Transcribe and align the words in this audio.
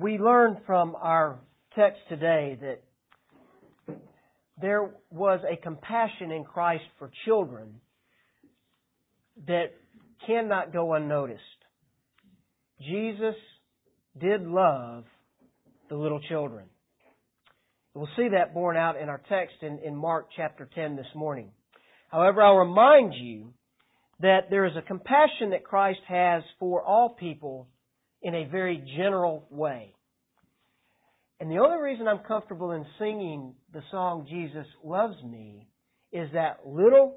we 0.00 0.16
learn 0.16 0.56
from 0.66 0.96
our 0.98 1.38
text 1.76 2.00
today 2.08 2.58
that 2.62 2.80
there 4.60 4.90
was 5.10 5.40
a 5.44 5.56
compassion 5.56 6.30
in 6.30 6.44
Christ 6.44 6.84
for 6.98 7.10
children 7.26 7.80
that 9.46 9.74
cannot 10.26 10.72
go 10.72 10.94
unnoticed. 10.94 11.40
Jesus 12.80 13.34
did 14.18 14.46
love 14.46 15.04
the 15.90 15.96
little 15.96 16.20
children. 16.28 16.64
We'll 17.92 18.08
see 18.16 18.28
that 18.32 18.54
borne 18.54 18.78
out 18.78 18.98
in 18.98 19.10
our 19.10 19.20
text 19.28 19.56
in, 19.60 19.80
in 19.84 19.94
Mark 19.94 20.28
chapter 20.34 20.66
10 20.74 20.96
this 20.96 21.06
morning. 21.14 21.50
However, 22.08 22.42
I'll 22.42 22.56
remind 22.56 23.12
you 23.14 23.52
that 24.20 24.48
there 24.48 24.64
is 24.64 24.76
a 24.76 24.82
compassion 24.82 25.50
that 25.50 25.64
Christ 25.64 26.00
has 26.08 26.42
for 26.58 26.82
all 26.82 27.10
people 27.10 27.68
in 28.22 28.34
a 28.34 28.44
very 28.46 28.82
general 28.96 29.46
way. 29.50 29.94
And 31.38 31.50
the 31.50 31.58
only 31.58 31.78
reason 31.78 32.06
I'm 32.06 32.18
comfortable 32.18 32.72
in 32.72 32.84
singing 32.98 33.54
the 33.72 33.82
song 33.90 34.26
Jesus 34.28 34.66
Loves 34.84 35.22
Me 35.24 35.66
is 36.12 36.28
that 36.34 36.66
little 36.66 37.16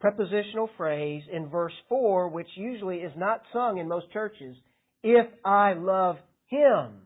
prepositional 0.00 0.68
phrase 0.76 1.22
in 1.32 1.48
verse 1.48 1.72
4, 1.88 2.28
which 2.28 2.48
usually 2.56 2.96
is 2.96 3.12
not 3.16 3.42
sung 3.52 3.78
in 3.78 3.86
most 3.86 4.10
churches, 4.12 4.56
if 5.04 5.26
I 5.44 5.74
love 5.74 6.16
Him 6.46 7.02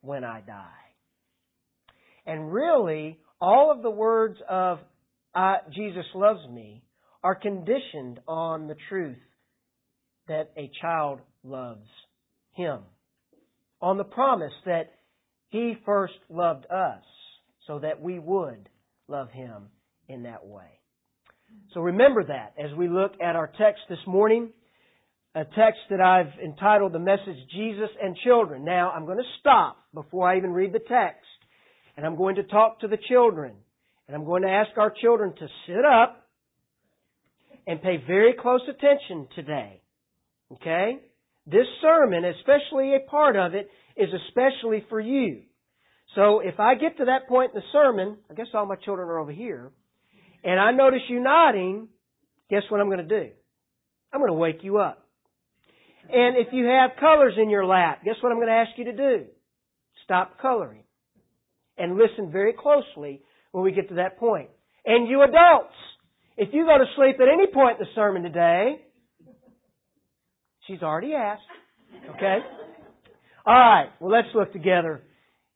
when 0.00 0.22
I 0.22 0.42
die. 0.42 0.68
And 2.24 2.52
really, 2.52 3.18
all 3.40 3.72
of 3.72 3.82
the 3.82 3.90
words 3.90 4.38
of 4.48 4.78
Jesus 5.74 6.04
loves 6.14 6.46
me 6.48 6.84
are 7.24 7.34
conditioned 7.34 8.20
on 8.28 8.68
the 8.68 8.76
truth 8.88 9.18
that 10.28 10.52
a 10.56 10.70
child 10.80 11.18
loves 11.42 11.88
him. 12.52 12.80
On 13.80 13.98
the 13.98 14.04
promise 14.04 14.52
that 14.66 14.92
he 15.48 15.74
first 15.84 16.14
loved 16.28 16.66
us 16.70 17.02
so 17.66 17.78
that 17.80 18.00
we 18.00 18.18
would 18.18 18.68
love 19.08 19.30
him 19.30 19.68
in 20.08 20.22
that 20.24 20.46
way. 20.46 20.80
So 21.74 21.80
remember 21.80 22.24
that 22.24 22.54
as 22.58 22.74
we 22.76 22.88
look 22.88 23.12
at 23.20 23.36
our 23.36 23.46
text 23.46 23.82
this 23.88 23.98
morning, 24.06 24.50
a 25.34 25.44
text 25.44 25.80
that 25.90 26.00
I've 26.00 26.38
entitled 26.42 26.92
the 26.92 26.98
message 26.98 27.36
Jesus 27.54 27.88
and 28.02 28.16
Children. 28.24 28.64
Now 28.64 28.90
I'm 28.90 29.06
going 29.06 29.18
to 29.18 29.30
stop 29.40 29.78
before 29.94 30.28
I 30.28 30.36
even 30.36 30.52
read 30.52 30.72
the 30.72 30.78
text 30.78 31.26
and 31.96 32.06
I'm 32.06 32.16
going 32.16 32.36
to 32.36 32.42
talk 32.42 32.80
to 32.80 32.88
the 32.88 32.98
children 33.08 33.54
and 34.06 34.16
I'm 34.16 34.24
going 34.24 34.42
to 34.42 34.48
ask 34.48 34.76
our 34.76 34.92
children 35.02 35.34
to 35.34 35.48
sit 35.66 35.84
up 35.84 36.28
and 37.66 37.80
pay 37.80 38.02
very 38.06 38.34
close 38.38 38.62
attention 38.68 39.28
today. 39.34 39.80
Okay? 40.52 40.98
This 41.46 41.66
sermon, 41.80 42.24
especially 42.24 42.94
a 42.94 43.10
part 43.10 43.36
of 43.36 43.54
it, 43.54 43.68
is 43.96 44.08
especially 44.28 44.84
for 44.88 45.00
you. 45.00 45.42
So 46.14 46.40
if 46.40 46.60
I 46.60 46.74
get 46.74 46.98
to 46.98 47.06
that 47.06 47.28
point 47.28 47.52
in 47.54 47.60
the 47.60 47.66
sermon, 47.72 48.18
I 48.30 48.34
guess 48.34 48.46
all 48.54 48.66
my 48.66 48.76
children 48.76 49.08
are 49.08 49.18
over 49.18 49.32
here, 49.32 49.70
and 50.44 50.60
I 50.60 50.72
notice 50.72 51.00
you 51.08 51.20
nodding, 51.20 51.88
guess 52.50 52.62
what 52.68 52.80
I'm 52.80 52.88
going 52.88 53.06
to 53.06 53.22
do? 53.22 53.30
I'm 54.12 54.20
going 54.20 54.30
to 54.30 54.34
wake 54.34 54.58
you 54.62 54.78
up. 54.78 55.06
And 56.12 56.36
if 56.36 56.48
you 56.52 56.66
have 56.66 56.90
colors 57.00 57.34
in 57.40 57.48
your 57.48 57.64
lap, 57.64 58.02
guess 58.04 58.16
what 58.20 58.30
I'm 58.30 58.38
going 58.38 58.48
to 58.48 58.54
ask 58.54 58.70
you 58.76 58.84
to 58.84 58.92
do? 58.92 59.24
Stop 60.04 60.40
coloring. 60.40 60.82
And 61.78 61.96
listen 61.96 62.30
very 62.30 62.52
closely 62.52 63.22
when 63.52 63.64
we 63.64 63.72
get 63.72 63.88
to 63.88 63.94
that 63.94 64.18
point. 64.18 64.50
And 64.84 65.08
you 65.08 65.22
adults, 65.22 65.74
if 66.36 66.50
you 66.52 66.66
go 66.66 66.76
to 66.76 66.84
sleep 66.96 67.16
at 67.20 67.28
any 67.28 67.46
point 67.46 67.78
in 67.78 67.86
the 67.86 67.94
sermon 67.94 68.22
today, 68.22 68.82
she's 70.66 70.82
already 70.82 71.14
asked. 71.14 71.42
Okay? 72.16 72.38
Alright, 73.46 73.88
well 74.00 74.10
let's 74.10 74.28
look 74.34 74.52
together 74.52 75.02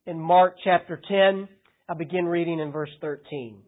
in 0.06 0.20
Mark 0.20 0.56
chapter 0.64 1.00
10. 1.08 1.48
I 1.88 1.94
begin 1.94 2.26
reading 2.26 2.58
in 2.58 2.72
verse 2.72 2.90
13. 3.00 3.62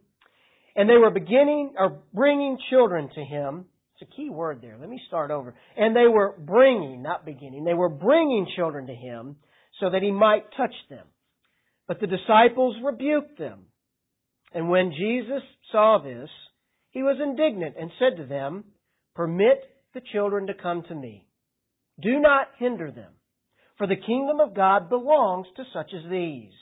And 0.76 0.88
they 0.88 0.96
were 0.96 1.10
beginning, 1.10 1.74
or 1.76 1.98
bringing 2.14 2.58
children 2.70 3.08
to 3.14 3.24
him. 3.24 3.66
It's 3.94 4.10
a 4.10 4.16
key 4.16 4.30
word 4.30 4.60
there. 4.62 4.76
Let 4.78 4.88
me 4.88 5.00
start 5.08 5.30
over. 5.30 5.54
And 5.76 5.94
they 5.94 6.06
were 6.06 6.34
bringing, 6.38 7.02
not 7.02 7.24
beginning, 7.24 7.64
they 7.64 7.74
were 7.74 7.88
bringing 7.88 8.46
children 8.56 8.86
to 8.86 8.94
him 8.94 9.36
so 9.80 9.90
that 9.90 10.02
he 10.02 10.12
might 10.12 10.44
touch 10.56 10.74
them. 10.88 11.06
But 11.86 12.00
the 12.00 12.06
disciples 12.06 12.76
rebuked 12.84 13.38
them. 13.38 13.66
And 14.52 14.68
when 14.68 14.92
Jesus 14.92 15.42
saw 15.72 15.98
this, 16.02 16.28
he 16.90 17.02
was 17.02 17.18
indignant 17.22 17.76
and 17.78 17.90
said 17.98 18.16
to 18.16 18.26
them, 18.26 18.64
Permit 19.14 19.62
the 19.94 20.00
children 20.12 20.46
to 20.46 20.54
come 20.54 20.82
to 20.88 20.94
me. 20.94 21.26
Do 22.00 22.20
not 22.20 22.48
hinder 22.58 22.90
them, 22.90 23.12
for 23.76 23.86
the 23.86 23.96
kingdom 23.96 24.40
of 24.40 24.54
God 24.54 24.88
belongs 24.88 25.46
to 25.56 25.64
such 25.72 25.90
as 25.94 26.08
these. 26.10 26.52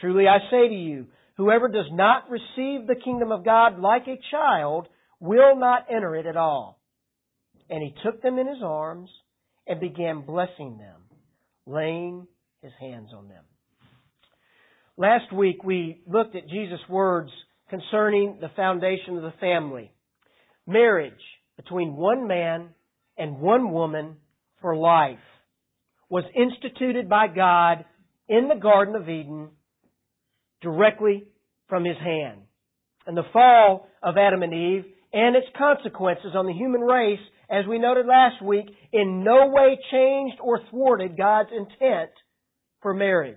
Truly 0.00 0.28
I 0.28 0.38
say 0.50 0.68
to 0.68 0.74
you, 0.74 1.06
whoever 1.36 1.68
does 1.68 1.88
not 1.90 2.30
receive 2.30 2.86
the 2.86 3.00
kingdom 3.02 3.32
of 3.32 3.44
God 3.44 3.80
like 3.80 4.06
a 4.06 4.20
child 4.30 4.86
will 5.20 5.56
not 5.56 5.86
enter 5.90 6.14
it 6.14 6.26
at 6.26 6.36
all. 6.36 6.80
And 7.68 7.82
he 7.82 7.94
took 8.04 8.22
them 8.22 8.38
in 8.38 8.46
his 8.46 8.62
arms 8.62 9.10
and 9.66 9.80
began 9.80 10.24
blessing 10.24 10.78
them, 10.78 11.02
laying 11.66 12.26
his 12.62 12.72
hands 12.80 13.10
on 13.16 13.28
them. 13.28 13.44
Last 14.96 15.32
week 15.32 15.62
we 15.64 16.00
looked 16.06 16.36
at 16.36 16.48
Jesus' 16.48 16.80
words 16.88 17.30
concerning 17.70 18.38
the 18.40 18.50
foundation 18.56 19.16
of 19.16 19.22
the 19.22 19.34
family. 19.40 19.92
Marriage 20.66 21.12
between 21.56 21.96
one 21.96 22.26
man 22.26 22.70
and 23.16 23.40
one 23.40 23.72
woman 23.72 24.16
for 24.60 24.76
life 24.76 25.18
was 26.08 26.24
instituted 26.34 27.08
by 27.08 27.26
God 27.28 27.84
in 28.28 28.48
the 28.48 28.60
Garden 28.60 28.94
of 28.94 29.08
Eden 29.08 29.48
directly 30.62 31.24
from 31.68 31.84
His 31.84 31.96
hand. 31.98 32.40
And 33.06 33.16
the 33.16 33.22
fall 33.32 33.88
of 34.02 34.16
Adam 34.16 34.42
and 34.42 34.52
Eve 34.52 34.84
and 35.12 35.36
its 35.36 35.46
consequences 35.56 36.32
on 36.34 36.46
the 36.46 36.52
human 36.52 36.80
race, 36.80 37.20
as 37.50 37.64
we 37.66 37.78
noted 37.78 38.06
last 38.06 38.42
week, 38.42 38.66
in 38.92 39.24
no 39.24 39.48
way 39.48 39.78
changed 39.90 40.36
or 40.42 40.60
thwarted 40.70 41.16
God's 41.16 41.50
intent 41.52 42.10
for 42.82 42.92
marriage. 42.92 43.36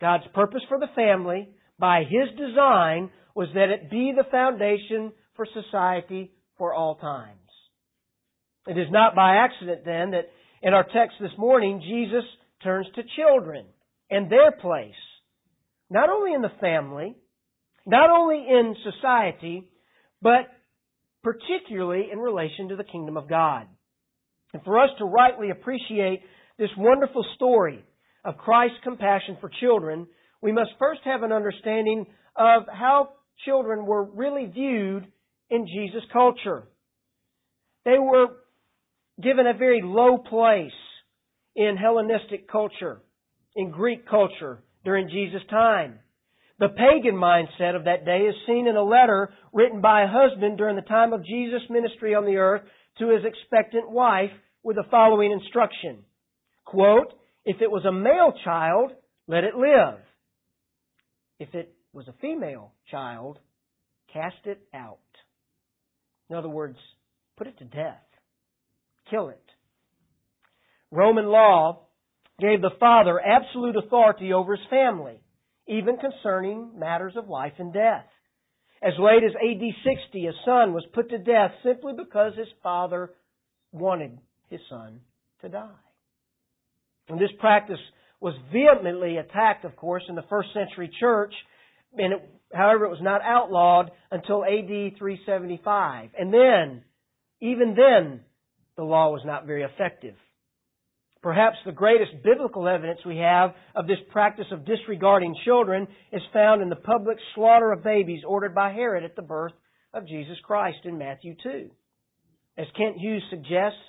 God's 0.00 0.24
purpose 0.34 0.62
for 0.68 0.78
the 0.78 0.86
family, 0.94 1.48
by 1.78 2.04
His 2.04 2.28
design, 2.38 3.10
was 3.34 3.48
that 3.54 3.70
it 3.70 3.90
be 3.90 4.12
the 4.16 4.28
foundation 4.30 5.12
for 5.36 5.46
society 5.52 6.32
for 6.56 6.72
all 6.72 6.96
times. 6.96 7.37
It 8.68 8.76
is 8.76 8.88
not 8.90 9.14
by 9.14 9.36
accident 9.36 9.80
then 9.86 10.10
that 10.10 10.28
in 10.60 10.74
our 10.74 10.84
text 10.84 11.16
this 11.20 11.30
morning, 11.38 11.80
Jesus 11.80 12.24
turns 12.62 12.86
to 12.94 13.02
children 13.16 13.64
and 14.10 14.30
their 14.30 14.52
place, 14.52 14.92
not 15.88 16.10
only 16.10 16.34
in 16.34 16.42
the 16.42 16.52
family, 16.60 17.16
not 17.86 18.10
only 18.10 18.46
in 18.46 18.76
society, 18.84 19.66
but 20.20 20.48
particularly 21.22 22.08
in 22.12 22.18
relation 22.18 22.68
to 22.68 22.76
the 22.76 22.84
kingdom 22.84 23.16
of 23.16 23.26
God. 23.26 23.66
And 24.52 24.62
for 24.64 24.78
us 24.78 24.90
to 24.98 25.04
rightly 25.06 25.48
appreciate 25.48 26.20
this 26.58 26.70
wonderful 26.76 27.24
story 27.36 27.82
of 28.22 28.36
Christ's 28.36 28.76
compassion 28.84 29.38
for 29.40 29.50
children, 29.60 30.06
we 30.42 30.52
must 30.52 30.70
first 30.78 31.00
have 31.04 31.22
an 31.22 31.32
understanding 31.32 32.04
of 32.36 32.64
how 32.70 33.10
children 33.46 33.86
were 33.86 34.04
really 34.04 34.44
viewed 34.44 35.06
in 35.48 35.66
Jesus' 35.66 36.04
culture. 36.12 36.64
They 37.86 37.98
were 37.98 38.26
given 39.22 39.46
a 39.46 39.56
very 39.56 39.80
low 39.82 40.18
place 40.18 40.70
in 41.56 41.76
Hellenistic 41.76 42.50
culture, 42.50 43.00
in 43.56 43.70
Greek 43.70 44.08
culture 44.08 44.62
during 44.84 45.08
Jesus' 45.08 45.42
time. 45.50 45.98
The 46.58 46.68
pagan 46.68 47.14
mindset 47.14 47.76
of 47.76 47.84
that 47.84 48.04
day 48.04 48.26
is 48.28 48.34
seen 48.46 48.66
in 48.66 48.76
a 48.76 48.82
letter 48.82 49.30
written 49.52 49.80
by 49.80 50.02
a 50.02 50.08
husband 50.08 50.58
during 50.58 50.76
the 50.76 50.82
time 50.82 51.12
of 51.12 51.24
Jesus' 51.24 51.62
ministry 51.70 52.14
on 52.14 52.24
the 52.24 52.36
earth 52.36 52.62
to 52.98 53.08
his 53.10 53.24
expectant 53.24 53.90
wife 53.90 54.30
with 54.64 54.76
the 54.76 54.84
following 54.90 55.30
instruction. 55.30 56.04
Quote, 56.64 57.12
if 57.44 57.62
it 57.62 57.70
was 57.70 57.84
a 57.84 57.92
male 57.92 58.32
child, 58.44 58.90
let 59.26 59.44
it 59.44 59.54
live. 59.54 60.00
If 61.38 61.54
it 61.54 61.72
was 61.92 62.08
a 62.08 62.14
female 62.20 62.72
child, 62.90 63.38
cast 64.12 64.44
it 64.44 64.60
out. 64.74 64.98
In 66.28 66.36
other 66.36 66.48
words, 66.48 66.76
put 67.36 67.46
it 67.46 67.56
to 67.58 67.64
death. 67.64 68.02
Kill 69.10 69.28
it. 69.28 69.42
Roman 70.90 71.26
law 71.26 71.86
gave 72.40 72.60
the 72.60 72.70
father 72.78 73.20
absolute 73.20 73.76
authority 73.76 74.32
over 74.32 74.56
his 74.56 74.66
family, 74.70 75.20
even 75.66 75.96
concerning 75.96 76.78
matters 76.78 77.14
of 77.16 77.28
life 77.28 77.54
and 77.58 77.72
death. 77.72 78.06
As 78.82 78.92
late 78.98 79.24
as 79.24 79.34
AD 79.34 79.60
60, 79.84 80.26
a 80.26 80.32
son 80.44 80.72
was 80.72 80.84
put 80.94 81.10
to 81.10 81.18
death 81.18 81.50
simply 81.64 81.94
because 81.96 82.34
his 82.36 82.46
father 82.62 83.10
wanted 83.72 84.18
his 84.50 84.60
son 84.70 85.00
to 85.42 85.48
die. 85.48 85.68
And 87.08 87.20
this 87.20 87.30
practice 87.40 87.80
was 88.20 88.34
vehemently 88.52 89.16
attacked, 89.16 89.64
of 89.64 89.74
course, 89.76 90.02
in 90.08 90.14
the 90.14 90.24
first 90.28 90.48
century 90.52 90.90
church, 91.00 91.32
and 91.96 92.12
it, 92.12 92.30
however, 92.52 92.84
it 92.84 92.90
was 92.90 93.02
not 93.02 93.20
outlawed 93.22 93.90
until 94.10 94.44
AD 94.44 94.98
375. 94.98 96.10
And 96.18 96.32
then, 96.32 96.82
even 97.40 97.74
then, 97.74 98.20
the 98.78 98.84
law 98.84 99.10
was 99.10 99.22
not 99.24 99.44
very 99.44 99.64
effective. 99.64 100.14
Perhaps 101.20 101.56
the 101.66 101.72
greatest 101.72 102.22
biblical 102.22 102.68
evidence 102.68 103.00
we 103.04 103.16
have 103.16 103.50
of 103.74 103.88
this 103.88 103.98
practice 104.12 104.46
of 104.52 104.64
disregarding 104.64 105.34
children 105.44 105.88
is 106.12 106.22
found 106.32 106.62
in 106.62 106.68
the 106.68 106.76
public 106.76 107.18
slaughter 107.34 107.72
of 107.72 107.82
babies 107.82 108.22
ordered 108.24 108.54
by 108.54 108.72
Herod 108.72 109.02
at 109.02 109.16
the 109.16 109.22
birth 109.22 109.52
of 109.92 110.06
Jesus 110.06 110.36
Christ 110.44 110.78
in 110.84 110.96
Matthew 110.96 111.34
2. 111.42 111.68
As 112.56 112.66
Kent 112.76 112.98
Hughes 112.98 113.24
suggests, 113.30 113.82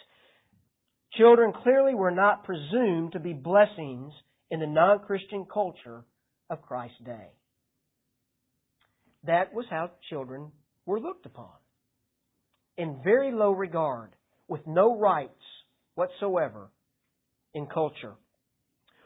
children 1.14 1.54
clearly 1.62 1.94
were 1.94 2.10
not 2.10 2.44
presumed 2.44 3.12
to 3.12 3.20
be 3.20 3.34
blessings 3.34 4.12
in 4.50 4.60
the 4.60 4.66
non-Christian 4.66 5.46
culture 5.54 6.04
of 6.50 6.64
Christ's 6.64 6.98
day. 7.06 7.28
That 9.26 9.54
was 9.54 9.66
how 9.70 9.92
children 10.10 10.52
were 10.88 11.00
looked 11.00 11.28
upon. 11.28 11.54
In 12.76 13.02
very 13.04 13.32
low 13.32 13.52
regard, 13.52 14.16
with 14.50 14.62
no 14.66 14.98
rights 14.98 15.32
whatsoever 15.96 16.70
in 17.54 17.68
culture. 17.68 18.14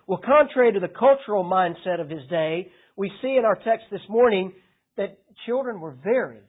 Well, 0.08 0.20
contrary 0.24 0.74
to 0.74 0.80
the 0.80 0.88
cultural 0.88 1.44
mindset 1.44 2.02
of 2.02 2.10
his 2.10 2.28
day, 2.30 2.70
we 2.96 3.12
see 3.22 3.36
in 3.38 3.46
our 3.46 3.56
text 3.56 3.86
this 3.92 4.02
morning 4.10 4.54
that 4.98 5.20
children 5.46 5.80
were 5.80 5.96
very 6.04 6.42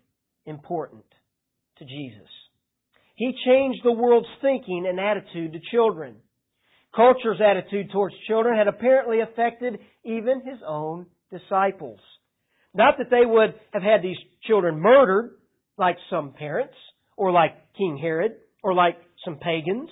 important 0.47 1.05
to 1.79 1.85
Jesus. 1.85 2.29
He 3.17 3.33
changed 3.47 3.81
the 3.85 3.93
world's 3.93 4.29
thinking 4.43 4.87
and 4.89 4.99
attitude 4.99 5.53
to 5.53 5.61
children. 5.71 6.17
Culture's 6.95 7.41
attitude 7.41 7.91
towards 7.93 8.15
children 8.27 8.57
had 8.57 8.69
apparently 8.69 9.21
affected 9.21 9.79
even 10.05 10.43
his 10.45 10.59
own 10.67 11.07
disciples. 11.31 12.01
Not 12.75 12.99
that 12.99 13.11
they 13.11 13.25
would 13.25 13.55
have 13.73 13.83
had 13.83 14.03
these 14.03 14.17
children 14.47 14.81
murdered 14.81 15.37
like 15.79 15.97
some 16.11 16.33
parents, 16.33 16.75
or 17.17 17.33
like 17.33 17.53
King 17.77 17.99
Herod, 18.01 18.33
or 18.65 18.73
like 18.73 18.97
some 19.25 19.37
pagans, 19.37 19.91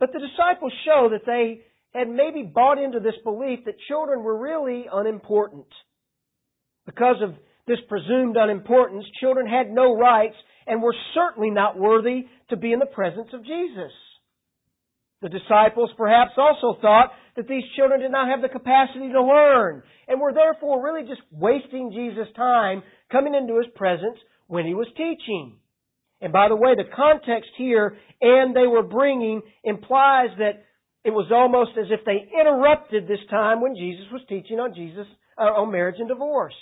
but 0.00 0.08
the 0.12 0.18
disciples 0.18 0.72
show 0.84 1.10
that 1.12 1.26
they 1.26 1.60
had 1.92 2.08
maybe 2.08 2.42
bought 2.42 2.82
into 2.82 2.98
this 2.98 3.14
belief 3.22 3.60
that 3.66 3.74
children 3.86 4.24
were 4.24 4.36
really 4.36 4.86
unimportant. 4.90 5.68
Because 6.86 7.16
of 7.22 7.34
this 7.66 7.78
presumed 7.88 8.36
unimportance, 8.36 9.04
children 9.20 9.46
had 9.46 9.70
no 9.70 9.96
rights 9.96 10.34
and 10.66 10.82
were 10.82 10.94
certainly 11.14 11.50
not 11.50 11.78
worthy 11.78 12.26
to 12.48 12.56
be 12.56 12.72
in 12.72 12.78
the 12.78 12.86
presence 12.86 13.28
of 13.34 13.44
Jesus. 13.44 13.92
The 15.20 15.28
disciples 15.28 15.90
perhaps 15.96 16.32
also 16.36 16.80
thought 16.80 17.12
that 17.36 17.48
these 17.48 17.64
children 17.76 18.00
did 18.00 18.10
not 18.10 18.28
have 18.28 18.42
the 18.42 18.48
capacity 18.48 19.12
to 19.12 19.22
learn 19.22 19.82
and 20.08 20.20
were 20.20 20.32
therefore 20.32 20.82
really 20.82 21.06
just 21.06 21.22
wasting 21.30 21.92
Jesus' 21.92 22.32
time 22.34 22.82
coming 23.12 23.34
into 23.34 23.56
his 23.56 23.72
presence 23.74 24.18
when 24.46 24.66
he 24.66 24.74
was 24.74 24.88
teaching. 24.96 25.56
And 26.24 26.32
by 26.32 26.48
the 26.48 26.56
way, 26.56 26.74
the 26.74 26.84
context 26.96 27.50
here, 27.58 27.98
and 28.22 28.56
they 28.56 28.66
were 28.66 28.82
bringing, 28.82 29.42
implies 29.62 30.30
that 30.38 30.64
it 31.04 31.10
was 31.10 31.30
almost 31.30 31.72
as 31.78 31.88
if 31.90 32.00
they 32.06 32.26
interrupted 32.40 33.06
this 33.06 33.18
time 33.28 33.60
when 33.60 33.76
Jesus 33.76 34.06
was 34.10 34.22
teaching 34.26 34.58
on 34.58 34.74
Jesus, 34.74 35.06
uh, 35.36 35.42
on 35.42 35.70
marriage 35.70 35.96
and 35.98 36.08
divorce. 36.08 36.54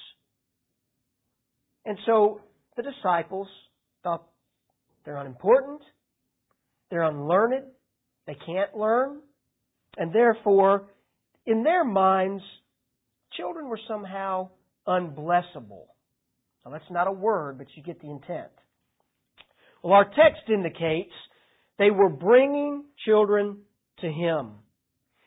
And 1.84 1.96
so 2.06 2.40
the 2.76 2.82
disciples 2.82 3.46
thought 4.02 4.24
they're 5.04 5.18
unimportant, 5.18 5.82
they're 6.90 7.04
unlearned, 7.04 7.62
they 8.26 8.36
can't 8.44 8.76
learn, 8.76 9.20
and 9.96 10.12
therefore, 10.12 10.88
in 11.46 11.62
their 11.62 11.84
minds, 11.84 12.42
children 13.36 13.68
were 13.68 13.80
somehow 13.86 14.48
unblessable. 14.88 15.84
Now 16.64 16.72
that's 16.72 16.90
not 16.90 17.06
a 17.06 17.12
word, 17.12 17.58
but 17.58 17.68
you 17.76 17.84
get 17.84 18.00
the 18.00 18.10
intent. 18.10 18.50
Well, 19.82 19.94
our 19.94 20.04
text 20.04 20.42
indicates 20.48 21.12
they 21.78 21.90
were 21.90 22.08
bringing 22.08 22.84
children 23.04 23.58
to 24.00 24.06
Him. 24.06 24.52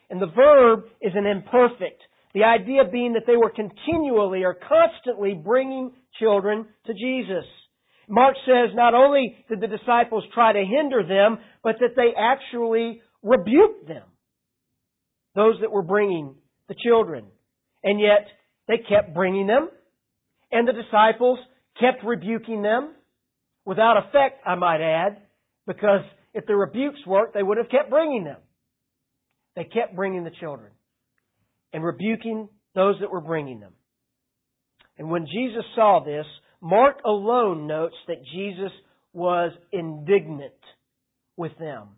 And 0.10 0.22
the 0.22 0.28
verb 0.28 0.86
is 1.02 1.13
an 1.16 1.25
imperfect. 1.25 2.02
The 2.34 2.44
idea 2.44 2.84
being 2.92 3.13
that 3.13 3.24
they 3.28 3.38
were 3.38 3.50
continually 3.50 4.44
or 4.44 4.56
constantly 4.56 5.34
bringing 5.34 5.92
children 6.19 6.68
to 6.86 6.94
Jesus. 6.94 7.46
Mark 8.07 8.36
says 8.46 8.75
not 8.75 8.94
only 8.94 9.36
did 9.50 9.62
the 9.62 9.68
disciples 9.68 10.24
try 10.34 10.54
to 10.54 10.63
hinder 10.63 11.04
them, 11.04 11.40
but 11.63 11.75
that 11.80 11.96
they 11.96 12.12
actually 12.18 13.01
rebuked 13.24 13.88
them. 13.88 14.04
Those 15.34 15.56
that 15.62 15.72
were 15.72 15.81
bringing 15.81 16.36
the 16.68 16.75
children. 16.75 17.25
And 17.84 18.00
yet, 18.00 18.28
they 18.68 18.78
kept 18.78 19.13
bringing 19.13 19.48
them, 19.48 19.69
and 20.51 20.68
the 20.68 20.74
disciples 20.74 21.40
kept 21.80 22.04
rebuking 22.04 22.62
them, 22.62 22.95
without 23.66 23.98
effect, 23.98 24.42
I 24.46 24.56
might 24.56 24.82
add, 24.82 25.18
because 25.68 26.02
if 26.34 26.46
the 26.46 26.56
rebukes 26.56 27.00
worked, 27.06 27.34
they 27.34 27.44
would 27.44 27.58
have 27.58 27.70
kept 27.70 27.90
bringing 27.90 28.24
them. 28.24 28.38
They 29.56 29.64
kept 29.64 29.96
bringing 29.96 30.24
the 30.24 30.32
children 30.40 30.72
and 31.74 31.84
rebuking 31.84 32.50
those 32.74 32.96
that 33.00 33.12
were 33.12 33.22
bringing 33.22 33.60
them. 33.60 33.74
And 34.98 35.10
when 35.10 35.26
Jesus 35.26 35.64
saw 35.76 36.04
this, 36.06 36.26
Mark 36.62 36.98
alone 37.06 37.68
notes 37.68 37.96
that 38.08 38.24
Jesus 38.34 38.72
was 39.14 39.52
indignant 39.72 40.54
with 41.38 41.58
them. 41.58 41.90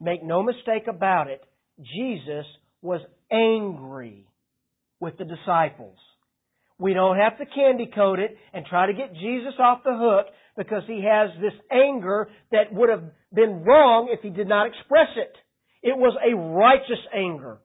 Make 0.00 0.22
no 0.22 0.42
mistake 0.42 0.86
about 0.88 1.28
it, 1.28 1.40
Jesus 1.78 2.46
was 2.82 3.00
angry 3.30 4.26
with 5.00 5.18
the 5.18 5.24
disciples. 5.24 5.98
We 6.78 6.94
don't 6.94 7.16
have 7.16 7.38
to 7.38 7.46
candy 7.46 7.90
coat 7.92 8.20
it 8.20 8.36
and 8.52 8.64
try 8.64 8.86
to 8.86 8.92
get 8.92 9.14
Jesus 9.14 9.54
off 9.58 9.82
the 9.84 9.96
hook 9.96 10.26
because 10.56 10.82
he 10.86 11.04
has 11.04 11.30
this 11.40 11.58
anger 11.70 12.28
that 12.52 12.72
would 12.72 12.88
have 12.88 13.04
been 13.32 13.64
wrong 13.64 14.08
if 14.10 14.20
he 14.22 14.30
did 14.30 14.48
not 14.48 14.68
express 14.68 15.08
it. 15.16 15.32
It 15.82 15.96
was 15.96 16.16
a 16.16 16.36
righteous 16.36 17.04
anger. 17.14 17.58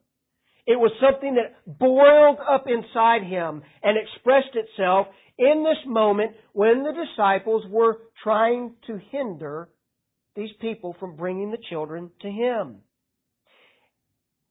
It 0.66 0.76
was 0.76 0.92
something 1.00 1.34
that 1.34 1.78
boiled 1.78 2.38
up 2.40 2.64
inside 2.66 3.22
him 3.22 3.62
and 3.82 3.98
expressed 3.98 4.54
itself 4.54 5.08
in 5.38 5.64
this 5.64 5.78
moment 5.86 6.32
when 6.52 6.82
the 6.82 6.92
disciples 6.92 7.64
were 7.68 7.98
trying 8.22 8.74
to 8.86 8.98
hinder 9.10 9.68
these 10.36 10.50
people 10.60 10.96
from 10.98 11.16
bringing 11.16 11.50
the 11.50 11.58
children 11.68 12.10
to 12.22 12.30
him. 12.30 12.78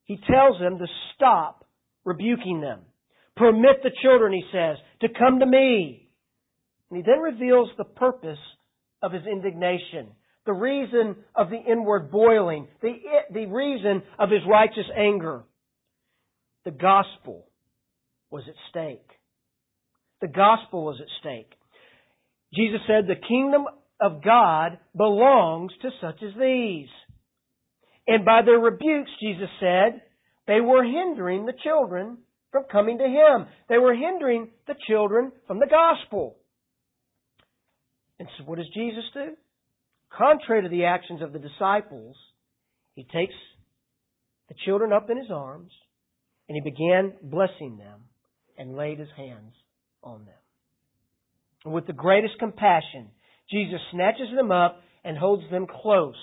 He 0.06 0.18
tells 0.18 0.60
them 0.60 0.78
to 0.78 0.86
stop 1.16 1.66
rebuking 2.06 2.62
them. 2.62 2.82
Permit 3.36 3.82
the 3.82 3.92
children, 4.02 4.34
he 4.34 4.44
says, 4.52 4.78
to 5.02 5.08
come 5.18 5.40
to 5.40 5.46
me. 5.46 6.08
And 6.90 6.98
he 6.98 7.04
then 7.04 7.20
reveals 7.20 7.70
the 7.78 7.84
purpose 7.84 8.38
of 9.02 9.12
his 9.12 9.24
indignation, 9.26 10.10
the 10.46 10.54
reason 10.54 11.16
of 11.36 11.50
the 11.50 11.58
inward 11.58 12.12
boiling, 12.12 12.68
the, 12.82 12.94
the 13.34 13.48
reason 13.48 14.04
of 14.20 14.30
his 14.30 14.42
righteous 14.48 14.86
anger. 14.96 15.44
The 16.66 16.72
gospel 16.72 17.48
was 18.30 18.44
at 18.48 18.56
stake. 18.70 19.10
The 20.22 20.28
gospel 20.28 20.86
was 20.86 21.00
at 21.02 21.08
stake. 21.20 21.52
Jesus 22.54 22.80
said, 22.88 23.08
the 23.08 23.28
kingdom 23.28 23.66
of 24.00 24.24
God 24.24 24.78
belongs 24.96 25.72
to 25.82 25.90
such 26.00 26.22
as 26.22 26.34
these. 26.40 26.88
And 28.08 28.24
by 28.24 28.42
their 28.46 28.60
rebukes, 28.60 29.10
Jesus 29.22 29.50
said, 29.60 30.02
they 30.46 30.62
were 30.62 30.84
hindering 30.84 31.46
the 31.46 31.54
children 31.64 32.18
from 32.54 32.64
coming 32.72 33.00
to 33.00 33.04
Him. 33.04 33.48
They 33.68 33.80
were 33.80 33.94
hindering 33.94 34.52
the 34.68 34.76
children 34.88 35.34
from 35.48 35.60
the 35.60 35.68
gospel. 35.68 36.38
And 38.20 38.30
so 38.38 38.46
what 38.46 38.60
does 38.60 38.70
Jesus 38.74 39.04
do? 39.14 39.32
Contrary 40.16 40.62
to 40.62 40.70
the 40.70 40.86
actions 40.86 41.22
of 41.22 41.34
the 41.34 41.40
disciples, 41.40 42.16
He 42.94 43.04
takes 43.04 43.34
the 44.48 44.56
children 44.66 44.94
up 44.94 45.10
in 45.10 45.18
His 45.18 45.32
arms 45.34 45.72
and 46.48 46.56
He 46.56 46.62
began 46.62 47.14
blessing 47.24 47.78
them 47.78 48.02
and 48.58 48.78
laid 48.78 49.00
His 49.00 49.10
hands 49.18 49.54
on 50.04 50.26
them. 50.26 50.36
And 51.66 51.74
with 51.74 51.88
the 51.88 51.94
greatest 51.94 52.36
compassion, 52.40 53.10
Jesus 53.52 53.80
snatches 53.92 54.28
them 54.36 54.52
up 54.52 54.82
and 55.04 55.18
holds 55.18 55.44
them 55.50 55.66
close 55.82 56.16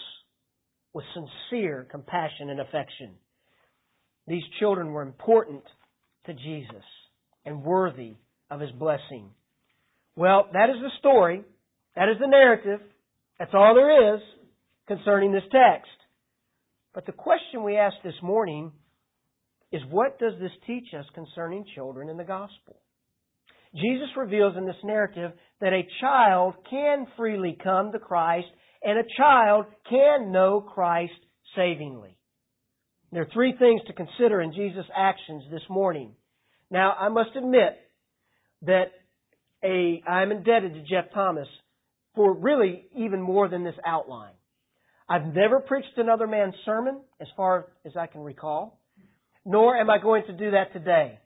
with 0.93 1.05
sincere 1.13 1.87
compassion 1.91 2.51
and 2.51 2.61
affection. 2.61 3.15
These 4.27 4.45
children 4.61 4.93
were 4.93 5.03
important 5.03 5.65
to 6.31 6.35
Jesus 6.35 6.85
and 7.45 7.65
worthy 7.65 8.15
of 8.51 8.61
his 8.61 8.71
blessing. 8.73 9.31
Well, 10.17 10.49
that 10.53 10.71
is 10.71 10.77
the 10.81 10.91
story. 10.99 11.43
That 11.97 12.09
is 12.09 12.17
the 12.21 12.29
narrative. 12.29 12.81
That's 13.39 13.55
all 13.55 13.75
there 13.75 14.15
is 14.15 14.21
concerning 14.87 15.33
this 15.33 15.43
text. 15.51 15.91
But 16.95 17.07
the 17.07 17.13
question 17.13 17.65
we 17.65 17.77
ask 17.77 17.97
this 18.05 18.21
morning 18.23 18.73
is 19.73 19.83
what 19.91 20.19
does 20.19 20.35
this 20.41 20.51
teach 20.67 20.89
us 20.99 21.05
concerning 21.15 21.65
children 21.75 22.09
in 22.09 22.17
the 22.17 22.25
gospel? 22.25 22.81
Jesus 23.75 24.09
reveals 24.17 24.57
in 24.57 24.67
this 24.67 24.83
narrative 24.83 25.31
that 25.61 25.73
a 25.73 25.87
child 26.01 26.55
can 26.69 27.07
freely 27.17 27.57
come 27.63 27.93
to 27.93 28.01
Christ 28.01 28.49
and 28.83 28.99
a 28.99 29.09
child 29.17 29.67
can 29.89 30.33
know 30.33 30.61
Christ 30.61 31.13
savingly. 31.57 32.17
There 33.13 33.23
are 33.23 33.29
three 33.33 33.55
things 33.59 33.81
to 33.87 33.93
consider 33.93 34.41
in 34.41 34.53
Jesus' 34.53 34.87
actions 34.97 35.45
this 35.51 35.63
morning. 35.69 36.15
Now, 36.71 36.93
I 36.93 37.09
must 37.09 37.31
admit 37.37 37.79
that 38.63 38.93
a, 39.65 40.03
I'm 40.09 40.31
indebted 40.31 40.75
to 40.75 40.83
Geoff 40.83 41.07
Thomas 41.13 41.49
for 42.15 42.33
really 42.33 42.87
even 42.97 43.21
more 43.21 43.49
than 43.49 43.65
this 43.65 43.75
outline. 43.85 44.33
I've 45.09 45.35
never 45.35 45.61
preached 45.61 45.97
another 45.97 46.27
man's 46.27 46.55
sermon, 46.65 47.01
as 47.21 47.27
far 47.37 47.67
as 47.85 47.97
I 47.97 48.07
can 48.07 48.21
recall, 48.21 48.81
nor 49.45 49.77
am 49.77 49.91
I 49.91 49.99
going 49.99 50.25
to 50.27 50.33
do 50.33 50.53
that 50.53 50.73
today. 50.73 51.19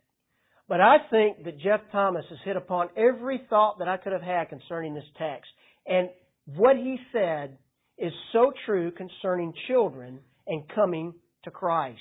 But 0.69 0.81
I 0.81 0.97
think 1.11 1.45
that 1.45 1.61
Geoff 1.61 1.83
Thomas 1.93 2.25
has 2.31 2.39
hit 2.45 2.57
upon 2.57 2.89
every 2.97 3.43
thought 3.51 3.81
that 3.81 3.89
I 3.89 3.99
could 3.99 4.13
have 4.13 4.23
had 4.23 4.49
concerning 4.49 4.95
this 4.95 5.05
text. 5.19 5.51
And 5.87 6.09
what 6.47 6.77
he 6.77 6.99
said 7.13 7.59
is 7.99 8.13
so 8.33 8.53
true 8.65 8.91
concerning 8.91 9.53
children 9.69 10.21
and 10.47 10.65
coming 10.75 11.13
to 11.45 11.51
Christ. 11.51 12.01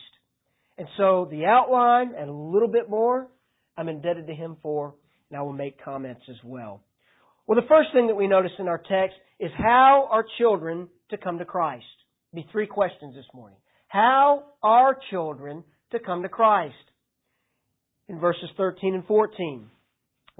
And 0.78 0.88
so 0.98 1.28
the 1.30 1.46
outline 1.46 2.14
and 2.18 2.30
a 2.30 2.34
little 2.34 2.70
bit 2.70 2.90
more, 2.90 3.28
I'm 3.77 3.89
indebted 3.89 4.27
to 4.27 4.34
him 4.34 4.58
for, 4.62 4.96
and 5.30 5.38
I 5.38 5.42
will 5.42 5.53
make 5.53 5.84
comments 5.84 6.22
as 6.30 6.38
well. 6.44 6.84
Well, 7.48 7.60
the 7.60 7.68
first 7.68 7.89
thing 7.94 8.08
that 8.08 8.15
we 8.15 8.27
notice 8.27 8.51
in 8.60 8.68
our 8.68 8.77
text 8.77 9.15
is 9.39 9.51
how 9.58 10.08
are 10.10 10.25
children 10.38 10.88
to 11.10 11.18
come 11.18 11.39
to 11.39 11.46
Christ? 11.46 11.86
Be 12.34 12.48
three 12.51 12.68
questions 12.68 13.15
this 13.15 13.25
morning. 13.34 13.58
How 13.88 14.44
are 14.62 14.98
children 15.12 15.63
to 15.92 16.00
come 16.00 16.24
to 16.24 16.30
Christ? 16.30 16.75
In 18.08 18.20
verses 18.20 18.50
13 18.58 18.96
and 18.96 19.06
14, 19.06 19.70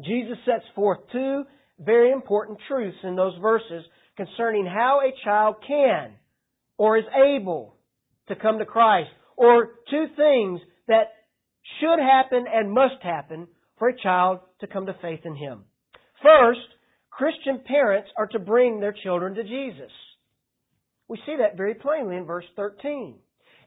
Jesus 0.03 0.37
sets 0.45 0.65
forth 0.75 0.99
two 1.11 1.43
very 1.79 2.11
important 2.11 2.59
truths 2.67 2.97
in 3.03 3.15
those 3.15 3.33
verses 3.41 3.83
concerning 4.15 4.65
how 4.65 5.01
a 5.01 5.13
child 5.23 5.55
can 5.67 6.13
or 6.77 6.97
is 6.97 7.05
able 7.15 7.75
to 8.27 8.35
come 8.35 8.59
to 8.59 8.65
Christ, 8.65 9.09
or 9.35 9.69
two 9.89 10.05
things 10.15 10.61
that 10.87 11.11
should 11.79 12.00
happen 12.00 12.46
and 12.51 12.72
must 12.72 13.01
happen 13.01 13.48
for 13.77 13.89
a 13.89 14.01
child 14.01 14.39
to 14.62 14.67
come 14.67 14.86
to 14.86 14.96
faith 15.01 15.22
in 15.25 15.36
Him. 15.36 15.63
First, 16.22 16.60
Christian 17.12 17.62
parents 17.65 18.10
are 18.17 18.27
to 18.27 18.39
bring 18.39 18.79
their 18.79 18.96
children 19.03 19.36
to 19.36 19.43
Jesus. 19.43 19.91
We 21.08 21.17
see 21.25 21.36
that 21.39 21.58
very 21.58 21.75
plainly 21.75 22.15
in 22.15 22.25
verse 22.25 22.46
13. 22.55 23.15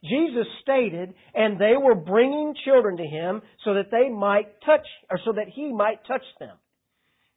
Jesus 0.04 0.46
stated, 0.62 1.14
and 1.34 1.58
they 1.58 1.74
were 1.80 1.94
bringing 1.94 2.54
children 2.64 2.96
to 2.96 3.04
him 3.04 3.42
so 3.64 3.74
that 3.74 3.90
they 3.90 4.08
might 4.08 4.60
touch, 4.64 4.86
or 5.10 5.18
so 5.24 5.32
that 5.32 5.48
he 5.54 5.72
might 5.72 6.06
touch 6.06 6.24
them. 6.38 6.56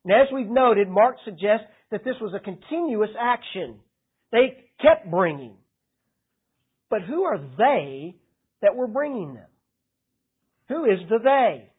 And 0.05 0.13
as 0.13 0.27
we've 0.33 0.49
noted, 0.49 0.87
Mark 0.89 1.15
suggests 1.25 1.65
that 1.91 2.03
this 2.03 2.15
was 2.21 2.33
a 2.33 2.39
continuous 2.39 3.09
action. 3.19 3.79
They 4.31 4.57
kept 4.81 5.09
bringing. 5.09 5.55
But 6.89 7.03
who 7.03 7.23
are 7.23 7.39
they 7.57 8.15
that 8.61 8.75
were 8.75 8.87
bringing 8.87 9.35
them? 9.35 9.48
Who 10.69 10.85
is 10.85 10.99
the 11.09 11.17
they? 11.21 11.69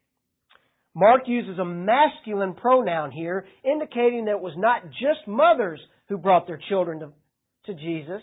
Mark 0.95 1.23
uses 1.27 1.59
a 1.59 1.65
masculine 1.65 2.55
pronoun 2.55 3.13
here, 3.13 3.47
indicating 3.65 4.25
that 4.25 4.33
it 4.33 4.41
was 4.41 4.55
not 4.57 4.85
just 4.91 5.27
mothers 5.27 5.81
who 6.09 6.19
brought 6.19 6.47
their 6.47 6.61
children 6.69 7.01
to, 7.01 7.13
to 7.67 7.75
Jesus, 7.75 8.23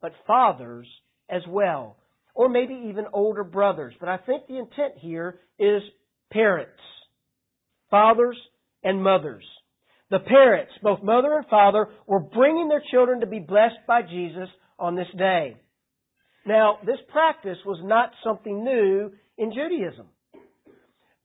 but 0.00 0.12
fathers 0.26 0.86
as 1.28 1.42
well. 1.48 1.96
Or 2.34 2.48
maybe 2.48 2.86
even 2.88 3.06
older 3.12 3.42
brothers. 3.42 3.94
But 3.98 4.08
I 4.08 4.18
think 4.18 4.46
the 4.46 4.58
intent 4.58 4.94
here 5.00 5.40
is 5.58 5.82
parents. 6.30 6.80
Fathers 7.90 8.38
and 8.84 9.02
mothers. 9.02 9.44
The 10.10 10.20
parents, 10.20 10.72
both 10.82 11.02
mother 11.02 11.34
and 11.34 11.46
father, 11.46 11.88
were 12.06 12.20
bringing 12.20 12.68
their 12.68 12.82
children 12.92 13.20
to 13.20 13.26
be 13.26 13.40
blessed 13.40 13.86
by 13.88 14.02
Jesus 14.02 14.48
on 14.78 14.94
this 14.94 15.08
day. 15.18 15.56
Now, 16.46 16.78
this 16.86 16.98
practice 17.10 17.58
was 17.66 17.80
not 17.82 18.10
something 18.22 18.62
new 18.62 19.10
in 19.38 19.52
Judaism. 19.52 20.06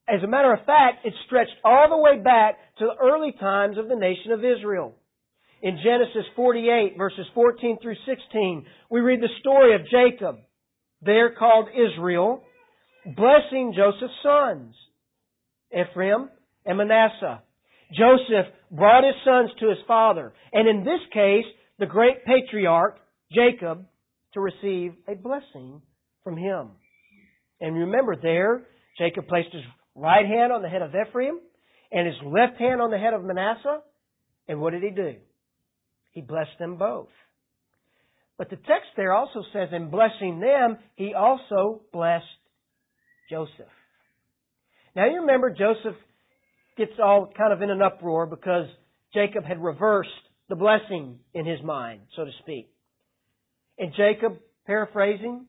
As 0.08 0.22
a 0.22 0.26
matter 0.26 0.52
of 0.52 0.66
fact, 0.66 1.06
it 1.06 1.14
stretched 1.26 1.56
all 1.64 1.88
the 1.88 1.96
way 1.96 2.22
back 2.22 2.58
to 2.78 2.86
the 2.86 3.02
early 3.02 3.32
times 3.38 3.78
of 3.78 3.88
the 3.88 3.96
nation 3.96 4.32
of 4.32 4.44
Israel. 4.44 4.94
In 5.62 5.78
Genesis 5.82 6.26
48, 6.34 6.96
verses 6.98 7.26
14 7.34 7.78
through 7.80 7.94
16, 8.04 8.66
we 8.90 9.00
read 9.00 9.20
the 9.20 9.28
story 9.40 9.76
of 9.76 9.82
Jacob, 9.88 10.38
there 11.00 11.34
called 11.34 11.68
Israel, 11.72 12.42
blessing 13.06 13.72
Joseph's 13.76 14.12
sons, 14.22 14.74
Ephraim 15.72 16.28
and 16.66 16.78
Manasseh. 16.78 17.42
Joseph 17.92 18.52
brought 18.70 19.04
his 19.04 19.14
sons 19.24 19.50
to 19.60 19.68
his 19.68 19.78
father, 19.86 20.32
and 20.52 20.68
in 20.68 20.84
this 20.84 21.00
case, 21.12 21.44
the 21.78 21.86
great 21.86 22.24
patriarch, 22.24 22.98
Jacob, 23.32 23.86
to 24.34 24.40
receive 24.40 24.94
a 25.06 25.14
blessing 25.14 25.80
from 26.24 26.36
him. 26.36 26.70
And 27.62 27.76
remember 27.76 28.16
there, 28.20 28.62
Jacob 28.98 29.28
placed 29.28 29.52
his 29.52 29.62
right 29.94 30.26
hand 30.26 30.52
on 30.52 30.62
the 30.62 30.68
head 30.68 30.82
of 30.82 30.90
Ephraim 30.90 31.38
and 31.92 32.06
his 32.08 32.16
left 32.26 32.58
hand 32.58 32.82
on 32.82 32.90
the 32.90 32.98
head 32.98 33.14
of 33.14 33.22
Manasseh. 33.22 33.78
And 34.48 34.60
what 34.60 34.72
did 34.72 34.82
he 34.82 34.90
do? 34.90 35.14
He 36.10 36.22
blessed 36.22 36.58
them 36.58 36.76
both. 36.76 37.08
But 38.36 38.50
the 38.50 38.56
text 38.56 38.88
there 38.96 39.14
also 39.14 39.44
says, 39.52 39.68
in 39.70 39.90
blessing 39.90 40.40
them, 40.40 40.78
he 40.96 41.14
also 41.14 41.82
blessed 41.92 42.24
Joseph. 43.30 43.70
Now 44.96 45.06
you 45.06 45.20
remember 45.20 45.50
Joseph 45.50 45.96
gets 46.76 46.92
all 47.02 47.32
kind 47.38 47.52
of 47.52 47.62
in 47.62 47.70
an 47.70 47.80
uproar 47.80 48.26
because 48.26 48.66
Jacob 49.14 49.44
had 49.44 49.62
reversed 49.62 50.10
the 50.48 50.56
blessing 50.56 51.20
in 51.32 51.46
his 51.46 51.62
mind, 51.62 52.00
so 52.16 52.24
to 52.24 52.30
speak. 52.40 52.68
And 53.78 53.92
Jacob, 53.96 54.38
paraphrasing, 54.66 55.46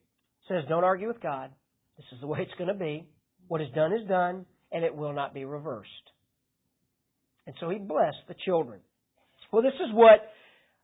says, 0.48 0.64
Don't 0.70 0.84
argue 0.84 1.08
with 1.08 1.20
God. 1.20 1.50
This 1.98 2.06
is 2.14 2.22
the 2.22 2.28
way 2.28 2.40
it's 2.42 2.58
going 2.58 2.70
to 2.70 2.74
be. 2.74 3.08
What 3.48 3.62
is 3.62 3.68
done 3.76 3.94
is 3.94 4.08
done, 4.08 4.46
and 4.72 4.84
it 4.84 4.96
will 4.96 5.14
not 5.14 5.34
be 5.34 5.46
reversed. 5.46 5.90
And 7.46 7.56
so 7.60 7.70
he 7.70 7.78
blessed 7.78 8.26
the 8.28 8.36
children. 8.46 8.80
Well, 9.52 9.62
this 9.62 9.74
is 9.76 9.94
what, 9.94 10.22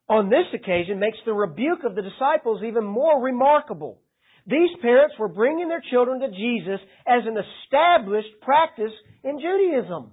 on 0.08 0.28
this 0.28 0.46
occasion, 0.54 1.00
makes 1.00 1.18
the 1.24 1.32
rebuke 1.32 1.84
of 1.84 1.94
the 1.94 2.02
disciples 2.02 2.62
even 2.64 2.84
more 2.84 3.20
remarkable. 3.22 3.98
These 4.46 4.70
parents 4.80 5.14
were 5.18 5.28
bringing 5.28 5.68
their 5.68 5.82
children 5.90 6.20
to 6.20 6.28
Jesus 6.28 6.80
as 7.06 7.22
an 7.26 7.36
established 7.36 8.40
practice 8.42 8.92
in 9.24 9.38
Judaism. 9.40 10.12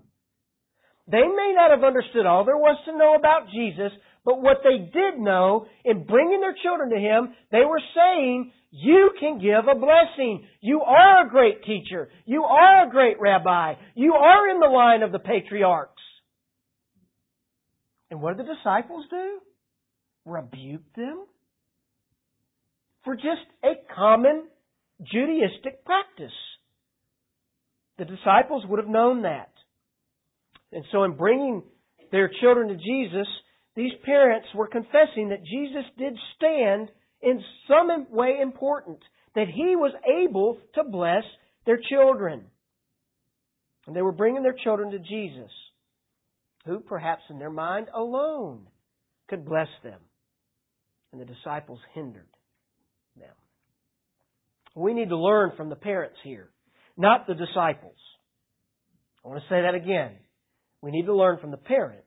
They 1.07 1.23
may 1.23 1.53
not 1.55 1.71
have 1.71 1.83
understood 1.83 2.25
all 2.25 2.43
there 2.43 2.57
was 2.57 2.77
to 2.85 2.97
know 2.97 3.15
about 3.15 3.49
Jesus, 3.53 3.91
but 4.27 4.41
what 4.41 4.57
they 4.61 4.77
did 4.77 5.17
know 5.17 5.67
in 5.85 6.03
bringing 6.03 6.41
their 6.41 6.55
children 6.61 6.89
to 6.89 6.97
Him, 6.97 7.33
they 7.49 7.63
were 7.65 7.79
saying, 7.95 8.51
you 8.71 9.11
can 9.17 9.39
give 9.39 9.71
a 9.71 9.79
blessing. 9.79 10.45
You 10.59 10.81
are 10.81 11.25
a 11.25 11.29
great 11.29 11.63
teacher. 11.63 12.09
You 12.25 12.43
are 12.43 12.85
a 12.85 12.91
great 12.91 13.21
rabbi. 13.21 13.75
You 13.95 14.15
are 14.15 14.49
in 14.49 14.59
the 14.59 14.67
line 14.67 15.01
of 15.01 15.13
the 15.13 15.19
patriarchs. 15.19 15.93
And 18.11 18.21
what 18.21 18.35
did 18.35 18.45
the 18.45 18.55
disciples 18.55 19.05
do? 19.09 19.39
Rebuke 20.25 20.93
them 20.97 21.25
for 23.05 23.15
just 23.15 23.47
a 23.63 23.75
common 23.95 24.43
Judaistic 25.01 25.85
practice. 25.85 26.35
The 27.97 28.03
disciples 28.03 28.65
would 28.67 28.79
have 28.79 28.89
known 28.89 29.21
that. 29.21 29.53
And 30.73 30.83
so 30.91 31.05
in 31.05 31.13
bringing 31.13 31.63
their 32.11 32.29
children 32.41 32.67
to 32.67 32.75
Jesus, 32.75 33.27
these 33.77 33.93
parents 34.03 34.47
were 34.55 34.67
confessing 34.67 35.29
that 35.29 35.45
Jesus 35.45 35.85
did 35.99 36.13
stand 36.35 36.89
in 37.21 37.39
some 37.67 38.07
way 38.09 38.39
important, 38.41 38.97
that 39.35 39.47
he 39.47 39.75
was 39.75 39.93
able 40.25 40.57
to 40.73 40.83
bless 40.83 41.23
their 41.67 41.79
children. 41.89 42.45
And 43.85 43.95
they 43.95 44.01
were 44.01 44.11
bringing 44.11 44.41
their 44.41 44.55
children 44.63 44.89
to 44.91 44.99
Jesus, 44.99 45.51
who 46.65 46.79
perhaps 46.79 47.21
in 47.29 47.37
their 47.37 47.51
mind 47.51 47.87
alone 47.93 48.67
could 49.29 49.45
bless 49.45 49.69
them. 49.83 49.99
And 51.11 51.21
the 51.21 51.25
disciples 51.25 51.79
hindered 51.93 52.27
them. 53.15 53.29
We 54.75 54.95
need 54.95 55.09
to 55.09 55.17
learn 55.17 55.51
from 55.55 55.69
the 55.69 55.75
parents 55.75 56.17
here, 56.23 56.49
not 56.97 57.27
the 57.27 57.35
disciples. 57.35 57.97
I 59.23 59.27
want 59.27 59.41
to 59.41 59.49
say 59.49 59.61
that 59.61 59.75
again. 59.75 60.13
We 60.81 60.89
need 60.89 61.05
to 61.05 61.15
learn 61.15 61.37
from 61.39 61.51
the 61.51 61.57
parents, 61.57 62.03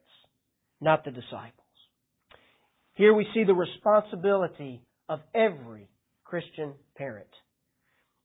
not 0.80 1.04
the 1.04 1.12
disciples. 1.12 1.59
Here 3.00 3.14
we 3.14 3.26
see 3.32 3.44
the 3.44 3.54
responsibility 3.54 4.82
of 5.08 5.20
every 5.34 5.88
Christian 6.22 6.74
parent 6.96 7.30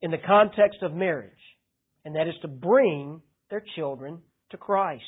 in 0.01 0.11
the 0.11 0.17
context 0.17 0.79
of 0.81 0.93
marriage, 0.93 1.31
and 2.03 2.13
that 2.17 2.27
is 2.27 2.33
to 2.41 2.49
bring 2.49 3.21
their 3.49 3.63
children 3.77 4.19
to 4.51 4.57
Christ. 4.57 5.01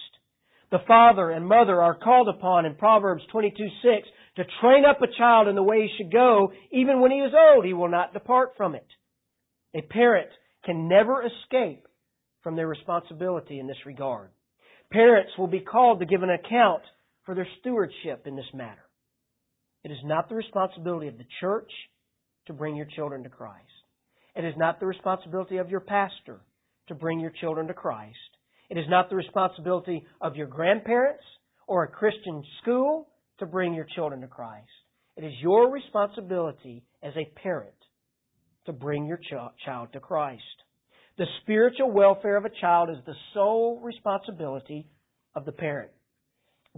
The 0.71 0.86
father 0.88 1.31
and 1.31 1.45
mother 1.45 1.81
are 1.81 2.00
called 2.00 2.29
upon 2.29 2.65
in 2.65 2.75
Proverbs 2.75 3.24
22 3.29 3.67
6 3.83 4.07
to 4.38 4.45
train 4.62 4.86
up 4.86 5.01
a 5.01 5.17
child 5.17 5.50
in 5.50 5.55
the 5.55 5.63
way 5.63 5.81
he 5.81 5.97
should 5.97 6.13
go, 6.13 6.53
even 6.71 7.01
when 7.01 7.12
he 7.12 7.17
is 7.17 7.33
old, 7.38 7.65
he 7.65 7.74
will 7.74 7.91
not 7.91 8.13
depart 8.13 8.51
from 8.55 8.74
it. 8.74 8.88
A 9.75 9.81
parent 9.81 10.29
can 10.63 10.88
never 10.88 11.25
escape 11.25 11.86
from 12.41 12.55
their 12.55 12.69
responsibility 12.69 13.59
in 13.59 13.67
this 13.67 13.86
regard. 13.86 14.29
Parents 14.93 15.31
will 15.38 15.47
be 15.47 15.59
called 15.59 16.00
to 16.00 16.05
give 16.05 16.24
an 16.24 16.29
account 16.29 16.83
for 17.25 17.36
their 17.36 17.47
stewardship 17.59 18.25
in 18.27 18.38
this 18.38 18.53
matter. 18.53 18.87
It 19.88 19.91
is 19.91 20.03
not 20.03 20.27
the 20.27 20.36
responsibility 20.36 21.08
of 21.08 21.17
the 21.17 21.24
church 21.39 21.72
to 22.48 22.51
bring 22.51 22.75
your 22.75 22.88
children 22.98 23.24
to 23.24 23.29
Christ. 23.29 23.63
It 24.36 24.44
is 24.44 24.53
not 24.58 24.82
the 24.82 24.86
responsibility 24.86 25.60
of 25.60 25.70
your 25.70 25.79
pastor 25.79 26.41
to 26.89 26.94
bring 26.94 27.22
your 27.22 27.32
children 27.39 27.67
to 27.67 27.74
Christ. 27.74 28.17
It 28.70 28.77
is 28.77 28.84
not 28.89 29.10
the 29.10 29.15
responsibility 29.15 30.03
of 30.20 30.36
your 30.36 30.48
grandparents 30.48 31.24
or 31.67 31.86
a 31.86 31.88
Christian 31.88 32.44
school 32.62 33.08
to 33.39 33.46
bring 33.46 33.74
your 33.74 33.88
children 33.96 34.20
to 34.20 34.27
Christ. 34.27 34.67
It 35.15 35.24
is 35.24 35.32
your 35.39 35.72
responsibility 35.72 36.84
as 37.01 37.13
a 37.15 37.32
parent 37.41 37.72
to 38.65 38.74
bring 38.74 39.06
your 39.06 39.15
ch- 39.15 39.63
child 39.63 39.94
to 39.94 40.01
Christ. 40.01 40.44
The 41.17 41.27
spiritual 41.44 41.91
welfare 41.91 42.36
of 42.36 42.44
a 42.44 42.60
child 42.60 42.89
is 42.89 42.98
the 43.06 43.15
sole 43.34 43.79
responsibility 43.82 44.86
of 45.34 45.46
the 45.46 45.53
parent. 45.53 45.91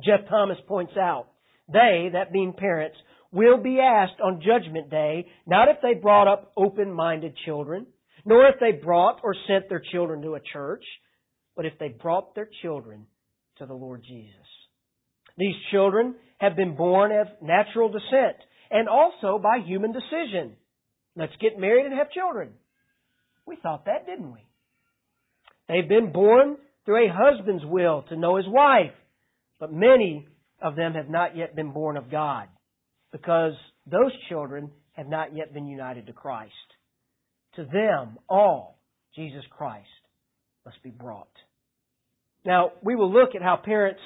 Geoff 0.06 0.30
Thomas 0.30 0.60
points 0.68 0.94
out, 0.96 1.30
they, 1.72 2.10
that 2.14 2.32
being 2.32 2.54
parents, 2.54 2.98
will 3.32 3.58
be 3.58 3.80
asked 3.80 4.20
on 4.24 4.42
Judgment 4.42 4.90
Day 4.90 5.28
not 5.46 5.68
if 5.70 5.78
they 5.82 5.94
brought 5.94 6.28
up 6.28 6.52
open 6.58 6.92
minded 6.92 7.36
children, 7.46 7.86
nor 8.26 8.48
if 8.48 8.56
they 8.60 8.72
brought 8.72 9.22
or 9.24 9.36
sent 9.48 9.70
their 9.70 9.82
children 9.92 10.22
to 10.22 10.36
a 10.36 10.40
church, 10.54 10.84
but 11.56 11.66
if 11.66 11.74
they 11.80 11.90
brought 11.90 12.36
their 12.36 12.50
children 12.62 13.06
to 13.58 13.66
the 13.66 13.74
Lord 13.74 14.04
Jesus. 14.08 14.34
These 15.38 15.56
children 15.72 16.16
have 16.40 16.56
been 16.56 16.76
born 16.76 17.12
of 17.12 17.28
natural 17.42 17.90
descent 17.90 18.38
and 18.72 18.88
also 18.88 19.40
by 19.42 19.60
human 19.66 19.92
decision. 19.92 20.56
Let's 21.16 21.34
get 21.42 21.60
married 21.60 21.86
and 21.86 21.96
have 21.96 22.12
children. 22.12 22.52
We 23.46 23.58
thought 23.62 23.86
that, 23.86 24.06
didn't 24.06 24.32
we? 24.32 24.46
They've 25.68 25.88
been 25.88 26.12
born 26.12 26.58
through 26.86 27.06
a 27.06 27.14
husband's 27.14 27.66
will 27.66 28.04
to 28.10 28.16
know 28.16 28.38
his 28.38 28.48
wife, 28.48 28.94
but 29.60 29.72
many 29.72 30.28
of 30.62 30.76
them 30.76 30.94
have 30.94 31.10
not 31.10 31.36
yet 31.36 31.56
been 31.56 31.72
born 31.72 31.98
of 31.98 32.12
God 32.12 32.48
because 33.12 33.54
those 33.86 34.12
children 34.30 34.72
have 34.94 35.08
not 35.08 35.36
yet 35.36 35.54
been 35.54 35.66
united 35.66 36.08
to 36.08 36.14
Christ. 36.14 36.54
To 37.56 37.64
them, 37.66 38.18
all, 38.28 38.80
Jesus 39.16 39.44
Christ 39.50 39.88
must 40.66 40.82
be 40.84 40.92
brought. 40.92 41.28
Now, 42.46 42.72
we 42.84 42.96
will 42.96 43.12
look 43.12 43.36
at 43.36 43.42
how 43.42 43.58
parents 43.58 44.00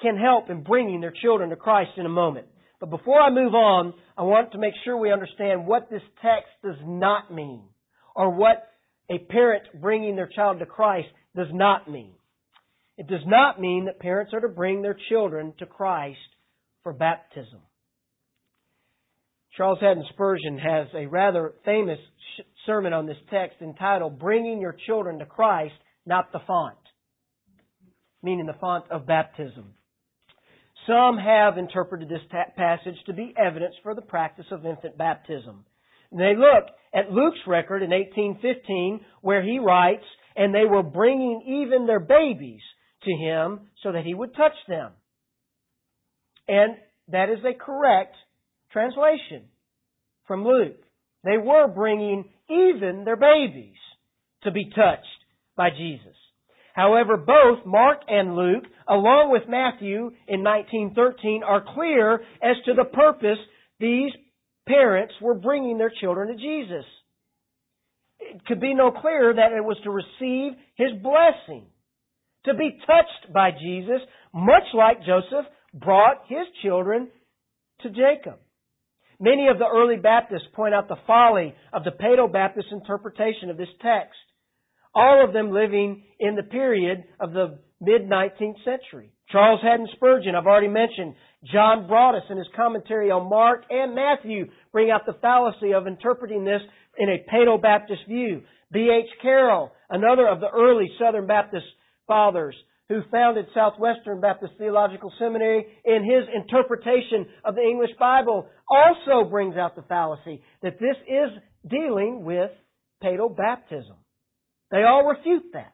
can 0.00 0.16
help 0.16 0.50
in 0.50 0.62
bringing 0.62 1.00
their 1.00 1.14
children 1.22 1.50
to 1.50 1.56
Christ 1.56 1.92
in 1.96 2.06
a 2.06 2.10
moment. 2.10 2.46
But 2.80 2.90
before 2.90 3.20
I 3.20 3.30
move 3.30 3.54
on, 3.54 3.94
I 4.18 4.22
want 4.22 4.52
to 4.52 4.58
make 4.58 4.74
sure 4.84 4.96
we 4.96 5.12
understand 5.12 5.66
what 5.66 5.90
this 5.90 6.02
text 6.20 6.50
does 6.62 6.76
not 6.84 7.32
mean, 7.32 7.62
or 8.14 8.30
what 8.30 8.68
a 9.10 9.18
parent 9.18 9.64
bringing 9.80 10.16
their 10.16 10.28
child 10.34 10.58
to 10.58 10.66
Christ 10.66 11.08
does 11.34 11.48
not 11.52 11.90
mean. 11.90 12.12
It 12.96 13.08
does 13.08 13.26
not 13.26 13.60
mean 13.60 13.86
that 13.86 13.98
parents 13.98 14.32
are 14.32 14.40
to 14.40 14.48
bring 14.48 14.82
their 14.82 14.96
children 15.08 15.52
to 15.58 15.66
Christ 15.66 16.18
for 16.82 16.92
baptism. 16.92 17.60
Charles 19.56 19.78
Haddon 19.80 20.04
Spurgeon 20.10 20.58
has 20.58 20.88
a 20.94 21.06
rather 21.06 21.54
famous 21.64 21.98
sermon 22.66 22.92
on 22.92 23.06
this 23.06 23.16
text 23.30 23.56
entitled 23.60 24.18
Bringing 24.18 24.60
Your 24.60 24.76
Children 24.86 25.18
to 25.20 25.26
Christ, 25.26 25.74
Not 26.06 26.32
the 26.32 26.40
Font, 26.46 26.76
meaning 28.22 28.46
the 28.46 28.58
font 28.60 28.84
of 28.90 29.06
baptism. 29.06 29.74
Some 30.86 31.16
have 31.18 31.56
interpreted 31.56 32.08
this 32.08 32.20
passage 32.56 32.96
to 33.06 33.12
be 33.12 33.34
evidence 33.38 33.74
for 33.82 33.94
the 33.94 34.02
practice 34.02 34.46
of 34.50 34.66
infant 34.66 34.98
baptism. 34.98 35.64
And 36.10 36.20
they 36.20 36.34
look 36.36 36.66
at 36.92 37.10
Luke's 37.10 37.38
record 37.46 37.82
in 37.82 37.90
1815 37.90 39.00
where 39.22 39.42
he 39.42 39.58
writes, 39.58 40.04
and 40.36 40.54
they 40.54 40.64
were 40.64 40.82
bringing 40.82 41.42
even 41.64 41.86
their 41.86 42.00
babies 42.00 42.60
to 43.04 43.12
him 43.12 43.60
so 43.82 43.92
that 43.92 44.04
he 44.04 44.14
would 44.14 44.34
touch 44.34 44.54
them. 44.68 44.92
And 46.48 46.76
that 47.08 47.30
is 47.30 47.38
a 47.44 47.54
correct 47.58 48.16
translation 48.72 49.44
from 50.26 50.44
Luke. 50.44 50.76
They 51.22 51.38
were 51.38 51.68
bringing 51.68 52.24
even 52.48 53.04
their 53.04 53.16
babies 53.16 53.76
to 54.42 54.50
be 54.50 54.66
touched 54.66 55.06
by 55.56 55.70
Jesus. 55.70 56.16
However, 56.74 57.16
both 57.16 57.64
Mark 57.64 58.00
and 58.08 58.34
Luke, 58.34 58.64
along 58.88 59.30
with 59.30 59.48
Matthew 59.48 60.10
in 60.26 60.42
1913, 60.42 61.42
are 61.44 61.64
clear 61.74 62.14
as 62.42 62.56
to 62.66 62.74
the 62.74 62.84
purpose 62.84 63.38
these 63.78 64.10
parents 64.66 65.14
were 65.20 65.34
bringing 65.34 65.78
their 65.78 65.92
children 66.00 66.28
to 66.28 66.34
Jesus. 66.34 66.84
It 68.18 68.44
could 68.46 68.60
be 68.60 68.74
no 68.74 68.90
clearer 68.90 69.34
that 69.34 69.52
it 69.52 69.64
was 69.64 69.76
to 69.84 69.90
receive 69.90 70.58
his 70.74 70.90
blessing, 71.00 71.66
to 72.44 72.54
be 72.54 72.78
touched 72.86 73.32
by 73.32 73.50
Jesus, 73.50 74.00
much 74.32 74.64
like 74.74 75.04
Joseph 75.04 75.46
brought 75.72 76.22
his 76.28 76.46
children 76.62 77.08
to 77.82 77.88
Jacob. 77.90 78.38
Many 79.20 79.48
of 79.48 79.58
the 79.58 79.66
early 79.66 79.96
Baptists 79.96 80.48
point 80.54 80.74
out 80.74 80.88
the 80.88 80.96
folly 81.06 81.54
of 81.72 81.84
the 81.84 81.92
Paedo-Baptist 81.92 82.68
interpretation 82.72 83.50
of 83.50 83.56
this 83.56 83.68
text 83.80 84.18
all 84.94 85.24
of 85.24 85.32
them 85.32 85.52
living 85.52 86.04
in 86.20 86.36
the 86.36 86.42
period 86.42 87.04
of 87.20 87.32
the 87.32 87.58
mid-19th 87.80 88.64
century. 88.64 89.10
Charles 89.30 89.60
Haddon 89.62 89.88
Spurgeon, 89.96 90.34
I've 90.34 90.46
already 90.46 90.68
mentioned. 90.68 91.14
John 91.52 91.86
Broadus 91.88 92.22
in 92.30 92.38
his 92.38 92.46
commentary 92.54 93.10
on 93.10 93.28
Mark 93.28 93.64
and 93.70 93.94
Matthew 93.94 94.46
bring 94.72 94.90
out 94.90 95.02
the 95.06 95.18
fallacy 95.20 95.74
of 95.74 95.86
interpreting 95.86 96.44
this 96.44 96.60
in 96.98 97.08
a 97.08 97.24
Paedo-Baptist 97.30 98.02
view. 98.08 98.42
B.H. 98.72 99.10
Carroll, 99.20 99.72
another 99.90 100.28
of 100.28 100.40
the 100.40 100.48
early 100.48 100.90
Southern 100.98 101.26
Baptist 101.26 101.66
fathers, 102.06 102.54
who 102.88 103.00
founded 103.10 103.46
Southwestern 103.54 104.20
Baptist 104.20 104.52
Theological 104.58 105.12
Seminary, 105.18 105.66
in 105.84 106.04
his 106.04 106.28
interpretation 106.34 107.26
of 107.44 107.54
the 107.54 107.62
English 107.62 107.90
Bible, 107.98 108.46
also 108.68 109.28
brings 109.28 109.56
out 109.56 109.74
the 109.74 109.82
fallacy 109.82 110.42
that 110.62 110.78
this 110.78 110.96
is 111.08 111.30
dealing 111.68 112.24
with 112.24 112.50
paedo-baptism. 113.02 113.96
They 114.70 114.82
all 114.82 115.06
refute 115.06 115.44
that. 115.54 115.72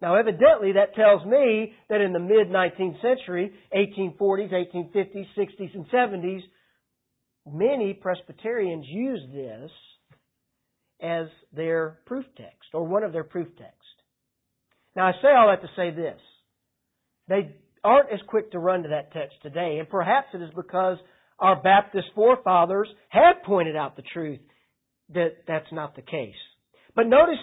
Now, 0.00 0.14
evidently, 0.14 0.72
that 0.72 0.94
tells 0.94 1.24
me 1.26 1.72
that 1.88 2.00
in 2.00 2.12
the 2.12 2.20
mid 2.20 2.48
19th 2.48 3.00
century, 3.02 3.52
1840s, 3.74 4.52
1850s, 4.52 5.26
60s, 5.36 5.74
and 5.74 5.86
70s, 5.90 6.42
many 7.50 7.94
Presbyterians 7.94 8.84
used 8.88 9.32
this 9.32 9.70
as 11.00 11.26
their 11.52 11.98
proof 12.06 12.24
text, 12.36 12.70
or 12.74 12.84
one 12.84 13.02
of 13.02 13.12
their 13.12 13.24
proof 13.24 13.48
texts. 13.56 13.77
Now, 14.98 15.06
I 15.06 15.12
say 15.22 15.28
all 15.28 15.46
that 15.46 15.62
to 15.62 15.70
say 15.76 15.92
this. 15.92 16.18
They 17.28 17.54
aren't 17.84 18.12
as 18.12 18.18
quick 18.26 18.50
to 18.50 18.58
run 18.58 18.82
to 18.82 18.88
that 18.88 19.12
text 19.12 19.36
today, 19.44 19.76
and 19.78 19.88
perhaps 19.88 20.26
it 20.34 20.42
is 20.42 20.50
because 20.56 20.98
our 21.38 21.62
Baptist 21.62 22.08
forefathers 22.16 22.88
have 23.10 23.36
pointed 23.46 23.76
out 23.76 23.94
the 23.94 24.02
truth 24.12 24.40
that 25.14 25.36
that's 25.46 25.70
not 25.70 25.94
the 25.94 26.02
case. 26.02 26.34
But 26.96 27.06
notice 27.06 27.38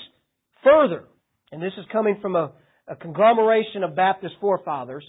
further, 0.66 1.06
and 1.54 1.62
this 1.62 1.72
is 1.78 1.86
coming 1.94 2.18
from 2.22 2.36
a, 2.36 2.52
a 2.90 2.98
conglomeration 2.98 3.86
of 3.86 3.96
Baptist 3.96 4.36
forefathers, 4.42 5.06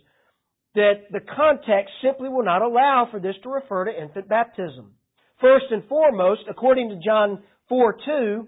that 0.76 1.10
the 1.10 1.26
context 1.34 1.94
simply 2.00 2.28
will 2.28 2.44
not 2.44 2.62
allow 2.62 3.08
for 3.10 3.18
this 3.18 3.34
to 3.42 3.48
refer 3.48 3.86
to 3.86 4.02
infant 4.02 4.28
baptism. 4.28 4.92
First 5.40 5.64
and 5.72 5.82
foremost, 5.88 6.42
according 6.48 6.90
to 6.90 7.00
John 7.04 7.42
4 7.68 7.96
2, 8.06 8.46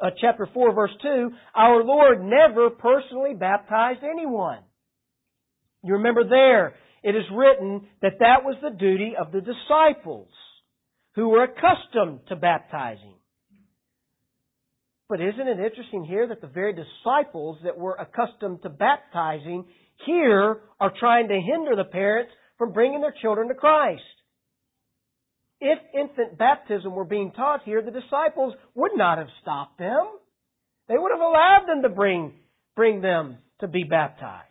uh, 0.00 0.10
chapter 0.20 0.48
4 0.52 0.74
verse 0.74 0.90
2, 1.02 1.30
our 1.54 1.82
Lord 1.82 2.22
never 2.22 2.70
personally 2.70 3.34
baptized 3.34 4.00
anyone. 4.02 4.58
You 5.82 5.94
remember 5.94 6.28
there, 6.28 6.74
it 7.02 7.14
is 7.14 7.24
written 7.32 7.86
that 8.02 8.18
that 8.20 8.44
was 8.44 8.56
the 8.62 8.76
duty 8.76 9.14
of 9.18 9.32
the 9.32 9.40
disciples 9.40 10.28
who 11.14 11.28
were 11.28 11.44
accustomed 11.44 12.20
to 12.28 12.36
baptizing. 12.36 13.14
But 15.08 15.20
isn't 15.20 15.48
it 15.48 15.58
interesting 15.58 16.04
here 16.04 16.28
that 16.28 16.40
the 16.40 16.48
very 16.48 16.74
disciples 16.74 17.58
that 17.64 17.78
were 17.78 17.94
accustomed 17.94 18.62
to 18.62 18.68
baptizing 18.68 19.64
here 20.04 20.60
are 20.78 20.92
trying 21.00 21.28
to 21.28 21.40
hinder 21.40 21.74
the 21.76 21.90
parents 21.90 22.30
from 22.58 22.72
bringing 22.72 23.00
their 23.00 23.14
children 23.22 23.48
to 23.48 23.54
Christ? 23.54 24.02
If 25.60 25.78
infant 25.92 26.38
baptism 26.38 26.94
were 26.94 27.04
being 27.04 27.32
taught 27.32 27.62
here, 27.64 27.82
the 27.82 27.90
disciples 27.90 28.54
would 28.74 28.92
not 28.94 29.18
have 29.18 29.26
stopped 29.42 29.78
them. 29.78 30.06
They 30.88 30.96
would 30.96 31.10
have 31.12 31.20
allowed 31.20 31.64
them 31.66 31.82
to 31.82 31.88
bring, 31.88 32.34
bring 32.76 33.00
them 33.00 33.38
to 33.60 33.68
be 33.68 33.84
baptized. 33.84 34.44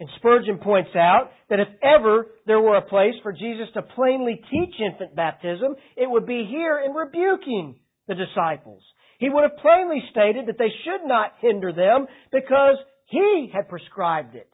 And 0.00 0.08
Spurgeon 0.16 0.58
points 0.58 0.90
out 0.94 1.30
that 1.50 1.58
if 1.58 1.68
ever 1.82 2.26
there 2.46 2.60
were 2.60 2.76
a 2.76 2.88
place 2.88 3.14
for 3.22 3.32
Jesus 3.32 3.66
to 3.74 3.82
plainly 3.82 4.40
teach 4.48 4.74
infant 4.80 5.16
baptism, 5.16 5.74
it 5.96 6.08
would 6.08 6.24
be 6.24 6.46
here 6.48 6.80
in 6.84 6.92
rebuking 6.92 7.74
the 8.06 8.14
disciples. 8.14 8.82
He 9.18 9.28
would 9.28 9.42
have 9.42 9.58
plainly 9.58 10.00
stated 10.12 10.46
that 10.46 10.58
they 10.58 10.70
should 10.84 11.06
not 11.06 11.32
hinder 11.40 11.72
them 11.72 12.06
because 12.30 12.76
He 13.06 13.50
had 13.52 13.68
prescribed 13.68 14.36
it. 14.36 14.48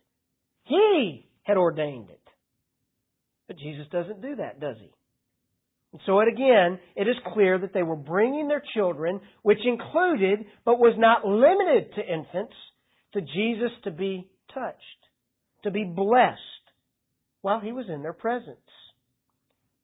He 0.64 1.28
had 1.42 1.58
ordained 1.58 2.08
it. 2.08 2.23
But 3.46 3.58
Jesus 3.58 3.86
doesn't 3.90 4.22
do 4.22 4.36
that, 4.36 4.60
does 4.60 4.76
He? 4.80 4.90
And 5.92 6.00
so 6.06 6.20
it 6.20 6.28
again, 6.28 6.78
it 6.96 7.06
is 7.08 7.16
clear 7.32 7.58
that 7.58 7.72
they 7.72 7.82
were 7.82 7.96
bringing 7.96 8.48
their 8.48 8.62
children, 8.74 9.20
which 9.42 9.58
included, 9.64 10.46
but 10.64 10.78
was 10.78 10.94
not 10.98 11.26
limited 11.26 11.94
to 11.94 12.12
infants, 12.12 12.54
to 13.12 13.20
Jesus 13.20 13.70
to 13.84 13.90
be 13.90 14.28
touched, 14.52 14.78
to 15.62 15.70
be 15.70 15.84
blessed 15.84 16.40
while 17.42 17.60
He 17.60 17.72
was 17.72 17.86
in 17.88 18.02
their 18.02 18.12
presence. 18.12 18.58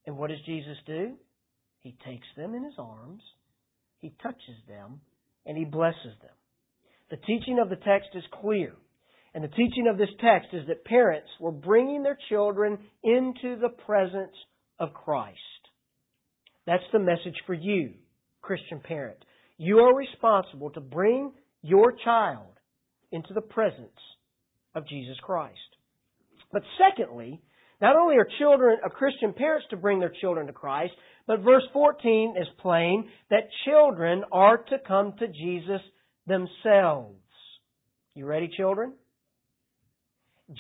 And 0.07 0.17
what 0.17 0.31
does 0.31 0.41
Jesus 0.47 0.77
do? 0.87 1.15
He 1.81 1.97
takes 2.05 2.27
them 2.37 2.55
in 2.55 2.65
His 2.65 2.75
arms 2.79 3.23
he 4.01 4.13
touches 4.23 4.57
them 4.67 5.01
and 5.47 5.57
he 5.57 5.65
blesses 5.65 6.17
them. 6.21 6.35
The 7.11 7.17
teaching 7.17 7.59
of 7.61 7.69
the 7.69 7.77
text 7.77 8.11
is 8.15 8.25
clear. 8.41 8.75
And 9.35 9.45
the 9.45 9.49
teaching 9.49 9.87
of 9.89 9.97
this 9.97 10.09
text 10.21 10.49
is 10.53 10.67
that 10.67 10.85
parents 10.85 11.29
were 11.39 11.53
bringing 11.53 12.03
their 12.03 12.19
children 12.29 12.79
into 13.05 13.57
the 13.61 13.69
presence 13.87 14.35
of 14.79 14.93
Christ. 14.93 15.39
That's 16.67 16.83
the 16.93 16.99
message 16.99 17.37
for 17.47 17.55
you, 17.55 17.93
Christian 18.43 18.81
parent. 18.81 19.19
You 19.57 19.79
are 19.79 19.95
responsible 19.95 20.71
to 20.71 20.81
bring 20.81 21.33
your 21.63 21.93
child 22.05 22.59
into 23.13 23.35
the 23.35 23.41
presence 23.41 23.91
of 24.75 24.89
Jesus 24.89 25.17
Christ. 25.23 25.59
But 26.53 26.63
secondly, 26.79 27.41
not 27.81 27.97
only 27.97 28.17
are 28.17 28.29
children 28.39 28.79
of 28.85 28.93
Christian 28.93 29.33
parents 29.33 29.67
to 29.71 29.77
bring 29.77 30.01
their 30.01 30.13
children 30.21 30.47
to 30.47 30.53
Christ, 30.53 30.93
but 31.27 31.41
verse 31.41 31.63
14 31.73 32.35
is 32.41 32.47
plain 32.59 33.09
that 33.31 33.49
children 33.65 34.25
are 34.33 34.59
to 34.59 34.77
come 34.87 35.15
to 35.19 35.29
Jesus 35.29 35.81
themselves. 36.27 37.17
You 38.15 38.27
ready, 38.27 38.51
children? 38.57 38.93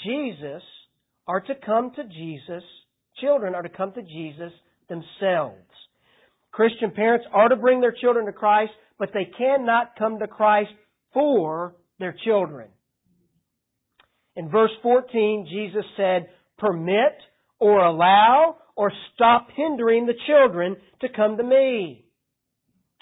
Jesus 0.05 0.63
are 1.27 1.41
to 1.41 1.55
come 1.55 1.93
to 1.97 2.05
Jesus, 2.05 2.63
children 3.21 3.55
are 3.55 3.63
to 3.63 3.69
come 3.69 3.93
to 3.93 4.03
Jesus 4.03 4.53
themselves. 4.89 5.57
Christian 6.53 6.91
parents 6.91 7.27
are 7.33 7.49
to 7.49 7.57
bring 7.57 7.81
their 7.81 7.95
children 8.01 8.27
to 8.27 8.33
Christ, 8.33 8.73
but 8.99 9.11
they 9.15 9.31
cannot 9.39 9.97
come 9.97 10.19
to 10.19 10.27
Christ 10.27 10.71
for 11.13 11.75
their 11.99 12.15
children. 12.25 12.69
In 14.37 14.51
verse 14.51 14.71
14, 14.83 15.49
Jesus 15.51 15.85
said, 15.97 16.29
permit 16.59 17.17
or 17.59 17.85
allow 17.85 18.57
or 18.77 18.93
stop 19.15 19.49
hindering 19.55 20.07
the 20.07 20.15
children 20.27 20.77
to 21.01 21.09
come 21.09 21.37
to 21.37 21.43
me. 21.43 22.05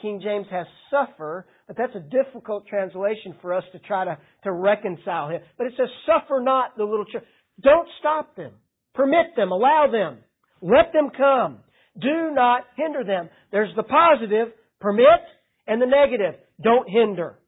King 0.01 0.21
James 0.23 0.47
has 0.51 0.67
suffer, 0.91 1.47
but 1.69 1.77
that's 1.77 1.95
a 1.95 2.01
difficult 2.01 2.67
translation 2.67 3.37
for 3.43 3.53
us 3.53 3.63
to 3.73 3.79
try 3.79 4.07
to, 4.07 4.19
to 4.45 4.53
reconcile 4.53 5.29
here. 5.29 5.43
But 5.59 5.69
it 5.69 5.75
says, 5.77 5.89
suffer 6.07 6.41
not 6.41 6.77
the 6.77 6.85
little 6.85 7.05
children. 7.05 7.31
Don't 7.63 7.89
stop 8.01 8.35
them. 8.35 8.53
Permit 8.95 9.37
them. 9.37 9.53
Allow 9.53 9.89
them. 9.93 10.19
Let 10.63 10.95
them 10.95 11.11
come. 11.17 11.59
Do 12.01 12.33
not 12.33 12.63
hinder 12.77 13.05
them. 13.05 13.29
There's 13.53 13.75
the 13.77 13.83
positive, 13.83 14.49
permit, 14.81 15.21
and 15.67 15.81
the 15.83 15.87
negative, 15.87 16.41
don't 16.63 16.89
hinder. 16.89 17.39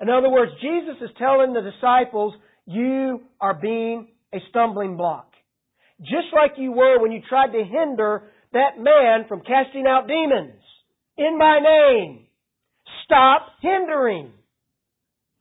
In 0.00 0.08
other 0.08 0.30
words, 0.30 0.52
Jesus 0.62 0.96
is 1.02 1.10
telling 1.18 1.52
the 1.52 1.60
disciples, 1.60 2.34
you 2.66 3.20
are 3.40 3.54
being 3.54 4.08
a 4.32 4.38
stumbling 4.48 4.96
block. 4.96 5.30
Just 6.00 6.32
like 6.34 6.52
you 6.56 6.72
were 6.72 7.00
when 7.00 7.12
you 7.12 7.20
tried 7.28 7.52
to 7.52 7.62
hinder 7.62 8.30
that 8.52 8.78
man 8.78 9.26
from 9.28 9.40
casting 9.40 9.84
out 9.86 10.08
demons 10.08 10.60
in 11.18 11.38
my 11.38 11.60
name. 11.60 12.26
Stop 13.04 13.48
hindering. 13.60 14.32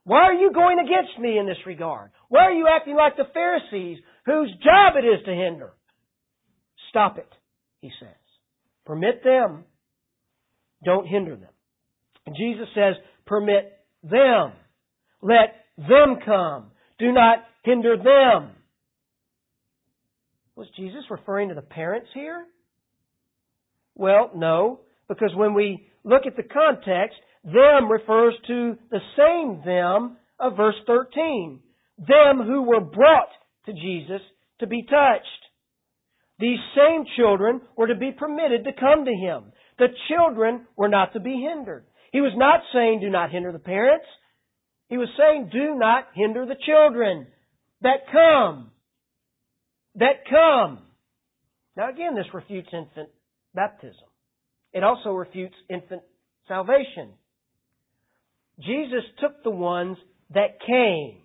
Why 0.06 0.24
are 0.24 0.34
you 0.34 0.52
going 0.54 0.80
against 0.80 1.18
me 1.20 1.38
in 1.38 1.46
this 1.46 1.58
regard? 1.66 2.12
Why 2.30 2.42
are 2.42 2.54
you 2.54 2.68
acting 2.70 2.96
like 2.96 3.16
the 3.16 3.24
Pharisees 3.34 4.00
whose 4.26 4.52
job 4.64 4.96
it 4.98 5.06
is 5.06 5.24
to 5.26 5.32
hinder? 5.32 5.72
Stop 6.90 7.18
it, 7.18 7.30
he 7.82 7.90
says. 8.00 8.10
Permit 8.86 9.24
them. 9.24 9.64
Don't 10.84 11.08
hinder 11.08 11.36
them. 11.36 11.50
And 12.26 12.36
Jesus 12.36 12.68
says, 12.76 12.96
permit 13.26 13.72
them. 14.04 14.52
Let 15.22 15.56
them 15.78 16.18
come. 16.26 16.72
Do 17.00 17.12
not 17.12 17.40
hinder 17.64 17.96
them. 17.98 18.52
Was 20.56 20.68
Jesus 20.76 21.04
referring 21.10 21.50
to 21.50 21.56
the 21.56 21.62
parents 21.62 22.10
here? 22.14 22.46
Well, 23.96 24.32
no, 24.36 24.82
because 25.08 25.32
when 25.36 25.54
we 25.54 25.88
look 26.04 26.24
at 26.28 26.36
the 26.36 26.44
context, 26.44 27.18
them 27.44 27.92
refers 27.92 28.34
to 28.48 28.78
the 28.90 29.02
same 29.18 29.62
them 29.66 30.18
of 30.40 30.58
verse 30.58 30.76
13. 30.88 31.60
Them 31.98 32.42
who 32.46 32.64
were 32.64 32.82
brought 32.82 33.30
to 33.66 33.74
Jesus 33.74 34.22
to 34.60 34.68
be 34.68 34.84
touched. 34.84 35.28
These 36.40 36.60
same 36.76 37.06
children 37.18 37.62
were 37.78 37.88
to 37.88 37.96
be 37.96 38.12
permitted 38.12 38.64
to 38.64 38.74
come 38.74 39.06
to 39.06 39.12
Him. 39.12 39.52
The 39.78 39.88
children 40.10 40.66
were 40.78 40.88
not 40.88 41.14
to 41.14 41.20
be 41.20 41.46
hindered. 41.48 41.86
He 42.12 42.22
was 42.22 42.34
not 42.36 42.62
saying 42.74 43.00
do 43.02 43.10
not 43.10 43.32
hinder 43.32 43.52
the 43.52 43.60
parents. 43.60 44.06
He 44.90 44.98
was 44.98 45.10
saying 45.18 45.50
do 45.52 45.76
not 45.76 46.08
hinder 46.14 46.46
the 46.46 46.56
children 46.66 47.28
that 47.82 48.08
come. 48.12 48.72
That 49.96 50.26
come. 50.30 50.80
Now 51.76 51.90
again, 51.90 52.16
this 52.16 52.34
refutes 52.34 52.70
infant 52.72 53.10
baptism. 53.54 54.08
It 54.72 54.84
also 54.84 55.12
refutes 55.12 55.56
infant 55.70 56.02
salvation. 56.48 57.14
Jesus 58.60 59.04
took 59.20 59.44
the 59.44 59.50
ones 59.50 59.98
that 60.34 60.60
came 60.66 61.18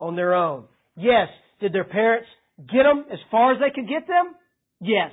on 0.00 0.16
their 0.16 0.34
own. 0.34 0.64
Yes, 0.96 1.28
did 1.60 1.72
their 1.72 1.84
parents 1.84 2.28
get 2.58 2.82
them 2.82 3.04
as 3.12 3.18
far 3.30 3.52
as 3.52 3.58
they 3.60 3.70
could 3.74 3.88
get 3.88 4.06
them? 4.06 4.34
Yes. 4.80 5.12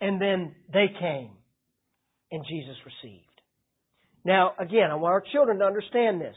And 0.00 0.20
then 0.20 0.54
they 0.72 0.86
came 0.98 1.30
and 2.30 2.44
Jesus 2.48 2.76
received. 2.84 3.24
Now, 4.24 4.52
again, 4.58 4.90
I 4.90 4.96
want 4.96 5.12
our 5.12 5.24
children 5.32 5.58
to 5.58 5.64
understand 5.64 6.20
this. 6.20 6.36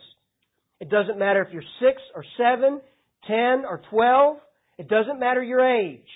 It 0.80 0.90
doesn't 0.90 1.20
matter 1.20 1.44
if 1.44 1.54
you're 1.54 1.64
six 1.80 2.02
or 2.16 2.24
seven, 2.38 2.82
ten 3.28 3.66
or 3.68 3.82
twelve. 3.90 4.38
It 4.78 4.88
doesn't 4.88 5.20
matter 5.20 5.44
your 5.44 5.60
age. 5.60 6.08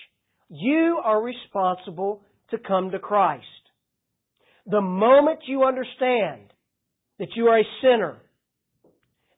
You 0.50 1.00
are 1.04 1.22
responsible 1.22 2.22
to 2.52 2.58
come 2.58 2.92
to 2.92 3.00
Christ. 3.00 3.46
The 4.66 4.82
moment 4.82 5.40
you 5.48 5.64
understand 5.64 6.52
that 7.20 7.30
you 7.36 7.48
are 7.48 7.60
a 7.60 7.64
sinner, 7.82 8.18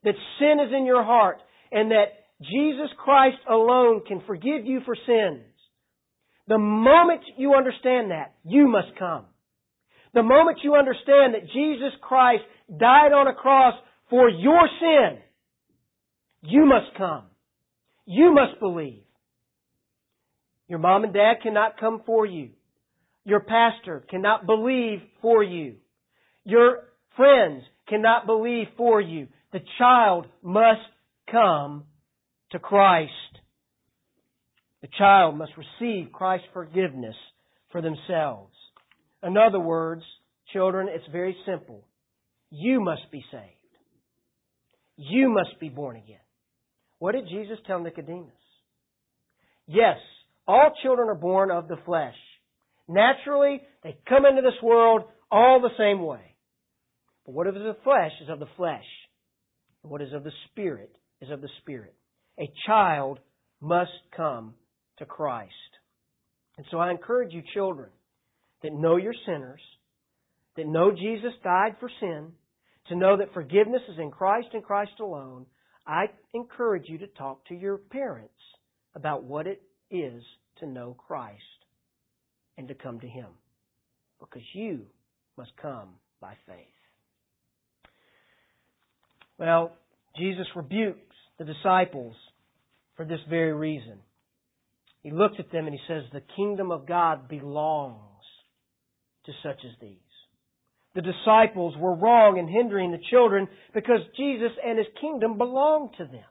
that 0.04 0.16
sin 0.40 0.60
is 0.66 0.74
in 0.76 0.86
your 0.86 1.04
heart, 1.04 1.38
and 1.72 1.92
that 1.92 2.06
Jesus 2.42 2.90
Christ 3.04 3.38
alone 3.50 4.02
can 4.08 4.22
forgive 4.28 4.66
you 4.66 4.82
for 4.86 4.96
sins, 4.96 5.44
the 6.48 6.58
moment 6.58 7.22
you 7.38 7.54
understand 7.56 8.12
that, 8.12 8.36
you 8.46 8.68
must 8.68 8.98
come. 8.98 9.26
The 10.14 10.24
moment 10.24 10.60
you 10.64 10.76
understand 10.76 11.34
that 11.34 11.48
Jesus 11.54 11.94
Christ 12.02 12.44
died 12.70 13.12
on 13.12 13.28
a 13.28 13.34
cross 13.34 13.74
for 14.10 14.30
your 14.30 14.70
sin, 14.80 15.20
you 16.42 16.66
must 16.66 16.98
come. 16.98 17.26
You 18.06 18.34
must 18.34 18.60
believe. 18.60 19.04
Your 20.70 20.80
mom 20.80 21.04
and 21.04 21.14
dad 21.14 21.36
cannot 21.44 21.78
come 21.78 22.02
for 22.06 22.26
you. 22.26 22.50
Your 23.26 23.42
pastor 23.42 24.06
cannot 24.10 24.46
believe 24.46 25.00
for 25.22 25.44
you. 25.44 25.76
Your 26.46 26.86
friends 27.18 27.64
cannot 27.90 28.26
believe 28.26 28.68
for 28.78 29.02
you. 29.02 29.28
The 29.52 29.60
child 29.78 30.28
must 30.42 30.82
come 31.30 31.84
to 32.52 32.60
Christ. 32.60 33.12
The 34.82 34.88
child 34.98 35.38
must 35.38 35.52
receive 35.58 36.12
Christ's 36.14 36.48
forgiveness 36.54 37.16
for 37.72 37.82
themselves. 37.82 38.54
In 39.24 39.36
other 39.36 39.60
words, 39.60 40.04
children, 40.54 40.88
it's 40.90 41.04
very 41.12 41.36
simple. 41.46 41.84
You 42.52 42.80
must 42.80 43.12
be 43.12 43.24
saved. 43.32 43.44
You 44.96 45.30
must 45.30 45.60
be 45.60 45.70
born 45.70 45.98
again. 45.98 46.18
What 47.00 47.14
did 47.14 47.28
Jesus 47.28 47.58
tell 47.66 47.80
Nicodemus? 47.82 48.32
Yes, 49.68 49.98
all 50.48 50.72
children 50.82 51.10
are 51.10 51.16
born 51.16 51.52
of 51.52 51.68
the 51.68 51.78
flesh. 51.86 52.16
Naturally, 52.88 53.62
they 53.84 53.98
come 54.08 54.26
into 54.26 54.42
this 54.42 54.62
world 54.64 55.04
all 55.30 55.60
the 55.62 55.76
same 55.78 56.02
way. 56.02 56.37
But 57.28 57.36
what 57.36 57.48
is 57.48 57.56
of 57.56 57.62
the 57.62 57.78
flesh 57.84 58.14
is 58.24 58.30
of 58.30 58.40
the 58.40 58.48
flesh. 58.56 58.86
And 59.84 59.92
what 59.92 60.02
is 60.02 60.14
of 60.14 60.24
the 60.24 60.32
Spirit 60.50 60.96
is 61.22 61.30
of 61.30 61.42
the 61.42 61.50
Spirit. 61.62 61.94
A 62.40 62.50
child 62.66 63.20
must 63.62 63.92
come 64.16 64.54
to 64.98 65.06
Christ. 65.06 65.52
And 66.58 66.66
so 66.72 66.80
I 66.80 66.90
encourage 66.90 67.34
you, 67.34 67.44
children, 67.54 67.90
that 68.64 68.74
know 68.74 68.96
you're 68.96 69.14
sinners, 69.26 69.62
that 70.56 70.66
know 70.66 70.92
Jesus 70.92 71.34
died 71.44 71.76
for 71.80 71.90
sin, 72.00 72.32
to 72.88 72.96
know 72.96 73.18
that 73.18 73.34
forgiveness 73.34 73.82
is 73.92 74.00
in 74.00 74.10
Christ 74.10 74.48
and 74.54 74.64
Christ 74.64 74.94
alone, 75.00 75.46
I 75.86 76.06
encourage 76.34 76.86
you 76.88 76.98
to 77.00 77.08
talk 77.08 77.46
to 77.48 77.56
your 77.56 77.78
parents 77.78 78.34
about 78.96 79.24
what 79.24 79.48
it 79.48 79.62
is 79.92 80.24
to 80.60 80.66
know 80.66 80.96
Christ 81.08 81.42
and 82.58 82.68
to 82.70 82.74
come 82.74 83.00
to 83.02 83.08
Him. 83.08 83.28
Because 84.20 84.44
you 84.54 84.86
must 85.38 85.52
come 85.62 85.90
by 86.22 86.34
faith. 86.48 86.77
Well, 89.38 89.72
Jesus 90.18 90.48
rebukes 90.56 91.00
the 91.38 91.46
disciples 91.46 92.16
for 92.96 93.06
this 93.06 93.20
very 93.30 93.54
reason. 93.54 94.00
He 95.04 95.12
looks 95.12 95.36
at 95.40 95.52
them 95.52 95.66
and 95.66 95.74
he 95.74 95.82
says, 95.88 96.04
The 96.12 96.24
kingdom 96.36 96.72
of 96.72 96.88
God 96.88 97.30
belongs 97.30 98.02
to 99.26 99.32
such 99.44 99.60
as 99.64 99.72
these. 99.80 99.98
The 100.96 101.02
disciples 101.02 101.76
were 101.78 101.96
wrong 101.96 102.38
in 102.38 102.48
hindering 102.48 102.92
the 102.92 102.98
children 103.12 103.48
because 103.74 104.00
Jesus 104.18 104.52
and 104.66 104.80
his 104.80 104.88
kingdom 105.00 105.38
belong 105.38 105.92
to 106.00 106.06
them. 106.06 106.26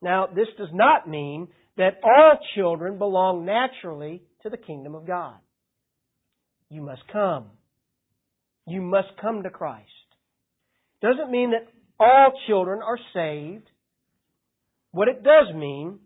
Now, 0.00 0.26
this 0.26 0.48
does 0.56 0.70
not 0.72 1.08
mean 1.08 1.48
that 1.76 2.00
all 2.02 2.38
children 2.54 2.96
belong 2.96 3.44
naturally 3.44 4.22
to 4.42 4.50
the 4.50 4.56
kingdom 4.56 4.94
of 4.94 5.06
God. 5.06 5.34
You 6.70 6.80
must 6.80 7.02
come. 7.12 7.46
You 8.66 8.80
must 8.80 9.08
come 9.20 9.42
to 9.42 9.50
Christ. 9.50 9.84
Doesn't 11.02 11.30
mean 11.30 11.50
that 11.50 11.68
all 11.98 12.32
children 12.46 12.80
are 12.82 12.98
saved. 13.14 13.68
What 14.92 15.08
it 15.08 15.22
does 15.22 15.54
mean 15.54 15.98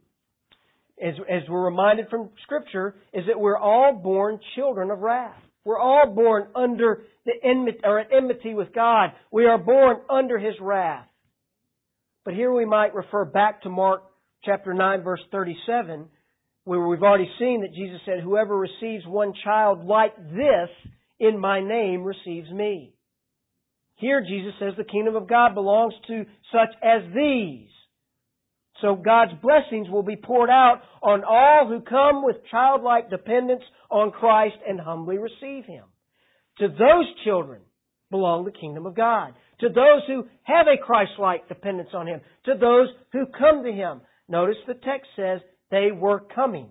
as, 1.03 1.15
as 1.31 1.49
we're 1.49 1.65
reminded 1.65 2.09
from 2.09 2.31
Scripture, 2.43 2.97
is 3.13 3.25
that 3.27 3.41
we're 3.41 3.57
all 3.57 3.95
born 3.95 4.39
children 4.57 4.91
of 4.91 4.99
wrath. 5.01 5.41
We're 5.65 5.79
all 5.79 6.13
born 6.15 6.49
under 6.55 7.03
the 7.25 7.33
enmity, 7.45 7.79
or 7.85 8.01
at 8.01 8.09
enmity 8.13 8.55
with 8.55 8.75
God. 8.75 9.11
We 9.31 9.47
are 9.47 9.59
born 9.59 9.99
under 10.09 10.39
His 10.39 10.55
wrath. 10.61 11.07
But 12.25 12.35
here 12.35 12.53
we 12.53 12.65
might 12.65 12.95
refer 12.95 13.25
back 13.25 13.63
to 13.63 13.71
Mark 13.71 14.03
chapter 14.45 14.75
9 14.75 15.03
verse 15.03 15.21
37, 15.31 16.07
where 16.65 16.87
we've 16.87 17.03
already 17.03 17.31
seen 17.39 17.63
that 17.63 17.75
Jesus 17.75 18.01
said, 18.05 18.21
whoever 18.23 18.57
receives 18.57 19.07
one 19.07 19.33
child 19.45 19.85
like 19.85 20.17
this 20.17 20.69
in 21.19 21.39
my 21.39 21.61
name 21.61 22.03
receives 22.03 22.51
me. 22.51 22.95
Here 24.01 24.25
Jesus 24.27 24.55
says 24.59 24.73
the 24.79 24.85
kingdom 24.85 25.15
of 25.15 25.29
God 25.29 25.55
belongs 25.55 25.93
to 26.07 26.25
such 26.51 26.75
as 26.83 27.03
these. 27.15 27.69
So 28.81 28.95
God's 28.95 29.33
blessings 29.43 29.91
will 29.91 30.03
be 30.03 30.17
poured 30.17 30.49
out 30.49 30.81
on 31.03 31.23
all 31.23 31.69
who 31.69 31.83
come 31.83 32.25
with 32.25 32.37
childlike 32.51 33.11
dependence 33.11 33.63
on 33.91 34.11
Christ 34.11 34.57
and 34.67 34.81
humbly 34.81 35.19
receive 35.19 35.67
Him. 35.67 35.85
To 36.61 36.69
those 36.69 37.07
children 37.25 37.61
belong 38.11 38.47
the 38.47 38.59
kingdom 38.59 38.87
of 38.87 38.97
God. 38.97 39.35
To 39.61 39.69
those 39.69 40.01
who 40.07 40.25
have 40.45 40.67
a 40.67 40.83
Christ-like 40.83 41.49
dependence 41.49 41.91
on 41.93 42.07
Him. 42.07 42.23
To 42.47 42.55
those 42.59 42.89
who 43.13 43.27
come 43.27 43.65
to 43.65 43.73
Him. 43.73 44.01
Notice 44.31 44.57
the 44.67 44.75
text 44.75 45.11
says 45.15 45.41
they 45.71 45.91
were 45.93 46.21
coming. 46.35 46.71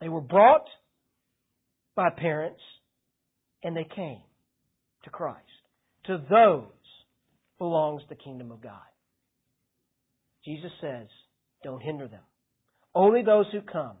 They 0.00 0.08
were 0.08 0.20
brought 0.20 0.66
by 1.94 2.10
parents 2.10 2.60
and 3.62 3.76
they 3.76 3.86
came 3.94 4.25
to 5.06 5.10
Christ. 5.10 5.40
To 6.06 6.22
those 6.28 6.68
belongs 7.58 8.02
the 8.08 8.14
kingdom 8.14 8.52
of 8.52 8.60
God. 8.60 8.74
Jesus 10.44 10.70
says, 10.80 11.06
don't 11.64 11.82
hinder 11.82 12.06
them. 12.06 12.20
Only 12.94 13.22
those 13.22 13.46
who 13.50 13.60
come, 13.60 13.96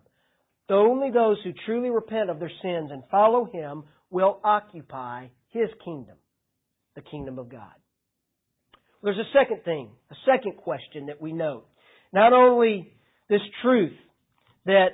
only 0.70 1.10
those 1.10 1.38
who 1.42 1.52
truly 1.64 1.90
repent 1.90 2.30
of 2.30 2.38
their 2.38 2.52
sins 2.62 2.90
and 2.92 3.02
follow 3.10 3.48
Him 3.52 3.84
will 4.10 4.40
occupy 4.44 5.28
His 5.50 5.68
kingdom, 5.84 6.16
the 6.94 7.02
kingdom 7.02 7.38
of 7.38 7.48
God. 7.48 7.72
There's 9.02 9.18
a 9.18 9.38
second 9.38 9.64
thing, 9.64 9.90
a 10.10 10.14
second 10.24 10.56
question 10.56 11.06
that 11.06 11.20
we 11.20 11.32
note. 11.32 11.66
Not 12.12 12.32
only 12.32 12.92
this 13.28 13.40
truth 13.62 13.92
that 14.64 14.88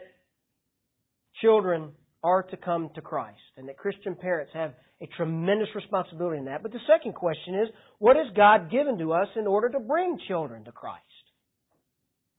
children 1.40 1.92
are 2.22 2.42
to 2.42 2.56
come 2.56 2.90
to 2.94 3.00
Christ 3.00 3.40
and 3.56 3.68
that 3.68 3.76
Christian 3.76 4.14
parents 4.14 4.52
have 4.54 4.74
a 5.02 5.06
tremendous 5.16 5.68
responsibility 5.74 6.38
in 6.38 6.44
that, 6.44 6.62
but 6.62 6.70
the 6.70 6.78
second 6.86 7.14
question 7.14 7.56
is, 7.56 7.68
what 7.98 8.16
has 8.16 8.26
God 8.36 8.70
given 8.70 8.98
to 8.98 9.12
us 9.12 9.26
in 9.34 9.48
order 9.48 9.68
to 9.70 9.80
bring 9.80 10.18
children 10.28 10.64
to 10.64 10.72
Christ? 10.72 11.02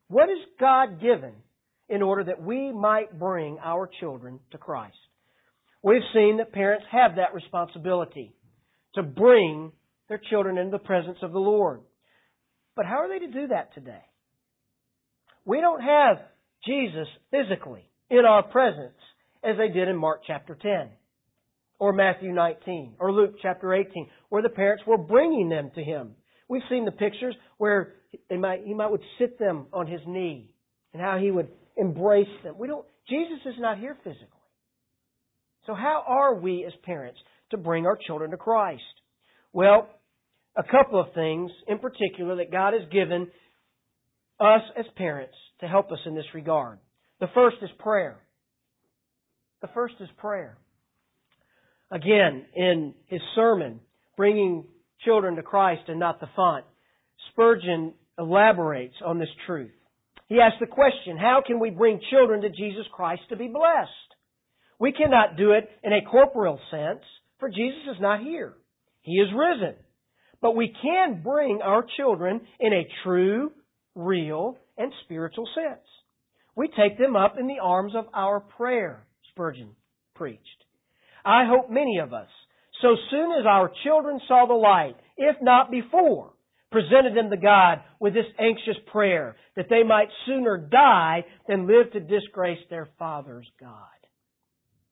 What 0.07 0.29
is 0.29 0.37
God 0.59 1.01
given 1.01 1.33
in 1.89 2.01
order 2.01 2.23
that 2.23 2.41
we 2.41 2.71
might 2.71 3.19
bring 3.19 3.57
our 3.61 3.89
children 3.99 4.39
to 4.51 4.57
Christ? 4.57 4.95
We've 5.83 6.01
seen 6.13 6.37
that 6.37 6.53
parents 6.53 6.85
have 6.89 7.17
that 7.17 7.33
responsibility 7.33 8.33
to 8.95 9.03
bring 9.03 9.73
their 10.07 10.21
children 10.29 10.57
into 10.57 10.71
the 10.71 10.83
presence 10.83 11.17
of 11.21 11.33
the 11.33 11.39
Lord. 11.39 11.81
But 12.77 12.85
how 12.85 12.99
are 12.99 13.09
they 13.09 13.25
to 13.25 13.31
do 13.31 13.47
that 13.47 13.73
today? 13.73 14.03
We 15.43 15.59
don't 15.59 15.81
have 15.81 16.17
Jesus 16.65 17.07
physically 17.29 17.89
in 18.09 18.23
our 18.25 18.43
presence 18.43 18.95
as 19.43 19.57
they 19.57 19.67
did 19.67 19.89
in 19.89 19.97
Mark 19.97 20.21
chapter 20.25 20.55
10 20.55 20.89
or 21.79 21.93
Matthew 21.93 22.31
19 22.31 22.95
or 22.99 23.11
Luke 23.11 23.35
chapter 23.41 23.73
18 23.73 24.07
where 24.29 24.41
the 24.41 24.49
parents 24.49 24.83
were 24.85 24.97
bringing 24.97 25.49
them 25.49 25.71
to 25.75 25.83
Him. 25.83 26.15
We've 26.47 26.61
seen 26.69 26.85
the 26.85 26.91
pictures 26.91 27.35
where 27.57 27.93
might, 28.29 28.61
he 28.65 28.73
might 28.73 28.91
would 28.91 29.03
sit 29.19 29.39
them 29.39 29.67
on 29.73 29.87
his 29.87 30.01
knee 30.05 30.53
and 30.93 31.01
how 31.01 31.17
he 31.17 31.31
would 31.31 31.49
embrace 31.77 32.27
them. 32.43 32.55
We 32.57 32.67
don't, 32.67 32.85
Jesus 33.09 33.39
is 33.45 33.55
not 33.59 33.79
here 33.79 33.97
physically. 34.03 34.27
So 35.65 35.73
how 35.73 36.03
are 36.05 36.35
we 36.35 36.65
as 36.65 36.73
parents 36.83 37.19
to 37.51 37.57
bring 37.57 37.85
our 37.85 37.97
children 38.07 38.31
to 38.31 38.37
Christ? 38.37 38.81
Well, 39.51 39.87
a 40.55 40.63
couple 40.63 40.99
of 40.99 41.13
things 41.13 41.51
in 41.67 41.79
particular 41.79 42.35
that 42.37 42.51
God 42.51 42.73
has 42.73 42.83
given 42.91 43.27
us 44.39 44.61
as 44.77 44.85
parents 44.95 45.35
to 45.61 45.67
help 45.67 45.91
us 45.91 45.99
in 46.05 46.15
this 46.15 46.25
regard. 46.33 46.79
The 47.19 47.27
first 47.33 47.57
is 47.61 47.69
prayer. 47.79 48.19
The 49.61 49.69
first 49.73 49.95
is 50.01 50.09
prayer. 50.17 50.57
Again, 51.93 52.45
in 52.55 52.95
his 53.05 53.21
sermon, 53.35 53.79
bringing 54.17 54.65
children 55.05 55.35
to 55.35 55.43
Christ 55.43 55.83
and 55.89 55.99
not 55.99 56.19
the 56.19 56.29
font, 56.35 56.65
Spurgeon 57.31 57.93
elaborates 58.17 58.95
on 59.05 59.19
this 59.19 59.29
truth. 59.45 59.71
He 60.27 60.39
asks 60.39 60.57
the 60.59 60.65
question, 60.65 61.17
how 61.17 61.43
can 61.45 61.59
we 61.59 61.69
bring 61.69 62.01
children 62.09 62.41
to 62.41 62.49
Jesus 62.49 62.85
Christ 62.91 63.21
to 63.29 63.35
be 63.35 63.47
blessed? 63.47 63.89
We 64.79 64.91
cannot 64.91 65.37
do 65.37 65.51
it 65.51 65.69
in 65.83 65.93
a 65.93 66.09
corporeal 66.09 66.59
sense, 66.71 67.03
for 67.39 67.49
Jesus 67.49 67.95
is 67.95 68.01
not 68.01 68.21
here. 68.21 68.55
He 69.01 69.13
is 69.13 69.27
risen. 69.35 69.75
But 70.41 70.55
we 70.55 70.73
can 70.81 71.21
bring 71.21 71.59
our 71.63 71.85
children 71.95 72.41
in 72.59 72.73
a 72.73 72.87
true, 73.03 73.51
real, 73.93 74.57
and 74.79 74.91
spiritual 75.05 75.47
sense. 75.53 75.85
We 76.55 76.69
take 76.69 76.97
them 76.97 77.15
up 77.15 77.35
in 77.39 77.45
the 77.45 77.59
arms 77.61 77.93
of 77.95 78.05
our 78.15 78.39
prayer, 78.39 79.05
Spurgeon 79.31 79.75
preached. 80.15 80.62
I 81.25 81.45
hope 81.45 81.69
many 81.69 81.99
of 81.99 82.13
us, 82.13 82.27
so 82.81 82.95
soon 83.09 83.31
as 83.39 83.45
our 83.45 83.71
children 83.83 84.19
saw 84.27 84.45
the 84.47 84.53
light, 84.53 84.95
if 85.17 85.35
not 85.41 85.71
before, 85.71 86.33
presented 86.71 87.15
them 87.15 87.29
to 87.29 87.37
God 87.37 87.79
with 87.99 88.13
this 88.13 88.25
anxious 88.39 88.81
prayer 88.91 89.35
that 89.55 89.67
they 89.69 89.83
might 89.83 90.09
sooner 90.25 90.57
die 90.57 91.23
than 91.47 91.67
live 91.67 91.91
to 91.93 91.99
disgrace 91.99 92.59
their 92.69 92.89
Father's 92.97 93.47
God. 93.59 93.77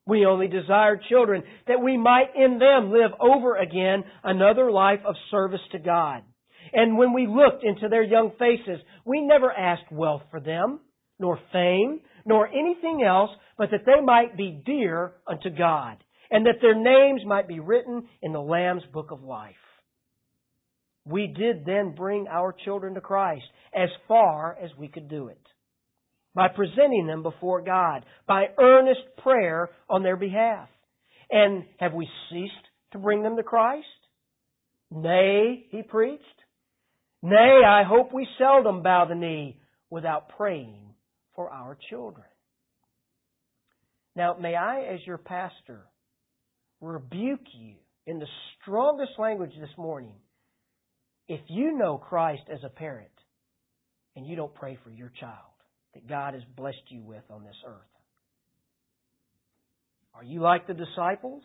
We 0.08 0.26
only 0.26 0.48
desired 0.48 1.04
children 1.10 1.44
that 1.68 1.82
we 1.82 1.98
might 1.98 2.36
in 2.36 2.60
them 2.60 2.92
live 2.92 3.12
over 3.20 3.56
again 3.58 4.04
another 4.24 4.72
life 4.72 5.00
of 5.06 5.16
service 5.30 5.62
to 5.74 5.80
God. 5.80 6.24
And 6.74 6.98
when 6.98 7.14
we 7.14 7.28
looked 7.28 7.64
into 7.64 7.90
their 7.90 8.04
young 8.04 8.32
faces, 8.40 8.80
we 9.06 9.22
never 9.22 9.52
asked 9.52 9.92
wealth 9.92 10.24
for 10.32 10.40
them, 10.40 10.80
nor 11.20 11.40
fame, 11.52 12.00
nor 12.26 12.48
anything 12.48 13.04
else, 13.04 13.32
but 13.58 13.72
that 13.72 13.86
they 13.86 14.02
might 14.02 14.38
be 14.38 14.62
dear 14.66 15.14
unto 15.28 15.50
God, 15.50 15.98
and 16.32 16.46
that 16.46 16.62
their 16.62 16.76
names 16.76 17.22
might 17.26 17.48
be 17.48 17.60
written 17.60 18.08
in 18.22 18.32
the 18.32 18.42
Lamb's 18.42 18.86
book 18.94 19.12
of 19.12 19.22
life. 19.22 19.56
We 21.06 21.28
did 21.28 21.66
then 21.66 21.94
bring 21.96 22.28
our 22.28 22.56
children 22.64 22.94
to 22.94 23.02
Christ 23.02 23.44
as 23.76 23.90
far 24.08 24.58
as 24.64 24.72
we 24.78 24.88
could 24.88 25.10
do 25.10 25.28
it 25.28 25.42
by 26.34 26.48
presenting 26.48 27.08
them 27.08 27.24
before 27.24 27.62
God, 27.62 28.06
by 28.28 28.46
earnest 28.58 29.02
prayer 29.22 29.70
on 29.90 30.04
their 30.04 30.16
behalf. 30.16 30.70
And 31.30 31.66
have 31.80 31.94
we 31.94 32.08
ceased 32.30 32.54
to 32.94 33.00
bring 33.00 33.24
them 33.24 33.36
to 33.36 33.44
Christ? 33.44 33.86
Nay, 34.90 35.66
he 35.70 35.84
preached. 35.84 36.24
Nay, 37.22 37.62
I 37.66 37.84
hope 37.84 38.14
we 38.14 38.28
seldom 38.38 38.82
bow 38.82 39.06
the 39.06 39.16
knee 39.16 39.60
without 39.90 40.30
praying 40.38 40.94
for 41.36 41.50
our 41.50 41.78
children. 41.90 42.26
Now, 44.16 44.36
may 44.40 44.56
I, 44.56 44.82
as 44.94 45.00
your 45.06 45.18
pastor, 45.18 45.86
rebuke 46.82 47.46
you 47.54 47.76
in 48.08 48.20
the 48.20 48.28
strongest 48.62 49.12
language 49.18 49.54
this 49.60 49.70
morning 49.78 50.16
if 51.28 51.40
you 51.48 51.78
know 51.78 51.98
Christ 51.98 52.44
as 52.52 52.60
a 52.66 52.70
parent 52.70 53.08
and 54.16 54.26
you 54.26 54.36
don't 54.36 54.54
pray 54.54 54.78
for 54.84 54.90
your 54.90 55.12
child 55.20 55.36
that 55.94 56.08
God 56.08 56.34
has 56.34 56.44
blessed 56.58 56.90
you 56.90 57.04
with 57.04 57.24
on 57.30 57.44
this 57.44 57.56
earth. 57.66 57.76
Are 60.14 60.24
you 60.24 60.42
like 60.42 60.68
the 60.68 60.74
disciples? 60.74 61.44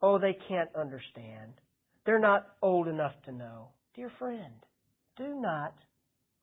Oh, 0.00 0.18
they 0.18 0.36
can't 0.48 0.70
understand. 0.76 1.54
They're 2.06 2.20
not 2.20 2.46
old 2.62 2.86
enough 2.86 3.14
to 3.24 3.32
know. 3.32 3.70
Dear 3.96 4.12
friend, 4.18 4.54
do 5.16 5.40
not 5.40 5.74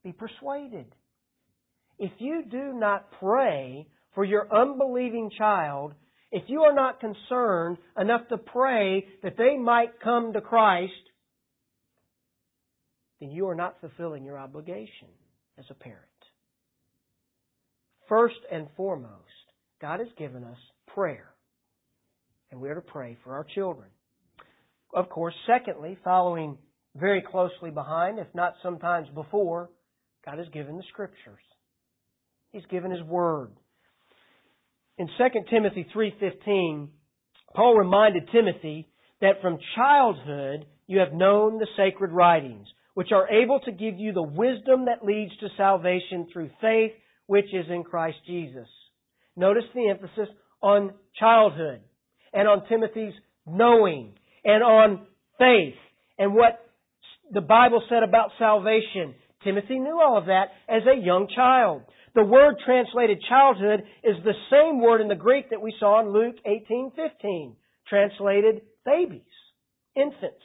be 0.03 0.11
persuaded. 0.11 0.93
If 1.97 2.11
you 2.17 2.43
do 2.49 2.73
not 2.73 3.07
pray 3.19 3.87
for 4.13 4.25
your 4.25 4.53
unbelieving 4.53 5.31
child, 5.37 5.93
if 6.35 6.43
you 6.47 6.63
are 6.63 6.73
not 6.73 6.99
concerned 6.99 7.77
enough 7.97 8.27
to 8.27 8.37
pray 8.37 9.05
that 9.23 9.37
they 9.37 9.55
might 9.55 10.01
come 10.03 10.33
to 10.33 10.41
Christ, 10.41 10.91
then 13.21 13.31
you 13.31 13.47
are 13.47 13.55
not 13.55 13.77
fulfilling 13.79 14.25
your 14.25 14.37
obligation 14.37 15.07
as 15.57 15.63
a 15.69 15.73
parent. 15.73 16.01
First 18.09 18.35
and 18.51 18.67
foremost, 18.75 19.13
God 19.81 20.01
has 20.01 20.09
given 20.17 20.43
us 20.43 20.57
prayer. 20.93 21.31
And 22.51 22.59
we 22.59 22.67
are 22.67 22.75
to 22.75 22.81
pray 22.81 23.17
for 23.23 23.33
our 23.33 23.45
children. 23.55 23.87
Of 24.93 25.07
course, 25.07 25.33
secondly, 25.47 25.97
following 26.03 26.57
very 26.97 27.21
closely 27.21 27.71
behind, 27.71 28.19
if 28.19 28.27
not 28.33 28.55
sometimes 28.61 29.07
before, 29.15 29.69
God 30.25 30.37
has 30.37 30.49
given 30.49 30.75
the 30.75 30.83
Scriptures. 30.91 31.39
He's 32.51 32.65
given 32.69 32.91
His 32.91 33.03
Word. 33.03 33.51
In 34.97 35.07
2 35.07 35.13
Timothy 35.49 35.85
3.15, 35.93 36.87
Paul 37.53 37.75
reminded 37.75 38.29
Timothy 38.31 38.87
that 39.21 39.41
from 39.41 39.59
childhood 39.75 40.65
you 40.87 40.99
have 40.99 41.13
known 41.13 41.57
the 41.57 41.67
sacred 41.75 42.11
writings, 42.11 42.67
which 42.93 43.11
are 43.11 43.27
able 43.29 43.59
to 43.61 43.71
give 43.71 43.97
you 43.97 44.13
the 44.13 44.23
wisdom 44.23 44.85
that 44.85 45.05
leads 45.05 45.35
to 45.39 45.47
salvation 45.57 46.27
through 46.31 46.49
faith, 46.61 46.91
which 47.27 47.53
is 47.53 47.65
in 47.69 47.83
Christ 47.83 48.17
Jesus. 48.25 48.67
Notice 49.35 49.65
the 49.73 49.89
emphasis 49.89 50.29
on 50.61 50.93
childhood 51.19 51.81
and 52.33 52.47
on 52.47 52.67
Timothy's 52.67 53.13
knowing 53.45 54.13
and 54.45 54.63
on 54.63 55.07
faith 55.37 55.75
and 56.17 56.33
what 56.33 56.59
the 57.31 57.41
Bible 57.41 57.83
said 57.89 58.03
about 58.03 58.29
salvation. 58.39 59.15
Timothy 59.43 59.77
knew 59.79 59.99
all 60.01 60.17
of 60.17 60.27
that 60.27 60.45
as 60.69 60.83
a 60.85 60.97
young 61.03 61.27
child. 61.35 61.81
The 62.15 62.23
word 62.23 62.55
translated 62.65 63.21
childhood 63.27 63.83
is 64.03 64.15
the 64.23 64.33
same 64.49 64.81
word 64.81 65.01
in 65.01 65.09
the 65.09 65.15
Greek 65.15 65.49
that 65.49 65.61
we 65.61 65.75
saw 65.79 65.99
in 65.99 66.13
Luke 66.13 66.37
18:15, 66.45 67.55
translated 67.87 68.61
babies, 68.85 69.21
infants. 69.95 70.43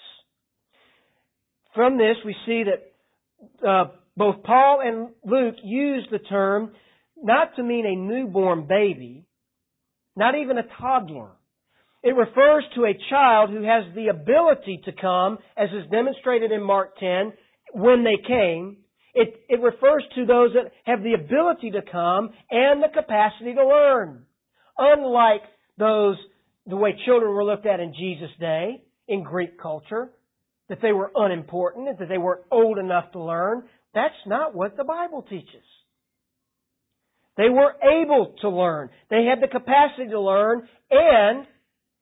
From 1.74 1.96
this, 1.96 2.16
we 2.24 2.34
see 2.44 2.64
that 2.64 3.66
uh, 3.66 3.90
both 4.16 4.42
Paul 4.42 4.80
and 4.80 5.10
Luke 5.24 5.54
use 5.62 6.06
the 6.10 6.18
term 6.18 6.72
not 7.16 7.54
to 7.54 7.62
mean 7.62 7.86
a 7.86 7.94
newborn 7.94 8.66
baby, 8.66 9.24
not 10.16 10.34
even 10.34 10.58
a 10.58 10.64
toddler. 10.80 11.30
It 12.02 12.16
refers 12.16 12.64
to 12.74 12.86
a 12.86 12.98
child 13.10 13.50
who 13.50 13.62
has 13.62 13.84
the 13.94 14.08
ability 14.08 14.80
to 14.86 14.92
come, 14.92 15.38
as 15.56 15.68
is 15.70 15.88
demonstrated 15.90 16.50
in 16.50 16.62
Mark 16.62 16.98
10, 16.98 17.32
when 17.74 18.02
they 18.02 18.16
came. 18.26 18.78
It, 19.14 19.42
it 19.48 19.60
refers 19.60 20.04
to 20.14 20.26
those 20.26 20.52
that 20.54 20.72
have 20.84 21.02
the 21.02 21.14
ability 21.14 21.72
to 21.72 21.82
come 21.82 22.30
and 22.50 22.82
the 22.82 22.88
capacity 22.88 23.54
to 23.54 23.66
learn. 23.66 24.24
Unlike 24.78 25.42
those, 25.78 26.16
the 26.66 26.76
way 26.76 26.94
children 27.04 27.32
were 27.34 27.44
looked 27.44 27.66
at 27.66 27.80
in 27.80 27.92
Jesus' 27.94 28.30
day, 28.38 28.82
in 29.08 29.24
Greek 29.24 29.60
culture, 29.60 30.10
that 30.68 30.78
they 30.80 30.92
were 30.92 31.10
unimportant, 31.14 31.98
that 31.98 32.08
they 32.08 32.18
weren't 32.18 32.44
old 32.50 32.78
enough 32.78 33.10
to 33.12 33.20
learn. 33.20 33.64
That's 33.94 34.14
not 34.26 34.54
what 34.54 34.76
the 34.76 34.84
Bible 34.84 35.22
teaches. 35.28 35.64
They 37.36 37.48
were 37.48 37.74
able 37.82 38.34
to 38.42 38.48
learn. 38.48 38.90
They 39.08 39.24
had 39.24 39.42
the 39.42 39.48
capacity 39.48 40.08
to 40.10 40.20
learn, 40.20 40.68
and 40.90 41.46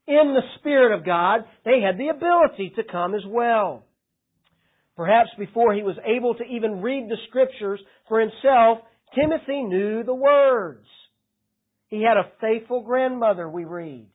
in 0.07 0.35
the 0.35 0.43
Spirit 0.59 0.99
of 0.99 1.05
God, 1.05 1.45
they 1.65 1.81
had 1.81 1.99
the 1.99 2.09
ability 2.09 2.73
to 2.77 2.83
come 2.83 3.15
as 3.15 3.23
well. 3.27 3.85
Perhaps 4.99 5.31
before 5.39 5.73
he 5.73 5.83
was 5.85 5.97
able 6.05 6.35
to 6.35 6.43
even 6.43 6.83
read 6.83 7.09
the 7.09 7.17
Scriptures 7.29 7.81
for 8.09 8.19
himself, 8.19 8.79
Timothy 9.15 9.63
knew 9.63 10.03
the 10.03 10.13
words. 10.13 10.85
He 11.87 12.03
had 12.03 12.17
a 12.17 12.33
faithful 12.41 12.83
grandmother, 12.83 13.49
we 13.49 13.65
read 13.65 14.09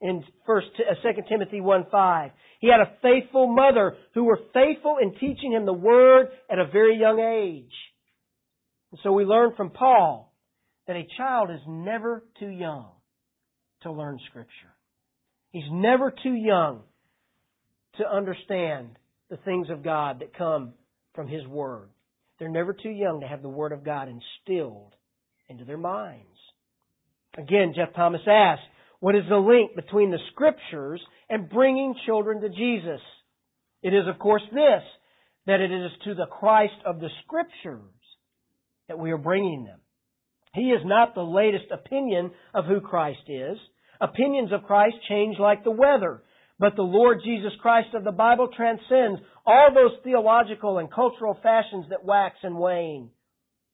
in 0.00 0.24
First, 0.46 0.68
uh, 0.78 0.94
Second 1.02 1.24
Timothy 1.28 1.60
one 1.60 1.84
five. 1.90 2.30
He 2.60 2.68
had 2.68 2.80
a 2.80 2.92
faithful 3.02 3.52
mother 3.52 3.96
who 4.14 4.22
were 4.24 4.38
faithful 4.54 4.98
in 5.02 5.14
teaching 5.14 5.52
him 5.52 5.66
the 5.66 5.72
word 5.72 6.28
at 6.48 6.60
a 6.60 6.70
very 6.72 6.96
young 6.96 7.18
age. 7.18 7.74
And 8.92 9.00
so 9.02 9.12
we 9.12 9.24
learn 9.24 9.54
from 9.56 9.70
Paul 9.70 10.32
that 10.86 10.96
a 10.96 11.06
child 11.18 11.50
is 11.50 11.60
never 11.66 12.22
too 12.38 12.48
young 12.48 12.86
to 13.82 13.90
learn 13.90 14.18
Scripture. 14.28 14.50
He's 15.50 15.70
never 15.70 16.14
too 16.22 16.34
young 16.34 16.82
to 17.98 18.08
understand 18.08 18.96
the 19.30 19.38
things 19.38 19.68
of 19.70 19.84
God 19.84 20.20
that 20.20 20.36
come 20.36 20.74
from 21.14 21.28
His 21.28 21.46
Word. 21.46 21.88
They're 22.38 22.48
never 22.48 22.72
too 22.72 22.90
young 22.90 23.20
to 23.20 23.28
have 23.28 23.42
the 23.42 23.48
Word 23.48 23.72
of 23.72 23.84
God 23.84 24.08
instilled 24.08 24.94
into 25.48 25.64
their 25.64 25.78
minds. 25.78 26.26
Again, 27.38 27.72
Geoff 27.74 27.94
Thomas 27.94 28.22
asked, 28.26 28.62
what 28.98 29.14
is 29.14 29.24
the 29.28 29.36
link 29.36 29.74
between 29.74 30.10
the 30.10 30.18
Scriptures 30.32 31.00
and 31.28 31.48
bringing 31.48 31.94
children 32.06 32.40
to 32.42 32.48
Jesus? 32.48 33.00
It 33.82 33.94
is, 33.94 34.06
of 34.08 34.18
course, 34.18 34.42
this, 34.52 34.82
that 35.46 35.60
it 35.60 35.72
is 35.72 35.90
to 36.04 36.14
the 36.14 36.26
Christ 36.26 36.74
of 36.84 37.00
the 37.00 37.08
Scriptures 37.24 37.82
that 38.88 38.98
we 38.98 39.10
are 39.10 39.18
bringing 39.18 39.64
them. 39.64 39.78
He 40.52 40.70
is 40.70 40.80
not 40.84 41.14
the 41.14 41.22
latest 41.22 41.66
opinion 41.72 42.32
of 42.52 42.64
who 42.66 42.80
Christ 42.80 43.20
is. 43.28 43.56
Opinions 44.00 44.52
of 44.52 44.64
Christ 44.64 44.96
change 45.08 45.36
like 45.38 45.62
the 45.62 45.70
weather, 45.70 46.22
but 46.60 46.76
the 46.76 46.82
Lord 46.82 47.22
Jesus 47.24 47.52
Christ 47.62 47.88
of 47.94 48.04
the 48.04 48.12
Bible 48.12 48.48
transcends 48.54 49.18
all 49.46 49.70
those 49.74 49.98
theological 50.04 50.76
and 50.76 50.92
cultural 50.92 51.38
fashions 51.42 51.86
that 51.88 52.04
wax 52.04 52.36
and 52.42 52.58
wane. 52.58 53.08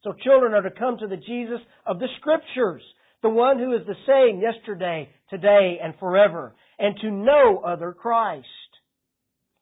So 0.05 0.12
children 0.22 0.55
are 0.55 0.62
to 0.62 0.70
come 0.70 0.96
to 0.99 1.09
the 1.09 1.16
Jesus 1.16 1.59
of 1.85 1.99
the 1.99 2.07
Scriptures, 2.20 2.83
the 3.22 3.29
one 3.29 3.59
who 3.59 3.75
is 3.75 3.85
the 3.87 3.96
same 4.07 4.40
yesterday, 4.40 5.09
today, 5.31 5.79
and 5.83 5.94
forever, 5.99 6.55
and 6.79 6.94
to 7.01 7.11
no 7.11 7.59
other 7.66 7.92
Christ. 7.92 8.46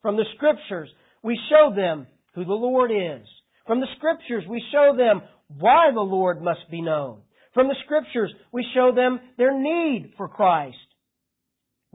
From 0.03 0.17
the 0.17 0.25
Scriptures, 0.35 0.89
we 1.23 1.39
show 1.49 1.73
them 1.75 2.05
who 2.35 2.45
the 2.45 2.53
Lord 2.53 2.91
is. 2.91 3.27
From 3.65 3.79
the 3.79 3.87
Scriptures, 3.97 4.43
we 4.47 4.61
show 4.71 4.95
them 4.95 5.23
why 5.47 5.89
the 5.91 5.99
Lord 5.99 6.43
must 6.43 6.69
be 6.69 6.83
known. 6.83 7.21
From 7.55 7.69
the 7.69 7.75
Scriptures, 7.85 8.31
we 8.51 8.63
show 8.75 8.91
them 8.93 9.19
their 9.39 9.59
need 9.59 10.13
for 10.15 10.27
Christ. 10.27 10.77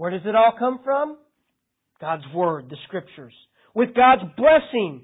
Where 0.01 0.11
does 0.11 0.23
it 0.25 0.35
all 0.35 0.55
come 0.59 0.81
from? 0.83 1.19
God's 2.01 2.23
Word, 2.35 2.71
the 2.71 2.79
Scriptures. 2.87 3.35
With 3.75 3.91
God's 3.95 4.23
blessing, 4.35 5.03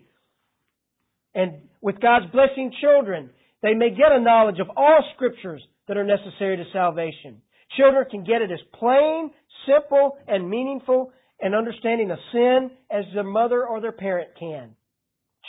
and 1.35 1.69
with 1.83 2.01
God's 2.01 2.33
blessing 2.33 2.73
children, 2.81 3.29
they 3.61 3.75
may 3.75 3.91
get 3.91 4.11
a 4.11 4.19
knowledge 4.19 4.59
of 4.59 4.71
all 4.75 5.05
Scriptures 5.15 5.63
that 5.87 5.99
are 5.99 6.05
necessary 6.05 6.57
to 6.57 6.65
salvation. 6.73 7.43
Children 7.77 8.07
can 8.11 8.25
get 8.25 8.41
it 8.41 8.51
as 8.51 8.59
plain, 8.73 9.33
simple, 9.69 10.17
and 10.27 10.49
meaningful 10.49 11.13
and 11.43 11.55
understanding 11.55 12.11
of 12.11 12.17
sin 12.33 12.71
as 12.91 13.05
their 13.13 13.23
mother 13.23 13.67
or 13.67 13.83
their 13.83 13.93
parent 13.93 14.31
can. 14.39 14.71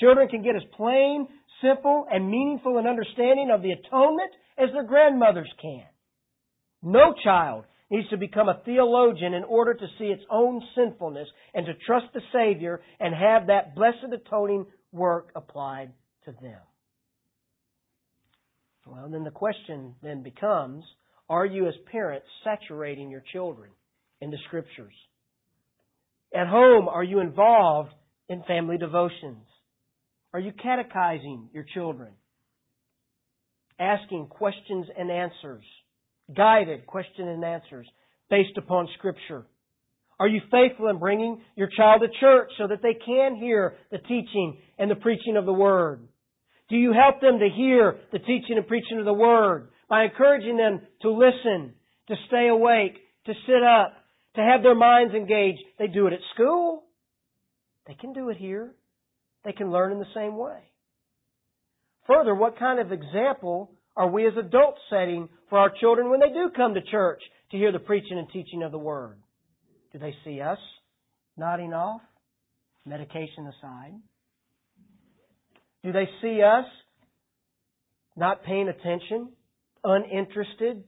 Children 0.01 0.27
can 0.27 0.43
get 0.43 0.57
as 0.57 0.63
plain, 0.75 1.25
simple, 1.61 2.05
and 2.11 2.29
meaningful 2.29 2.79
an 2.79 2.85
understanding 2.85 3.49
of 3.55 3.61
the 3.61 3.71
atonement 3.71 4.31
as 4.57 4.67
their 4.73 4.83
grandmothers 4.83 5.49
can. 5.61 5.85
No 6.83 7.13
child 7.23 7.63
needs 7.89 8.09
to 8.09 8.17
become 8.17 8.49
a 8.49 8.61
theologian 8.65 9.33
in 9.33 9.43
order 9.43 9.73
to 9.73 9.87
see 9.97 10.05
its 10.05 10.23
own 10.29 10.61
sinfulness 10.75 11.27
and 11.53 11.65
to 11.65 11.73
trust 11.85 12.07
the 12.13 12.21
Savior 12.33 12.81
and 12.99 13.13
have 13.13 13.47
that 13.47 13.75
blessed 13.75 14.13
atoning 14.13 14.65
work 14.91 15.31
applied 15.35 15.91
to 16.25 16.31
them. 16.41 16.59
Well, 18.85 19.09
then 19.09 19.23
the 19.23 19.31
question 19.31 19.95
then 20.01 20.23
becomes, 20.23 20.83
are 21.29 21.45
you 21.45 21.67
as 21.67 21.73
parents 21.91 22.27
saturating 22.43 23.09
your 23.09 23.23
children 23.33 23.69
in 24.21 24.31
the 24.31 24.37
Scriptures? 24.47 24.93
At 26.33 26.47
home, 26.47 26.87
are 26.87 27.03
you 27.03 27.19
involved 27.19 27.91
in 28.29 28.43
family 28.43 28.77
devotions? 28.77 29.45
Are 30.33 30.39
you 30.39 30.51
catechizing 30.51 31.49
your 31.53 31.65
children? 31.73 32.13
Asking 33.79 34.27
questions 34.27 34.87
and 34.97 35.11
answers, 35.11 35.63
guided 36.35 36.85
question 36.85 37.27
and 37.27 37.43
answers 37.43 37.87
based 38.29 38.57
upon 38.57 38.87
Scripture. 38.97 39.45
Are 40.19 40.27
you 40.27 40.41
faithful 40.51 40.87
in 40.87 40.97
bringing 40.97 41.41
your 41.55 41.69
child 41.75 42.01
to 42.01 42.07
church 42.19 42.49
so 42.57 42.67
that 42.67 42.81
they 42.81 42.95
can 43.05 43.35
hear 43.35 43.75
the 43.91 43.99
teaching 43.99 44.57
and 44.77 44.89
the 44.89 44.95
preaching 44.95 45.37
of 45.37 45.45
the 45.45 45.53
Word? 45.53 46.07
Do 46.69 46.75
you 46.75 46.91
help 46.91 47.21
them 47.21 47.39
to 47.39 47.49
hear 47.55 47.97
the 48.11 48.19
teaching 48.19 48.57
and 48.57 48.67
preaching 48.67 48.99
of 48.99 49.05
the 49.05 49.13
Word 49.13 49.69
by 49.89 50.03
encouraging 50.03 50.57
them 50.57 50.81
to 51.03 51.11
listen, 51.11 51.73
to 52.07 52.15
stay 52.27 52.47
awake, 52.47 52.97
to 53.25 53.33
sit 53.45 53.63
up, 53.63 53.93
to 54.35 54.41
have 54.41 54.63
their 54.63 54.75
minds 54.75 55.13
engaged? 55.13 55.61
They 55.77 55.87
do 55.87 56.07
it 56.07 56.13
at 56.13 56.19
school. 56.33 56.83
They 57.85 57.93
can 57.93 58.11
do 58.11 58.29
it 58.29 58.37
here. 58.37 58.73
They 59.45 59.53
can 59.53 59.71
learn 59.71 59.93
in 59.93 59.99
the 59.99 60.05
same 60.13 60.35
way. 60.35 60.59
Further, 62.07 62.33
what 62.33 62.57
kind 62.57 62.79
of 62.79 62.91
example 62.91 63.71
are 63.97 64.07
we 64.07 64.27
as 64.27 64.33
adults 64.37 64.79
setting 64.91 65.27
for 65.49 65.57
our 65.57 65.71
children 65.81 66.11
when 66.11 66.19
they 66.19 66.29
do 66.29 66.51
come 66.55 66.75
to 66.75 66.81
church 66.81 67.21
to 67.49 67.57
hear 67.57 67.71
the 67.71 67.79
preaching 67.79 68.19
and 68.19 68.29
teaching 68.31 68.61
of 68.61 68.71
the 68.71 68.77
Word? 68.77 69.17
Do 69.91 69.97
they 69.97 70.13
see 70.23 70.39
us 70.39 70.59
nodding 71.35 71.73
off, 71.73 72.01
medication 72.85 73.47
aside? 73.47 73.93
Do 75.83 75.91
they 75.91 76.07
see 76.21 76.43
us 76.43 76.65
not 78.15 78.43
paying 78.43 78.67
attention, 78.67 79.29
uninterested, 79.83 80.83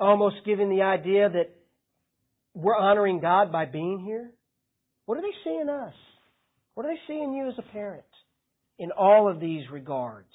almost 0.00 0.36
giving 0.44 0.70
the 0.70 0.82
idea 0.82 1.28
that 1.28 1.54
we're 2.54 2.76
honoring 2.76 3.20
God 3.20 3.52
by 3.52 3.64
being 3.66 4.02
here? 4.04 4.32
What 5.06 5.16
do 5.16 5.20
they 5.20 5.34
see 5.44 5.56
in 5.60 5.68
us? 5.68 5.94
What 6.74 6.82
do 6.82 6.88
they 6.88 7.00
see 7.06 7.20
in 7.20 7.32
you 7.32 7.48
as 7.48 7.54
a 7.58 7.72
parent 7.72 8.02
in 8.78 8.90
all 8.90 9.30
of 9.30 9.38
these 9.38 9.62
regards? 9.70 10.31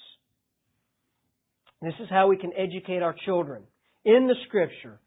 This 1.80 1.94
is 2.00 2.08
how 2.10 2.28
we 2.28 2.36
can 2.36 2.52
educate 2.56 3.02
our 3.02 3.14
children 3.24 3.62
in 4.04 4.26
the 4.26 4.34
Scripture 4.46 5.00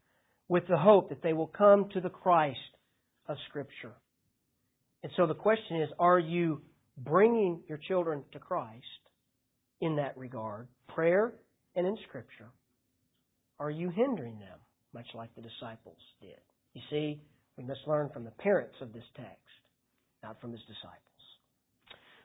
with 0.48 0.66
the 0.68 0.78
hope 0.78 1.10
that 1.10 1.22
they 1.22 1.32
will 1.32 1.46
come 1.46 1.88
to 1.92 2.00
the 2.00 2.08
Christ 2.08 2.58
of 3.28 3.36
Scripture. 3.48 3.92
And 5.02 5.12
so 5.16 5.26
the 5.26 5.34
question 5.34 5.82
is, 5.82 5.88
are 5.98 6.18
you 6.18 6.62
bringing 6.96 7.62
your 7.68 7.78
children 7.78 8.22
to 8.32 8.38
Christ 8.38 8.84
in 9.80 9.96
that 9.96 10.16
regard, 10.16 10.68
prayer 10.88 11.32
and 11.76 11.86
in 11.86 11.96
Scripture? 12.08 12.50
Are 13.58 13.70
you 13.70 13.90
hindering 13.90 14.38
them, 14.38 14.58
much 14.94 15.06
like 15.14 15.34
the 15.34 15.42
disciples 15.42 15.98
did? 16.20 16.40
You 16.74 16.82
see, 16.90 17.20
we 17.56 17.64
must 17.64 17.80
learn 17.86 18.10
from 18.12 18.24
the 18.24 18.30
parents 18.30 18.76
of 18.80 18.92
this 18.92 19.04
text, 19.16 19.38
not 20.22 20.40
from 20.40 20.52
his 20.52 20.60
disciples. 20.62 20.98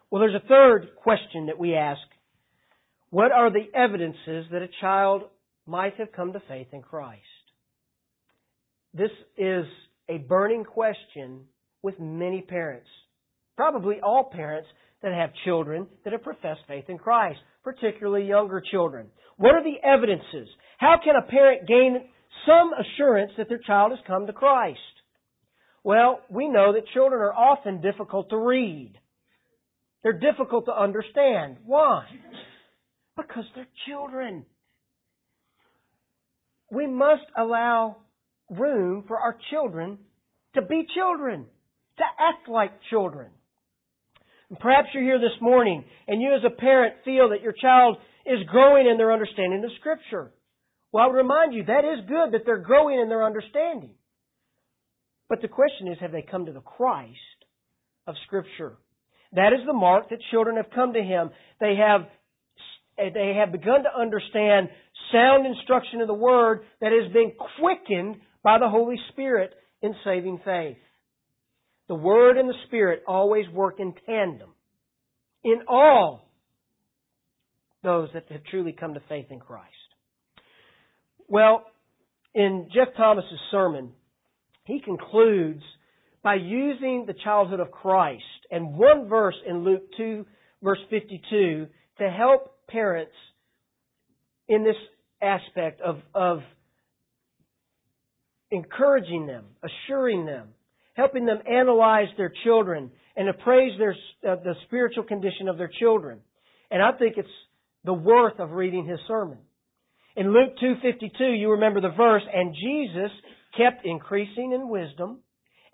Well, 0.10 0.22
there's 0.22 0.42
a 0.42 0.48
third 0.48 0.96
question 0.96 1.48
that 1.48 1.60
we 1.60 1.76
ask. 1.76 2.00
What 3.10 3.32
are 3.32 3.50
the 3.50 3.68
evidences 3.74 4.46
that 4.52 4.62
a 4.62 4.70
child 4.82 5.24
might 5.66 5.96
have 5.96 6.12
come 6.12 6.34
to 6.34 6.42
faith 6.48 6.68
in 6.74 6.82
Christ? 6.82 7.22
This 8.94 9.12
is 9.38 9.66
a 10.10 10.18
burning 10.18 10.64
question 10.64 11.42
with 11.82 12.00
many 12.00 12.42
parents. 12.42 12.88
Probably 13.56 14.00
all 14.02 14.30
parents 14.32 14.68
that 15.02 15.14
have 15.14 15.30
children 15.46 15.88
that 16.04 16.14
have 16.14 16.24
professed 16.24 16.62
faith 16.68 16.86
in 16.90 16.98
Christ, 16.98 17.40
particularly 17.64 18.28
younger 18.28 18.62
children. 18.72 19.08
What 19.38 19.56
are 19.56 19.64
the 19.64 19.78
evidences? 19.88 20.50
How 20.78 20.96
can 21.04 21.16
a 21.16 21.30
parent 21.30 21.68
gain 21.68 22.02
some 22.46 22.72
assurance 22.74 23.32
that 23.38 23.50
their 23.50 23.60
child 23.66 23.92
has 23.92 24.00
come 24.08 24.28
to 24.28 24.34
Christ? 24.34 24.80
Well, 25.84 26.20
we 26.30 26.50
know 26.50 26.74
that 26.74 26.88
children 26.94 27.22
are 27.22 27.34
often 27.34 27.82
difficult 27.82 28.30
to 28.32 28.38
read. 28.38 28.94
They're 30.04 30.20
difficult 30.20 30.66
to 30.66 30.78
understand. 30.78 31.58
Why? 31.66 32.06
Because 33.18 33.46
they're 33.56 33.68
children. 33.88 34.46
We 36.72 36.88
must 36.88 37.26
allow 37.36 37.98
room 38.50 39.04
for 39.08 39.18
our 39.18 39.36
children 39.52 39.98
to 40.54 40.62
be 40.62 40.86
children, 40.96 41.46
to 41.98 42.04
act 42.04 42.48
like 42.48 42.72
children. 42.90 43.30
And 44.50 44.60
perhaps 44.60 44.90
you're 44.94 45.04
here 45.04 45.20
this 45.20 45.42
morning 45.42 45.84
and 46.08 46.22
you 46.22 46.34
as 46.34 46.44
a 46.46 46.56
parent 46.56 46.96
feel 47.04 47.30
that 47.30 47.42
your 47.42 47.54
child 47.60 47.98
is 48.26 48.48
growing 48.48 48.88
in 48.88 48.98
their 48.98 49.12
understanding 49.12 49.64
of 49.64 49.72
Scripture. 49.80 50.32
Well, 50.92 51.04
I 51.04 51.08
would 51.08 51.18
remind 51.18 51.54
you, 51.54 51.66
that 51.66 51.84
is 51.84 52.08
good 52.08 52.32
that 52.32 52.42
they're 52.46 52.58
growing 52.58 53.00
in 53.00 53.10
their 53.10 53.26
understanding. 53.26 53.92
But 55.30 55.42
the 55.42 55.48
question 55.50 55.90
is, 55.90 55.98
have 56.00 56.12
they 56.12 56.22
come 56.22 56.46
to 56.46 56.54
the 56.54 56.62
Christ 56.62 57.18
of 58.06 58.16
Scripture? 58.26 58.78
That 59.34 59.52
is 59.52 59.66
the 59.66 59.74
mark 59.74 60.10
that 60.10 60.20
children 60.32 60.56
have 60.56 60.72
come 60.74 60.94
to 60.94 61.02
Him. 61.02 61.32
They 61.60 61.76
have, 61.76 62.08
they 62.98 63.36
have 63.40 63.52
begun 63.52 63.84
to 63.84 64.00
understand 64.00 64.70
sound 65.12 65.46
instruction 65.46 66.02
of 66.02 66.08
the 66.08 66.14
Word 66.14 66.62
that 66.82 66.92
has 66.92 67.12
been 67.14 67.32
quickened 67.60 68.18
by 68.44 68.58
the 68.60 68.70
Holy 68.70 68.98
Spirit 69.12 69.52
in 69.82 69.94
saving 70.04 70.40
faith. 70.44 70.78
The 71.88 71.96
Word 71.96 72.38
and 72.38 72.50
the 72.50 72.58
Spirit 72.68 73.04
always 73.08 73.48
work 73.50 73.80
in 73.80 73.94
tandem 74.06 74.50
in 75.44 75.62
all 75.68 76.30
those 77.84 78.10
that 78.14 78.26
have 78.30 78.44
truly 78.50 78.74
come 78.74 78.96
to 78.96 79.02
faith 79.08 79.28
in 79.30 79.40
Christ. 79.40 79.66
Well, 81.28 81.66
in 82.34 82.70
Geoff 82.74 82.90
Thomas's 82.98 83.40
sermon, 83.52 83.92
he 84.66 84.82
concludes 84.82 85.64
by 86.24 86.36
using 86.36 87.06
the 87.08 87.16
childhood 87.24 87.60
of 87.60 87.72
Christ 87.72 88.24
and 88.52 88.76
one 88.76 89.08
verse 89.08 89.36
in 89.48 89.64
Luke 89.64 89.84
2 89.96 90.26
verse 90.62 90.80
52 90.90 91.68
to 92.00 92.10
help 92.10 92.57
parents 92.68 93.14
in 94.48 94.64
this 94.64 94.76
aspect 95.22 95.82
of, 95.82 95.98
of 96.14 96.40
encouraging 98.52 99.28
them, 99.28 99.46
assuring 99.64 100.26
them, 100.26 100.50
helping 100.94 101.26
them 101.26 101.40
analyze 101.50 102.08
their 102.18 102.32
children 102.44 102.92
and 103.16 103.30
appraise 103.30 103.78
their, 103.78 103.96
uh, 104.28 104.36
the 104.44 104.54
spiritual 104.68 105.04
condition 105.04 105.48
of 105.48 105.58
their 105.58 105.72
children. 105.80 106.20
And 106.72 106.82
I 106.82 106.92
think 106.94 107.18
it's 107.18 107.28
the 107.84 107.94
worth 107.94 108.40
of 108.40 108.52
reading 108.52 108.86
his 108.86 109.00
sermon. 109.08 109.40
In 110.16 110.34
Luke 110.34 110.58
2:52, 110.58 111.32
you 111.34 111.52
remember 111.52 111.80
the 111.80 111.90
verse, 111.90 112.24
and 112.34 112.56
Jesus 112.56 113.12
kept 113.56 113.86
increasing 113.86 114.52
in 114.52 114.70
wisdom 114.70 115.22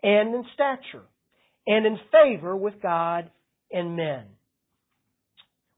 and 0.03 0.35
in 0.35 0.45
stature 0.53 1.03
and 1.65 1.85
in 1.85 1.97
favor 2.11 2.55
with 2.55 2.81
God 2.81 3.31
and 3.71 3.95
men. 3.95 4.25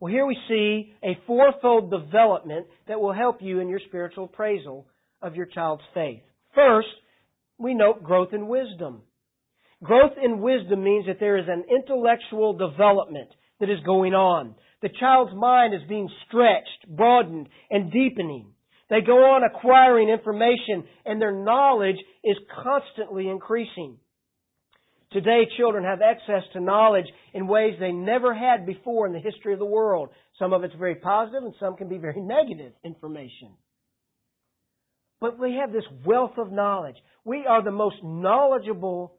Well, 0.05 0.13
here 0.13 0.27
we 0.27 0.37
see 0.47 0.93
a 1.03 1.17
fourfold 1.25 1.89
development 1.89 2.67
that 2.87 3.01
will 3.01 3.11
help 3.11 3.41
you 3.41 3.59
in 3.59 3.69
your 3.69 3.79
spiritual 3.87 4.25
appraisal 4.25 4.85
of 5.19 5.35
your 5.35 5.47
child's 5.47 5.81
faith. 5.95 6.21
First, 6.53 6.89
we 7.57 7.73
note 7.73 8.03
growth 8.03 8.31
in 8.31 8.47
wisdom. 8.47 9.01
Growth 9.81 10.11
in 10.23 10.41
wisdom 10.41 10.83
means 10.83 11.07
that 11.07 11.19
there 11.19 11.39
is 11.39 11.47
an 11.47 11.63
intellectual 11.75 12.53
development 12.53 13.29
that 13.59 13.71
is 13.71 13.79
going 13.83 14.13
on. 14.13 14.53
The 14.83 14.89
child's 14.99 15.33
mind 15.33 15.73
is 15.73 15.81
being 15.89 16.07
stretched, 16.27 16.87
broadened, 16.87 17.49
and 17.71 17.91
deepening. 17.91 18.49
They 18.91 19.01
go 19.01 19.17
on 19.17 19.41
acquiring 19.43 20.09
information 20.09 20.83
and 21.07 21.19
their 21.19 21.33
knowledge 21.33 21.97
is 22.23 22.37
constantly 22.63 23.27
increasing. 23.27 23.97
Today, 25.11 25.43
children 25.57 25.83
have 25.83 26.01
access 26.01 26.43
to 26.53 26.59
knowledge 26.59 27.05
in 27.33 27.47
ways 27.47 27.75
they 27.79 27.91
never 27.91 28.33
had 28.33 28.65
before 28.65 29.07
in 29.07 29.13
the 29.13 29.19
history 29.19 29.53
of 29.53 29.59
the 29.59 29.65
world. 29.65 30.09
Some 30.39 30.51
of 30.51 30.63
it's 30.63 30.75
very 30.75 30.95
positive 30.95 31.43
and 31.43 31.53
some 31.59 31.75
can 31.75 31.87
be 31.87 31.97
very 31.97 32.21
negative 32.21 32.73
information. 32.83 33.51
But 35.21 35.39
we 35.39 35.57
have 35.61 35.71
this 35.71 35.85
wealth 36.05 36.37
of 36.37 36.51
knowledge. 36.51 36.97
We 37.23 37.45
are 37.47 37.63
the 37.63 37.71
most 37.71 37.97
knowledgeable 38.03 39.15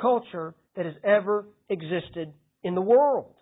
culture 0.00 0.54
that 0.76 0.84
has 0.84 0.94
ever 1.02 1.46
existed 1.68 2.32
in 2.62 2.74
the 2.74 2.82
world. 2.82 3.34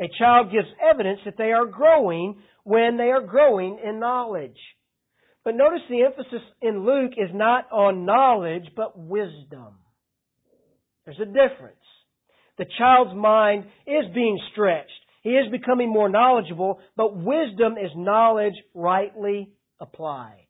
A 0.00 0.08
child 0.18 0.52
gives 0.52 0.68
evidence 0.90 1.20
that 1.24 1.36
they 1.36 1.52
are 1.52 1.66
growing 1.66 2.40
when 2.64 2.96
they 2.96 3.10
are 3.10 3.20
growing 3.20 3.78
in 3.84 3.98
knowledge. 3.98 4.56
But 5.44 5.56
notice 5.56 5.80
the 5.90 6.02
emphasis 6.04 6.46
in 6.60 6.86
Luke 6.86 7.12
is 7.16 7.30
not 7.34 7.70
on 7.72 8.06
knowledge, 8.06 8.64
but 8.76 8.96
wisdom. 8.96 9.74
There's 11.04 11.20
a 11.20 11.26
difference. 11.26 11.76
The 12.58 12.66
child's 12.78 13.14
mind 13.14 13.64
is 13.86 14.04
being 14.14 14.38
stretched. 14.52 14.90
He 15.22 15.30
is 15.30 15.50
becoming 15.50 15.88
more 15.88 16.08
knowledgeable, 16.08 16.80
but 16.96 17.16
wisdom 17.16 17.74
is 17.78 17.90
knowledge 17.96 18.54
rightly 18.74 19.50
applied. 19.80 20.46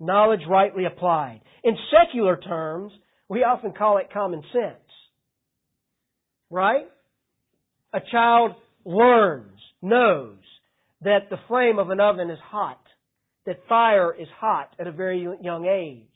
Knowledge 0.00 0.42
rightly 0.48 0.84
applied. 0.84 1.40
In 1.62 1.76
secular 1.90 2.36
terms, 2.36 2.92
we 3.28 3.44
often 3.44 3.72
call 3.72 3.98
it 3.98 4.12
common 4.12 4.42
sense. 4.52 4.74
Right? 6.50 6.86
A 7.92 8.00
child 8.10 8.52
learns, 8.84 9.60
knows 9.80 10.38
that 11.02 11.30
the 11.30 11.38
flame 11.48 11.78
of 11.78 11.90
an 11.90 12.00
oven 12.00 12.30
is 12.30 12.38
hot, 12.42 12.80
that 13.46 13.66
fire 13.68 14.14
is 14.14 14.28
hot 14.38 14.70
at 14.78 14.86
a 14.86 14.92
very 14.92 15.26
young 15.42 15.66
age. 15.66 16.06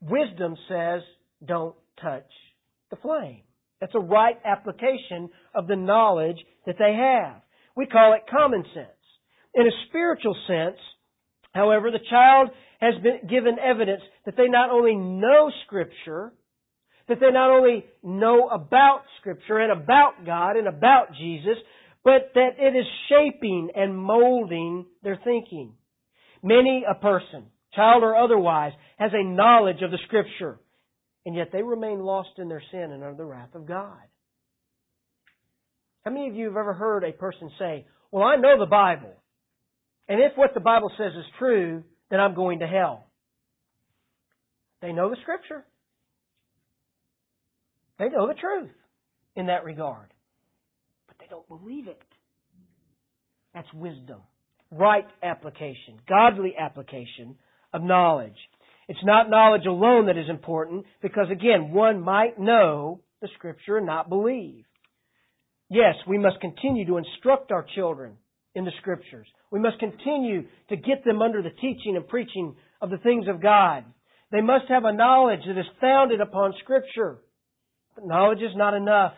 Wisdom 0.00 0.56
says, 0.68 1.02
don't 1.44 1.74
touch 2.02 2.30
the 2.90 2.96
flame. 2.96 3.42
That's 3.80 3.94
a 3.94 4.00
right 4.00 4.36
application 4.44 5.30
of 5.54 5.66
the 5.66 5.76
knowledge 5.76 6.36
that 6.66 6.76
they 6.78 6.94
have. 6.94 7.42
We 7.76 7.86
call 7.86 8.12
it 8.14 8.30
common 8.30 8.64
sense. 8.74 8.88
In 9.54 9.66
a 9.66 9.70
spiritual 9.88 10.36
sense, 10.46 10.76
however, 11.52 11.90
the 11.90 12.04
child 12.10 12.50
has 12.80 12.94
been 13.02 13.28
given 13.28 13.56
evidence 13.58 14.02
that 14.26 14.36
they 14.36 14.48
not 14.48 14.70
only 14.70 14.94
know 14.94 15.50
Scripture, 15.66 16.32
that 17.08 17.18
they 17.20 17.30
not 17.30 17.50
only 17.50 17.84
know 18.02 18.48
about 18.48 19.02
Scripture 19.20 19.58
and 19.58 19.72
about 19.72 20.24
God 20.26 20.56
and 20.56 20.68
about 20.68 21.08
Jesus, 21.18 21.56
but 22.04 22.32
that 22.34 22.50
it 22.58 22.76
is 22.76 22.86
shaping 23.08 23.70
and 23.74 23.96
molding 23.96 24.86
their 25.02 25.18
thinking. 25.22 25.74
Many 26.42 26.84
a 26.88 26.94
person, 26.94 27.46
child 27.74 28.02
or 28.02 28.16
otherwise, 28.16 28.72
has 28.98 29.10
a 29.14 29.24
knowledge 29.24 29.82
of 29.82 29.90
the 29.90 29.98
Scripture 30.06 30.58
and 31.26 31.34
yet 31.34 31.48
they 31.52 31.62
remain 31.62 32.00
lost 32.00 32.30
in 32.38 32.48
their 32.48 32.62
sin 32.70 32.92
and 32.92 33.02
under 33.02 33.16
the 33.16 33.24
wrath 33.24 33.54
of 33.54 33.66
God. 33.66 34.00
How 36.04 36.10
many 36.10 36.28
of 36.28 36.34
you 36.34 36.46
have 36.46 36.56
ever 36.56 36.72
heard 36.72 37.04
a 37.04 37.12
person 37.12 37.50
say, 37.58 37.86
Well, 38.10 38.24
I 38.24 38.36
know 38.36 38.58
the 38.58 38.66
Bible, 38.66 39.14
and 40.08 40.20
if 40.20 40.32
what 40.36 40.54
the 40.54 40.60
Bible 40.60 40.90
says 40.96 41.12
is 41.16 41.26
true, 41.38 41.84
then 42.10 42.20
I'm 42.20 42.34
going 42.34 42.60
to 42.60 42.66
hell? 42.66 43.06
They 44.80 44.92
know 44.92 45.10
the 45.10 45.16
Scripture. 45.22 45.64
They 47.98 48.08
know 48.08 48.26
the 48.26 48.34
truth 48.34 48.70
in 49.36 49.46
that 49.46 49.64
regard. 49.64 50.08
But 51.06 51.16
they 51.20 51.26
don't 51.28 51.46
believe 51.48 51.86
it. 51.86 52.00
That's 53.52 53.72
wisdom. 53.74 54.20
Right 54.70 55.06
application, 55.22 56.00
godly 56.08 56.54
application 56.58 57.36
of 57.74 57.82
knowledge. 57.82 58.36
It's 58.90 59.04
not 59.04 59.30
knowledge 59.30 59.66
alone 59.66 60.06
that 60.06 60.18
is 60.18 60.28
important 60.28 60.84
because 61.00 61.28
again, 61.30 61.70
one 61.70 62.02
might 62.02 62.40
know 62.40 63.00
the 63.22 63.28
scripture 63.36 63.76
and 63.76 63.86
not 63.86 64.08
believe. 64.08 64.64
Yes, 65.70 65.94
we 66.08 66.18
must 66.18 66.40
continue 66.40 66.84
to 66.86 66.96
instruct 66.96 67.52
our 67.52 67.64
children 67.76 68.16
in 68.56 68.64
the 68.64 68.72
scriptures. 68.80 69.28
We 69.52 69.60
must 69.60 69.78
continue 69.78 70.42
to 70.70 70.76
get 70.76 71.04
them 71.04 71.22
under 71.22 71.40
the 71.40 71.50
teaching 71.50 71.94
and 71.94 72.08
preaching 72.08 72.56
of 72.80 72.90
the 72.90 72.98
things 72.98 73.26
of 73.28 73.40
God. 73.40 73.84
They 74.32 74.40
must 74.40 74.64
have 74.68 74.84
a 74.84 74.92
knowledge 74.92 75.42
that 75.46 75.56
is 75.56 75.66
founded 75.80 76.20
upon 76.20 76.54
scripture. 76.60 77.18
But 77.94 78.08
knowledge 78.08 78.42
is 78.42 78.56
not 78.56 78.74
enough. 78.74 79.12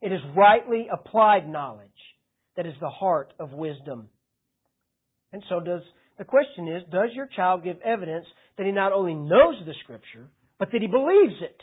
It 0.00 0.12
is 0.12 0.20
rightly 0.36 0.86
applied 0.88 1.48
knowledge 1.48 1.88
that 2.56 2.64
is 2.64 2.74
the 2.80 2.90
heart 2.90 3.32
of 3.40 3.50
wisdom. 3.50 4.08
And 5.32 5.42
so 5.48 5.58
does 5.58 5.82
the 6.20 6.24
question 6.26 6.68
is, 6.68 6.82
does 6.92 7.08
your 7.14 7.26
child 7.34 7.64
give 7.64 7.80
evidence 7.80 8.26
that 8.60 8.66
he 8.66 8.72
not 8.72 8.92
only 8.92 9.14
knows 9.14 9.54
the 9.64 9.72
Scripture, 9.82 10.28
but 10.58 10.68
that 10.70 10.82
he 10.82 10.86
believes 10.86 11.40
it? 11.40 11.56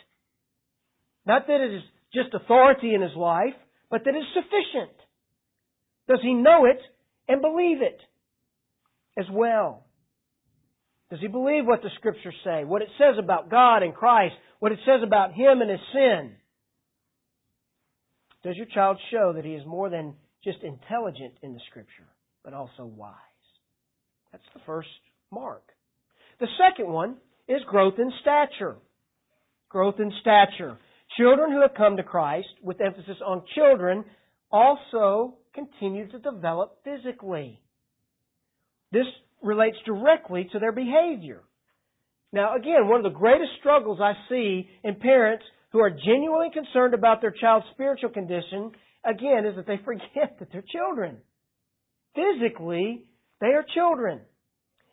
Not 1.24 1.46
that 1.46 1.60
it 1.60 1.72
is 1.72 1.82
just 2.12 2.34
authority 2.34 2.92
in 2.92 3.02
his 3.02 3.14
life, 3.16 3.54
but 3.88 4.02
that 4.04 4.16
it's 4.16 4.26
sufficient? 4.34 4.98
Does 6.08 6.18
he 6.20 6.34
know 6.34 6.64
it 6.64 6.80
and 7.28 7.40
believe 7.40 7.82
it 7.82 8.00
as 9.16 9.26
well? 9.30 9.86
Does 11.08 11.20
he 11.20 11.28
believe 11.28 11.66
what 11.66 11.82
the 11.82 11.90
scriptures 11.98 12.34
say? 12.42 12.64
What 12.64 12.82
it 12.82 12.88
says 12.98 13.14
about 13.16 13.48
God 13.48 13.84
and 13.84 13.94
Christ? 13.94 14.34
What 14.58 14.72
it 14.72 14.80
says 14.84 15.00
about 15.06 15.34
him 15.34 15.60
and 15.60 15.70
his 15.70 15.80
sin? 15.92 16.32
Does 18.42 18.56
your 18.56 18.66
child 18.74 18.98
show 19.12 19.34
that 19.36 19.44
he 19.44 19.52
is 19.52 19.64
more 19.64 19.88
than 19.88 20.14
just 20.42 20.64
intelligent 20.64 21.34
in 21.42 21.52
the 21.52 21.60
scripture, 21.70 22.08
but 22.42 22.54
also 22.54 22.86
wise? 22.86 23.14
That's 24.32 24.42
the 24.52 24.60
first 24.66 24.88
mark. 25.30 25.62
The 26.40 26.48
second 26.58 26.92
one 26.92 27.16
is 27.48 27.60
growth 27.68 27.94
in 27.98 28.12
stature. 28.20 28.76
Growth 29.68 29.96
in 29.98 30.12
stature. 30.20 30.78
Children 31.16 31.52
who 31.52 31.62
have 31.62 31.74
come 31.76 31.96
to 31.96 32.02
Christ, 32.02 32.48
with 32.62 32.80
emphasis 32.80 33.16
on 33.24 33.42
children, 33.54 34.04
also 34.50 35.34
continue 35.54 36.08
to 36.10 36.18
develop 36.18 36.78
physically. 36.84 37.60
This 38.92 39.06
relates 39.42 39.76
directly 39.84 40.48
to 40.52 40.58
their 40.58 40.72
behavior. 40.72 41.42
Now, 42.32 42.56
again, 42.56 42.88
one 42.88 43.04
of 43.04 43.12
the 43.12 43.18
greatest 43.18 43.50
struggles 43.60 43.98
I 44.00 44.12
see 44.28 44.68
in 44.84 44.96
parents 44.96 45.44
who 45.72 45.80
are 45.80 45.90
genuinely 45.90 46.50
concerned 46.52 46.94
about 46.94 47.20
their 47.20 47.30
child's 47.30 47.66
spiritual 47.72 48.10
condition, 48.10 48.72
again, 49.04 49.44
is 49.46 49.56
that 49.56 49.66
they 49.66 49.80
forget 49.84 50.38
that 50.38 50.48
they're 50.52 50.64
children. 50.72 51.18
Physically, 52.14 53.04
they 53.40 53.48
are 53.48 53.64
children. 53.74 54.20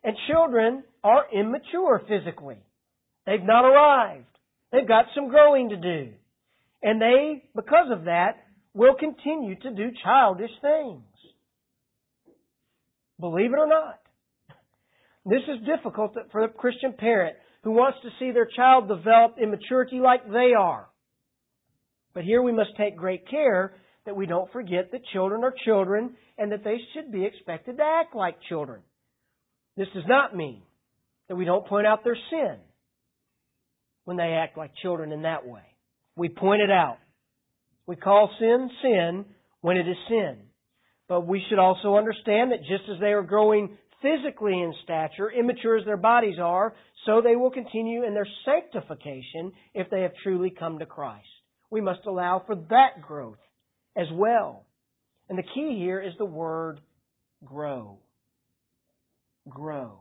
And 0.06 0.16
children 0.30 0.84
are 1.04 1.26
immature 1.34 2.00
physically. 2.08 2.58
They've 3.26 3.44
not 3.44 3.66
arrived. 3.66 4.28
They've 4.72 4.88
got 4.88 5.06
some 5.16 5.30
growing 5.30 5.70
to 5.70 5.78
do. 5.78 6.12
And 6.84 7.02
they, 7.02 7.44
because 7.56 7.88
of 7.92 8.06
that, 8.06 8.38
will 8.76 8.94
continue 8.94 9.56
to 9.56 9.72
do 9.72 9.90
childish 10.04 10.52
things. 10.62 11.02
Believe 13.20 13.52
it 13.52 13.58
or 13.58 13.68
not. 13.68 14.00
This 15.26 15.42
is 15.48 15.66
difficult 15.66 16.16
for 16.32 16.44
a 16.44 16.50
Christian 16.50 16.94
parent 16.94 17.36
who 17.64 17.72
wants 17.72 17.98
to 18.04 18.10
see 18.20 18.32
their 18.32 18.48
child 18.56 18.88
develop 18.88 19.38
in 19.42 19.50
maturity 19.50 20.00
like 20.00 20.28
they 20.28 20.52
are. 20.56 20.88
But 22.14 22.26
here 22.26 22.44
we 22.44 22.52
must 22.52 22.78
take 22.78 22.96
great 22.96 23.28
care 23.28 23.74
that 24.06 24.16
we 24.16 24.28
don't 24.28 24.52
forget 24.52 24.92
that 24.92 25.02
children 25.14 25.44
are 25.44 25.56
children 25.66 26.16
and 26.38 26.52
that 26.52 26.64
they 26.64 26.78
should 26.94 27.12
be 27.12 27.26
expected 27.26 27.78
to 27.78 27.84
act 27.84 28.16
like 28.16 28.36
children. 28.48 28.82
This 29.78 29.88
does 29.94 30.04
not 30.08 30.36
mean 30.36 30.62
that 31.28 31.36
we 31.36 31.46
don't 31.46 31.68
point 31.68 31.88
out 31.88 32.04
their 32.04 32.18
sin 32.30 32.58
when 34.06 34.18
they 34.18 34.34
act 34.34 34.58
like 34.58 34.72
children 34.82 35.12
in 35.12 35.24
that 35.24 35.46
way. 35.46 35.64
We 36.16 36.30
point 36.30 36.62
it 36.62 36.72
out. 36.72 36.98
We 37.88 37.96
call 37.96 38.30
sin 38.40 38.70
sin 38.82 39.26
when 39.62 39.78
it 39.78 39.88
is 39.88 39.98
sin. 40.08 40.38
But 41.08 41.28
we 41.28 41.44
should 41.50 41.60
also 41.60 41.96
understand 41.96 42.52
that 42.52 42.62
just 42.62 42.90
as 42.92 43.00
they 43.00 43.14
are 43.14 43.22
growing 43.22 43.78
physically 44.02 44.54
in 44.54 44.74
stature, 44.84 45.32
immature 45.32 45.78
as 45.78 45.86
their 45.86 45.98
bodies 45.98 46.38
are, 46.42 46.74
so 47.06 47.22
they 47.22 47.36
will 47.36 47.52
continue 47.52 48.04
in 48.04 48.14
their 48.14 48.28
sanctification 48.46 49.52
if 49.74 49.90
they 49.90 50.02
have 50.02 50.12
truly 50.24 50.52
come 50.52 50.80
to 50.80 50.86
Christ. 50.86 51.28
We 51.70 51.82
must 51.82 52.06
allow 52.06 52.44
for 52.46 52.56
that 52.56 53.02
growth 53.02 53.38
as 53.96 54.08
well. 54.14 54.66
And 55.30 55.38
the 55.38 55.44
key 55.44 55.78
here 55.78 56.02
is 56.02 56.14
the 56.18 56.26
word 56.26 56.80
grow. 57.44 58.00
Grow. 59.50 60.00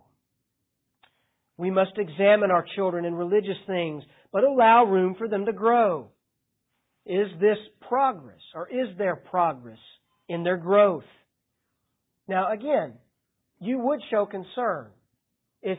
We 1.57 1.71
must 1.71 1.97
examine 1.97 2.51
our 2.51 2.67
children 2.75 3.05
in 3.05 3.15
religious 3.15 3.59
things, 3.67 4.03
but 4.33 4.45
allow 4.45 4.85
room 4.85 5.15
for 5.17 5.29
them 5.29 5.47
to 5.47 5.53
grow. 5.53 6.09
Is 7.07 7.29
this 7.41 7.59
progress, 7.87 8.41
or 8.55 8.69
is 8.69 8.89
there 8.99 9.17
progress 9.17 9.79
in 10.29 10.43
their 10.43 10.57
growth? 10.57 11.05
Now, 12.27 12.51
again, 12.53 12.95
you 13.61 13.79
would 13.79 14.01
show 14.11 14.27
concern 14.27 14.87
if 15.63 15.79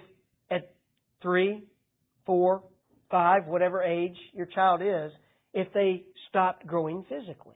at 0.50 0.74
three, 1.22 1.64
four, 2.26 2.64
five, 3.10 3.48
whatever 3.48 3.84
age 3.84 4.16
your 4.34 4.46
child 4.46 4.82
is, 4.82 5.12
if 5.54 5.74
they 5.74 6.04
stopped 6.30 6.66
growing 6.68 7.04
physically. 7.10 7.56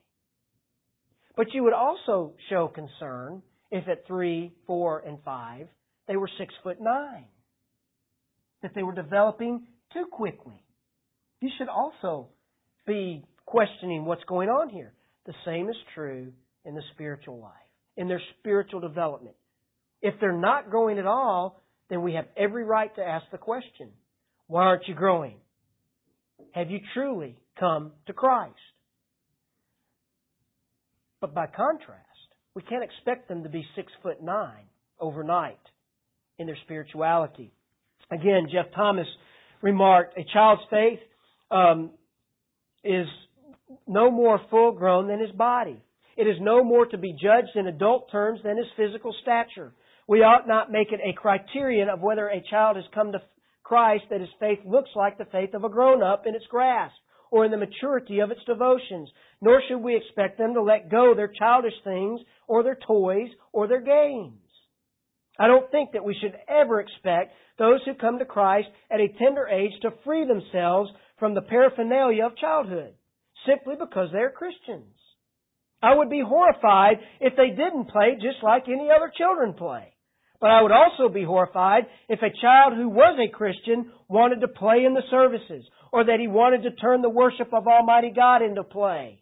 But 1.35 1.53
you 1.53 1.63
would 1.63 1.73
also 1.73 2.33
show 2.49 2.67
concern 2.67 3.43
if 3.71 3.87
at 3.87 4.07
three, 4.07 4.51
four, 4.65 4.99
and 4.99 5.19
five 5.23 5.67
they 6.09 6.17
were 6.17 6.29
six 6.39 6.53
foot 6.63 6.81
nine, 6.81 7.25
that 8.63 8.71
they 8.73 8.83
were 8.83 8.95
developing 8.95 9.67
too 9.93 10.05
quickly. 10.11 10.61
You 11.39 11.49
should 11.57 11.69
also 11.69 12.29
be 12.85 13.23
questioning 13.45 14.03
what's 14.03 14.23
going 14.23 14.49
on 14.49 14.69
here. 14.69 14.91
The 15.27 15.35
same 15.45 15.69
is 15.69 15.75
true 15.93 16.33
in 16.65 16.73
the 16.73 16.81
spiritual 16.93 17.39
life, 17.39 17.53
in 17.95 18.07
their 18.07 18.21
spiritual 18.39 18.79
development. 18.79 19.35
If 20.01 20.15
they're 20.19 20.33
not 20.33 20.71
growing 20.71 20.97
at 20.97 21.05
all, 21.05 21.61
then 21.89 22.01
we 22.01 22.15
have 22.15 22.25
every 22.35 22.63
right 22.63 22.93
to 22.95 23.03
ask 23.03 23.25
the 23.31 23.37
question, 23.37 23.89
why 24.47 24.63
aren't 24.63 24.87
you 24.87 24.95
growing? 24.95 25.35
Have 26.53 26.71
you 26.71 26.79
truly 26.95 27.37
come 27.59 27.91
to 28.07 28.13
Christ? 28.13 28.55
But 31.21 31.35
by 31.35 31.45
contrast, 31.45 32.03
we 32.55 32.63
can't 32.63 32.83
expect 32.83 33.27
them 33.27 33.43
to 33.43 33.49
be 33.49 33.63
six 33.75 33.91
foot 34.01 34.23
nine 34.23 34.65
overnight 34.99 35.59
in 36.39 36.47
their 36.47 36.57
spirituality. 36.63 37.51
Again, 38.11 38.47
Geoff 38.51 38.67
Thomas 38.75 39.07
remarked, 39.61 40.17
a 40.17 40.23
child's 40.33 40.63
faith 40.69 40.99
um, 41.51 41.91
is 42.83 43.05
no 43.87 44.09
more 44.09 44.39
full 44.49 44.71
grown 44.71 45.07
than 45.07 45.19
his 45.19 45.31
body. 45.31 45.83
It 46.17 46.23
is 46.23 46.37
no 46.41 46.63
more 46.63 46.85
to 46.87 46.97
be 46.97 47.13
judged 47.13 47.55
in 47.55 47.67
adult 47.67 48.11
terms 48.11 48.39
than 48.43 48.57
his 48.57 48.65
physical 48.75 49.13
stature. 49.21 49.73
We 50.07 50.19
ought 50.19 50.47
not 50.47 50.71
make 50.71 50.91
it 50.91 50.99
a 51.05 51.13
criterion 51.13 51.87
of 51.87 52.01
whether 52.01 52.27
a 52.27 52.43
child 52.49 52.77
has 52.77 52.85
come 52.95 53.11
to 53.11 53.21
Christ 53.63 54.05
that 54.09 54.21
his 54.21 54.29
faith 54.39 54.59
looks 54.65 54.89
like 54.95 55.17
the 55.17 55.25
faith 55.31 55.53
of 55.53 55.63
a 55.63 55.69
grown 55.69 56.01
up 56.01 56.23
in 56.25 56.33
its 56.33 56.45
grasp 56.49 56.95
or 57.29 57.45
in 57.45 57.51
the 57.51 57.57
maturity 57.57 58.19
of 58.19 58.31
its 58.31 58.41
devotions. 58.45 59.07
Nor 59.41 59.61
should 59.67 59.77
we 59.77 59.95
expect 59.95 60.39
them 60.39 60.55
to 60.55 60.63
let 60.63 60.89
go 60.89 61.13
their 61.15 61.27
childish 61.27 61.75
things 61.83 62.21
or 62.47 62.63
their 62.63 62.79
toys 62.87 63.29
or 63.53 63.67
their 63.67 63.81
games. 63.81 64.39
I 65.39 65.47
don't 65.47 65.71
think 65.71 65.93
that 65.93 66.03
we 66.03 66.15
should 66.21 66.35
ever 66.47 66.81
expect 66.81 67.31
those 67.57 67.79
who 67.85 67.93
come 67.93 68.19
to 68.19 68.25
Christ 68.25 68.67
at 68.91 68.99
a 68.99 69.07
tender 69.17 69.47
age 69.47 69.71
to 69.81 69.91
free 70.03 70.25
themselves 70.27 70.91
from 71.17 71.33
the 71.33 71.41
paraphernalia 71.41 72.25
of 72.25 72.37
childhood 72.37 72.93
simply 73.47 73.75
because 73.79 74.09
they're 74.11 74.31
Christians. 74.31 74.95
I 75.81 75.95
would 75.95 76.09
be 76.09 76.21
horrified 76.25 76.97
if 77.21 77.33
they 77.37 77.49
didn't 77.49 77.89
play 77.89 78.15
just 78.15 78.43
like 78.43 78.63
any 78.67 78.89
other 78.95 79.11
children 79.17 79.53
play. 79.53 79.93
But 80.41 80.51
I 80.51 80.61
would 80.61 80.71
also 80.71 81.09
be 81.09 81.23
horrified 81.23 81.83
if 82.07 82.19
a 82.21 82.41
child 82.41 82.73
who 82.73 82.89
was 82.89 83.17
a 83.19 83.31
Christian 83.31 83.91
wanted 84.07 84.41
to 84.41 84.47
play 84.47 84.85
in 84.85 84.93
the 84.93 85.03
services, 85.09 85.65
or 85.91 86.05
that 86.05 86.19
he 86.19 86.27
wanted 86.27 86.63
to 86.63 86.71
turn 86.71 87.01
the 87.01 87.09
worship 87.09 87.53
of 87.53 87.67
Almighty 87.67 88.11
God 88.15 88.41
into 88.41 88.63
play. 88.63 89.21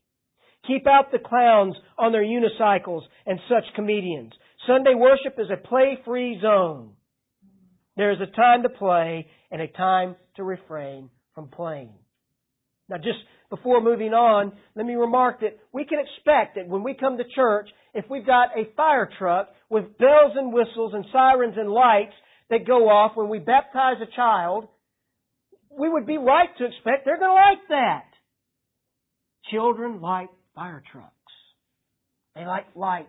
Keep 0.68 0.86
out 0.86 1.12
the 1.12 1.20
clowns 1.20 1.76
on 1.98 2.12
their 2.12 2.24
unicycles 2.24 3.02
and 3.26 3.40
such 3.50 3.64
comedians. 3.76 4.34
Sunday 4.68 4.94
worship 4.96 5.40
is 5.40 5.48
a 5.52 5.68
play-free 5.68 6.40
zone. 6.42 6.92
There 7.96 8.12
is 8.12 8.20
a 8.22 8.36
time 8.36 8.64
to 8.64 8.70
play 8.70 9.28
and 9.50 9.62
a 9.62 9.68
time 9.68 10.16
to 10.36 10.44
refrain 10.44 11.10
from 11.34 11.48
playing. 11.48 11.94
Now 12.90 12.98
just 12.98 13.20
before 13.50 13.82
moving 13.82 14.14
on, 14.14 14.52
let 14.76 14.86
me 14.86 14.96
remark 14.96 15.40
that 15.40 15.58
we 15.74 15.86
can 15.86 16.00
expect 16.00 16.56
that 16.56 16.68
when 16.68 16.84
we 16.84 16.94
come 16.94 17.18
to 17.18 17.24
church, 17.34 17.70
if 17.94 18.06
we've 18.10 18.26
got 18.26 18.50
a 18.58 18.72
fire 18.76 19.10
truck 19.18 19.50
with 19.70 19.98
bells 19.98 20.34
and 20.36 20.54
whistles 20.54 20.94
and 20.94 21.06
sirens 21.12 21.56
and 21.58 21.70
lights 21.70 22.14
that 22.50 22.68
go 22.68 22.90
off 22.90 23.14
when 23.16 23.30
we 23.30 23.40
baptize 23.40 23.98
a 24.02 24.16
child, 24.16 24.68
we 25.78 25.90
would 25.90 26.06
be 26.06 26.18
right 26.18 26.50
to 26.58 26.66
expect 26.66 27.06
they're 27.06 27.20
going 27.20 27.30
to 27.30 27.34
like 27.34 27.68
that. 27.70 28.06
Children 29.52 30.02
like 30.02 30.30
fire 30.56 30.84
trucks. 30.92 31.14
They 32.36 32.46
like 32.46 32.66
lights. 32.76 33.08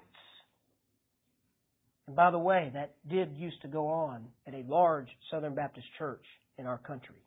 And 2.09 2.17
by 2.17 2.31
the 2.31 2.39
way, 2.39 2.71
that 2.73 2.95
did 3.07 3.37
used 3.37 3.61
to 3.61 3.69
go 3.69 3.87
on 3.87 4.25
at 4.47 4.55
a 4.55 4.65
large 4.67 5.09
Southern 5.31 5.55
Baptist 5.55 5.87
church 5.99 6.25
in 6.57 6.65
our 6.65 6.79
country. 6.79 7.23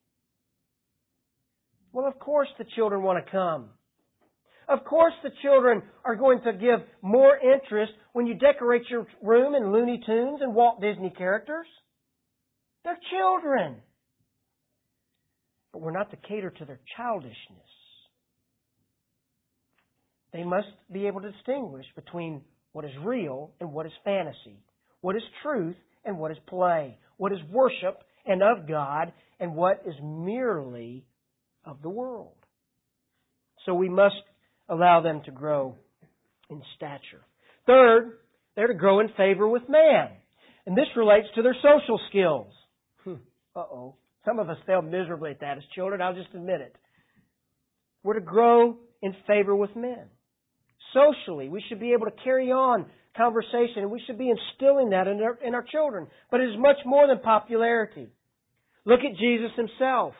Well, 1.93 2.07
of 2.07 2.17
course 2.17 2.47
the 2.57 2.65
children 2.75 3.03
want 3.03 3.23
to 3.23 3.31
come. 3.31 3.69
Of 4.67 4.83
course 4.85 5.13
the 5.21 5.29
children 5.43 5.83
are 6.03 6.15
going 6.15 6.41
to 6.45 6.53
give 6.53 6.79
more 7.03 7.37
interest 7.37 7.91
when 8.13 8.25
you 8.25 8.33
decorate 8.33 8.81
your 8.89 9.05
room 9.21 9.53
in 9.53 9.71
Looney 9.71 10.01
Tunes 10.03 10.39
and 10.41 10.55
Walt 10.55 10.81
Disney 10.81 11.13
characters. 11.15 11.67
They're 12.83 12.97
children. 13.11 13.75
But 15.73 15.83
we're 15.83 15.91
not 15.91 16.09
to 16.09 16.17
cater 16.27 16.49
to 16.49 16.65
their 16.65 16.79
childishness. 16.97 17.35
They 20.33 20.43
must 20.43 20.69
be 20.91 21.05
able 21.05 21.21
to 21.21 21.31
distinguish 21.31 21.85
between 21.95 22.41
what 22.71 22.83
is 22.83 22.91
real 23.03 23.51
and 23.59 23.71
what 23.73 23.85
is 23.85 23.91
fantasy, 24.03 24.57
what 25.01 25.15
is 25.15 25.21
truth 25.43 25.75
and 26.05 26.17
what 26.17 26.31
is 26.31 26.37
play, 26.47 26.97
what 27.17 27.31
is 27.31 27.39
worship 27.51 27.99
and 28.25 28.41
of 28.41 28.67
God, 28.67 29.11
and 29.39 29.55
what 29.55 29.83
is 29.85 29.95
merely 30.01 31.05
of 31.65 31.81
the 31.81 31.89
world. 31.89 32.35
So 33.65 33.73
we 33.73 33.89
must 33.89 34.15
allow 34.69 35.01
them 35.01 35.21
to 35.25 35.31
grow 35.31 35.75
in 36.49 36.61
stature. 36.75 37.21
Third, 37.67 38.17
they're 38.55 38.67
to 38.67 38.73
grow 38.73 38.99
in 38.99 39.09
favor 39.17 39.47
with 39.47 39.63
man. 39.69 40.09
And 40.65 40.77
this 40.77 40.87
relates 40.95 41.27
to 41.35 41.41
their 41.41 41.55
social 41.55 41.99
skills. 42.09 42.53
Uh 43.53 43.59
oh. 43.59 43.95
Some 44.25 44.39
of 44.39 44.49
us 44.49 44.57
failed 44.65 44.85
miserably 44.85 45.31
at 45.31 45.41
that 45.41 45.57
as 45.57 45.63
children, 45.75 46.01
I'll 46.01 46.13
just 46.13 46.33
admit 46.33 46.61
it. 46.61 46.75
We're 48.03 48.13
to 48.13 48.21
grow 48.21 48.77
in 49.01 49.15
favor 49.27 49.55
with 49.55 49.75
men. 49.75 50.05
Socially, 50.93 51.49
we 51.49 51.63
should 51.67 51.79
be 51.79 51.93
able 51.93 52.05
to 52.05 52.23
carry 52.23 52.51
on 52.51 52.85
conversation 53.15 53.83
and 53.83 53.91
we 53.91 54.01
should 54.05 54.17
be 54.17 54.31
instilling 54.31 54.91
that 54.91 55.07
in 55.07 55.21
our, 55.21 55.37
in 55.45 55.55
our 55.55 55.65
children. 55.69 56.07
But 56.29 56.41
it 56.41 56.49
is 56.49 56.57
much 56.57 56.77
more 56.85 57.07
than 57.07 57.19
popularity. 57.19 58.09
Look 58.85 59.01
at 59.01 59.17
Jesus 59.17 59.51
himself. 59.55 60.13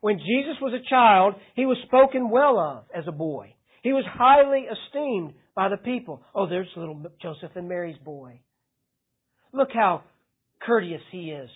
When 0.00 0.18
Jesus 0.18 0.60
was 0.60 0.74
a 0.74 0.88
child, 0.90 1.34
he 1.54 1.64
was 1.64 1.78
spoken 1.86 2.28
well 2.28 2.58
of 2.58 2.84
as 2.94 3.04
a 3.08 3.12
boy. 3.12 3.54
He 3.82 3.92
was 3.92 4.04
highly 4.06 4.66
esteemed 4.66 5.34
by 5.54 5.68
the 5.68 5.76
people. 5.76 6.22
Oh, 6.34 6.46
there's 6.46 6.68
little 6.76 7.02
Joseph 7.22 7.52
and 7.54 7.68
Mary's 7.68 7.98
boy. 8.04 8.40
Look 9.52 9.70
how 9.72 10.02
courteous 10.60 11.02
he 11.10 11.30
is 11.30 11.48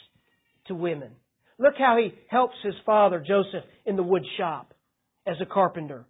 to 0.68 0.74
women. 0.74 1.10
Look 1.58 1.74
how 1.76 1.96
he 1.98 2.14
helps 2.28 2.54
his 2.62 2.74
father, 2.86 3.22
Joseph, 3.26 3.64
in 3.84 3.96
the 3.96 4.02
wood 4.02 4.24
shop 4.38 4.72
as 5.26 5.36
a 5.42 5.46
carpenter. 5.46 6.06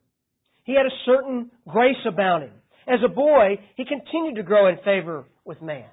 He 0.64 0.74
had 0.74 0.86
a 0.86 1.02
certain 1.06 1.50
grace 1.66 2.04
about 2.06 2.42
him. 2.42 2.52
As 2.88 3.00
a 3.04 3.08
boy, 3.08 3.60
he 3.76 3.84
continued 3.84 4.36
to 4.36 4.42
grow 4.42 4.68
in 4.68 4.78
favor 4.84 5.26
with 5.44 5.60
man. 5.60 5.90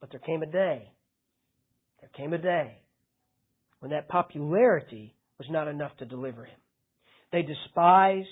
But 0.00 0.10
there 0.10 0.20
came 0.20 0.42
a 0.42 0.46
day, 0.46 0.92
there 2.00 2.10
came 2.16 2.32
a 2.32 2.38
day 2.38 2.78
when 3.80 3.90
that 3.90 4.08
popularity 4.08 5.16
was 5.38 5.48
not 5.50 5.66
enough 5.66 5.96
to 5.98 6.06
deliver 6.06 6.44
him. 6.44 6.58
They 7.32 7.42
despised 7.42 8.28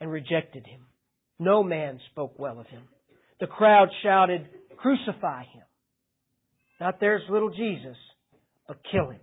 and 0.00 0.10
rejected 0.10 0.66
him. 0.66 0.82
No 1.38 1.62
man 1.62 1.98
spoke 2.12 2.38
well 2.38 2.60
of 2.60 2.66
him. 2.66 2.82
The 3.40 3.46
crowd 3.46 3.88
shouted, 4.02 4.46
Crucify 4.76 5.44
him. 5.44 5.62
Not 6.80 7.00
there's 7.00 7.22
little 7.30 7.50
Jesus, 7.50 7.96
but 8.66 8.78
kill 8.92 9.10
him. 9.10 9.20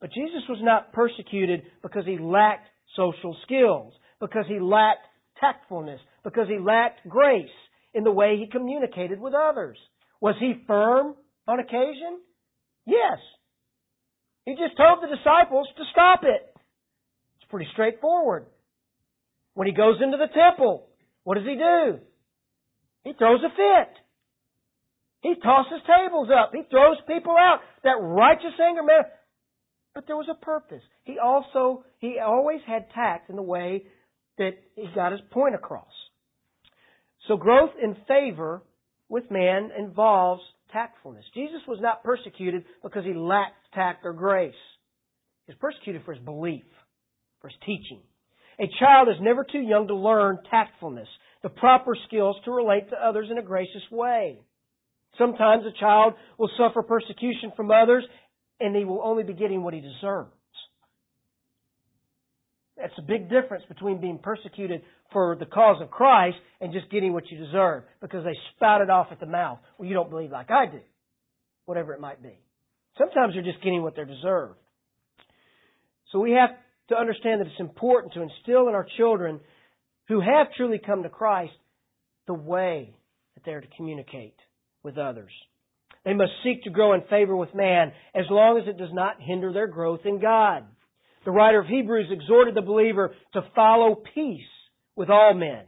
But 0.00 0.12
Jesus 0.12 0.42
was 0.48 0.58
not 0.60 0.92
persecuted 0.92 1.62
because 1.82 2.04
he 2.04 2.18
lacked 2.18 2.68
social 2.94 3.36
skills, 3.44 3.94
because 4.20 4.44
he 4.48 4.60
lacked 4.60 5.06
tactfulness, 5.40 6.00
because 6.24 6.48
he 6.48 6.58
lacked 6.58 7.06
grace 7.08 7.46
in 7.92 8.02
the 8.02 8.10
way 8.10 8.36
he 8.38 8.50
communicated 8.50 9.20
with 9.20 9.34
others. 9.34 9.76
Was 10.20 10.34
he 10.40 10.64
firm 10.66 11.14
on 11.46 11.60
occasion? 11.60 12.18
Yes. 12.86 13.18
He 14.46 14.52
just 14.52 14.76
told 14.76 14.98
the 15.02 15.14
disciples 15.14 15.68
to 15.76 15.84
stop 15.92 16.20
it. 16.24 16.54
It's 17.36 17.50
pretty 17.50 17.68
straightforward. 17.72 18.46
When 19.54 19.68
he 19.68 19.74
goes 19.74 19.96
into 20.02 20.16
the 20.16 20.32
temple, 20.34 20.86
what 21.22 21.36
does 21.36 21.46
he 21.46 21.54
do? 21.54 22.00
He 23.04 23.12
throws 23.12 23.40
a 23.44 23.50
fit. 23.50 23.94
He 25.22 25.34
tosses 25.42 25.80
tables 25.86 26.28
up. 26.28 26.50
He 26.52 26.62
throws 26.70 26.96
people 27.06 27.36
out. 27.38 27.60
That 27.82 27.96
righteous 28.00 28.58
anger 28.60 28.82
man. 28.82 29.04
But 29.94 30.06
there 30.06 30.16
was 30.16 30.28
a 30.30 30.44
purpose. 30.44 30.82
He 31.04 31.18
also, 31.18 31.84
he 31.98 32.18
always 32.18 32.60
had 32.66 32.90
tact 32.94 33.30
in 33.30 33.36
the 33.36 33.42
way 33.42 33.84
that 34.38 34.52
he 34.74 34.86
got 34.94 35.12
his 35.12 35.20
point 35.30 35.54
across. 35.54 35.92
So 37.28 37.36
growth 37.36 37.70
in 37.82 37.96
favor 38.06 38.62
with 39.08 39.30
man 39.30 39.70
involves 39.78 40.42
tactfulness. 40.72 41.24
Jesus 41.34 41.60
was 41.66 41.78
not 41.80 42.02
persecuted 42.02 42.64
because 42.82 43.04
he 43.04 43.14
lacked 43.14 43.54
tact 43.74 44.04
or 44.04 44.12
grace. 44.12 44.54
He 45.46 45.52
was 45.52 45.58
persecuted 45.60 46.02
for 46.04 46.14
his 46.14 46.24
belief, 46.24 46.64
for 47.40 47.48
his 47.48 47.56
teaching. 47.64 48.00
A 48.58 48.66
child 48.78 49.08
is 49.08 49.16
never 49.20 49.44
too 49.44 49.60
young 49.60 49.88
to 49.88 49.94
learn 49.94 50.38
tactfulness, 50.50 51.08
the 51.42 51.48
proper 51.48 51.96
skills 52.06 52.36
to 52.44 52.50
relate 52.50 52.88
to 52.90 52.96
others 52.96 53.28
in 53.30 53.38
a 53.38 53.42
gracious 53.42 53.82
way. 53.90 54.38
Sometimes 55.18 55.64
a 55.64 55.80
child 55.80 56.14
will 56.38 56.50
suffer 56.58 56.82
persecution 56.82 57.52
from 57.56 57.70
others 57.70 58.04
and 58.60 58.74
he 58.74 58.84
will 58.84 59.00
only 59.02 59.22
be 59.22 59.34
getting 59.34 59.62
what 59.62 59.74
he 59.74 59.80
deserves. 59.80 60.30
That's 62.76 62.92
a 62.98 63.02
big 63.02 63.30
difference 63.30 63.64
between 63.68 64.00
being 64.00 64.18
persecuted 64.18 64.82
for 65.12 65.36
the 65.38 65.46
cause 65.46 65.80
of 65.80 65.90
Christ 65.90 66.36
and 66.60 66.72
just 66.72 66.90
getting 66.90 67.12
what 67.12 67.30
you 67.30 67.38
deserve 67.38 67.84
because 68.00 68.24
they 68.24 68.36
spout 68.56 68.80
it 68.80 68.90
off 68.90 69.08
at 69.12 69.20
the 69.20 69.26
mouth. 69.26 69.58
Well, 69.78 69.88
you 69.88 69.94
don't 69.94 70.10
believe 70.10 70.32
like 70.32 70.50
I 70.50 70.66
do. 70.66 70.80
Whatever 71.66 71.94
it 71.94 72.00
might 72.00 72.22
be. 72.22 72.36
Sometimes 72.98 73.34
they're 73.34 73.42
just 73.42 73.62
getting 73.62 73.82
what 73.82 73.96
they 73.96 74.04
deserve. 74.04 74.56
So 76.12 76.20
we 76.20 76.32
have 76.32 76.50
to 76.88 76.96
understand 76.96 77.40
that 77.40 77.46
it's 77.46 77.60
important 77.60 78.12
to 78.14 78.22
instill 78.22 78.68
in 78.68 78.74
our 78.74 78.86
children 78.96 79.40
who 80.08 80.20
have 80.20 80.48
truly 80.56 80.80
come 80.84 81.02
to 81.02 81.08
Christ 81.08 81.54
the 82.26 82.34
way 82.34 82.94
that 83.34 83.44
they 83.44 83.52
are 83.52 83.60
to 83.60 83.66
communicate 83.76 84.36
with 84.82 84.98
others. 84.98 85.32
They 86.04 86.12
must 86.12 86.32
seek 86.42 86.62
to 86.64 86.70
grow 86.70 86.92
in 86.92 87.02
favor 87.08 87.34
with 87.34 87.54
man 87.54 87.92
as 88.14 88.26
long 88.30 88.58
as 88.58 88.68
it 88.68 88.76
does 88.76 88.92
not 88.92 89.16
hinder 89.20 89.52
their 89.52 89.66
growth 89.66 90.00
in 90.04 90.20
God. 90.20 90.64
The 91.24 91.30
writer 91.30 91.60
of 91.60 91.66
Hebrews 91.66 92.08
exhorted 92.10 92.54
the 92.54 92.62
believer 92.62 93.14
to 93.32 93.42
follow 93.54 94.02
peace 94.14 94.40
with 94.96 95.10
all 95.10 95.34
men 95.34 95.64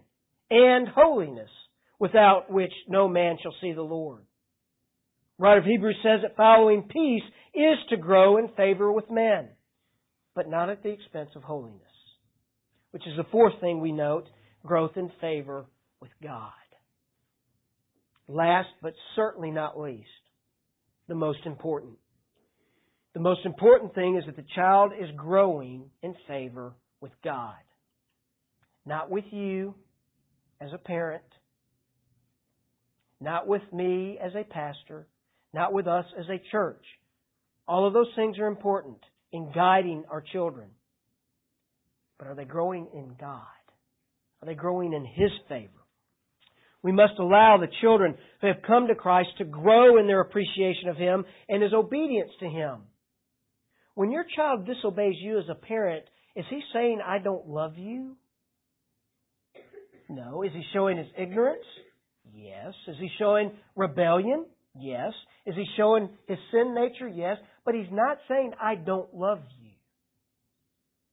and 0.51 0.89
holiness 0.89 1.51
without 1.99 2.51
which 2.51 2.73
no 2.89 3.09
man 3.09 3.39
shall 3.43 3.55
see 3.61 3.73
the 3.73 3.83
Lord. 3.83 4.23
The 5.39 5.43
writer 5.43 5.61
of 5.61 5.67
Hebrews 5.67 5.97
says 6.03 6.21
that 6.23 6.37
following 6.37 6.89
peace 6.91 7.23
is 7.55 7.79
to 7.91 7.97
grow 7.97 8.37
in 8.37 8.49
favor 8.57 8.93
with 8.93 9.11
men 9.11 9.49
but 10.37 10.49
not 10.49 10.69
at 10.69 10.83
the 10.83 10.91
expense 10.91 11.31
of 11.35 11.43
holiness. 11.43 11.81
Which 12.93 13.07
is 13.07 13.17
the 13.17 13.25
fourth 13.33 13.55
thing 13.61 13.81
we 13.81 13.91
note 13.91 14.27
growth 14.65 14.93
in 14.97 15.11
favor 15.21 15.65
with 16.01 16.11
God. 16.23 16.53
Last, 18.29 18.69
but 18.83 18.95
certainly 19.17 19.51
not 19.51 19.81
least, 19.81 20.07
the 21.09 21.15
most 21.15 21.39
important. 21.47 21.95
The 23.17 23.23
most 23.23 23.47
important 23.47 23.95
thing 23.95 24.19
is 24.19 24.27
that 24.27 24.37
the 24.37 24.45
child 24.55 24.93
is 24.93 25.09
growing 25.17 25.85
in 26.03 26.15
favor 26.29 26.75
with 27.01 27.13
God. 27.25 27.55
Not 28.85 29.11
with 29.11 29.25
you 29.31 29.75
as 30.61 30.69
a 30.75 30.77
parent, 30.77 31.25
not 33.19 33.47
with 33.47 33.63
me 33.73 34.19
as 34.23 34.33
a 34.35 34.45
pastor, 34.45 35.07
not 35.55 35.73
with 35.73 35.87
us 35.87 36.05
as 36.19 36.27
a 36.29 36.43
church. 36.51 36.85
All 37.67 37.87
of 37.87 37.95
those 37.95 38.13
things 38.17 38.39
are 38.39 38.49
important 38.49 38.99
in 39.33 39.51
guiding 39.51 40.05
our 40.11 40.21
children. 40.21 40.69
But 42.19 42.29
are 42.29 42.35
they 42.35 42.45
growing 42.45 42.87
in 42.93 43.15
God? 43.19 43.41
Are 44.43 44.47
they 44.47 44.55
growing 44.55 44.93
in 44.93 45.07
His 45.07 45.31
favor? 45.49 45.73
We 46.83 46.93
must 46.93 47.19
allow 47.19 47.57
the 47.57 47.73
children 47.81 48.15
who 48.43 48.49
have 48.49 48.61
come 48.67 48.89
to 48.89 48.95
Christ 48.95 49.31
to 49.39 49.47
grow 49.47 49.99
in 49.99 50.07
their 50.07 50.21
appreciation 50.21 50.91
of 50.91 50.99
Him 50.99 51.25
and 51.49 51.63
His 51.63 51.73
obedience 51.73 52.33
to 52.41 52.47
Him. 52.51 52.83
When 53.97 54.11
your 54.11 54.27
child 54.37 54.67
disobeys 54.67 55.17
you 55.21 55.39
as 55.39 55.47
a 55.51 55.55
parent, 55.55 56.05
is 56.37 56.45
he 56.51 56.61
saying, 56.75 57.01
I 57.05 57.19
don't 57.19 57.49
love 57.49 57.79
you? 57.79 58.17
No. 60.11 60.43
Is 60.43 60.53
he 60.53 60.63
showing 60.75 60.99
his 60.99 61.07
ignorance? 61.19 61.65
Yes. 62.35 62.75
Is 62.89 62.97
he 63.01 63.09
showing 63.19 63.53
rebellion? 63.75 64.45
Yes. 64.79 65.13
Is 65.47 65.55
he 65.55 65.65
showing 65.79 66.11
his 66.29 66.37
sin 66.51 66.75
nature? 66.75 67.09
Yes. 67.09 67.39
But 67.65 67.75
he's 67.75 67.91
not 67.91 68.19
saying, 68.29 68.53
I 68.61 68.75
don't 68.75 69.15
love 69.15 69.41
you. 69.63 69.71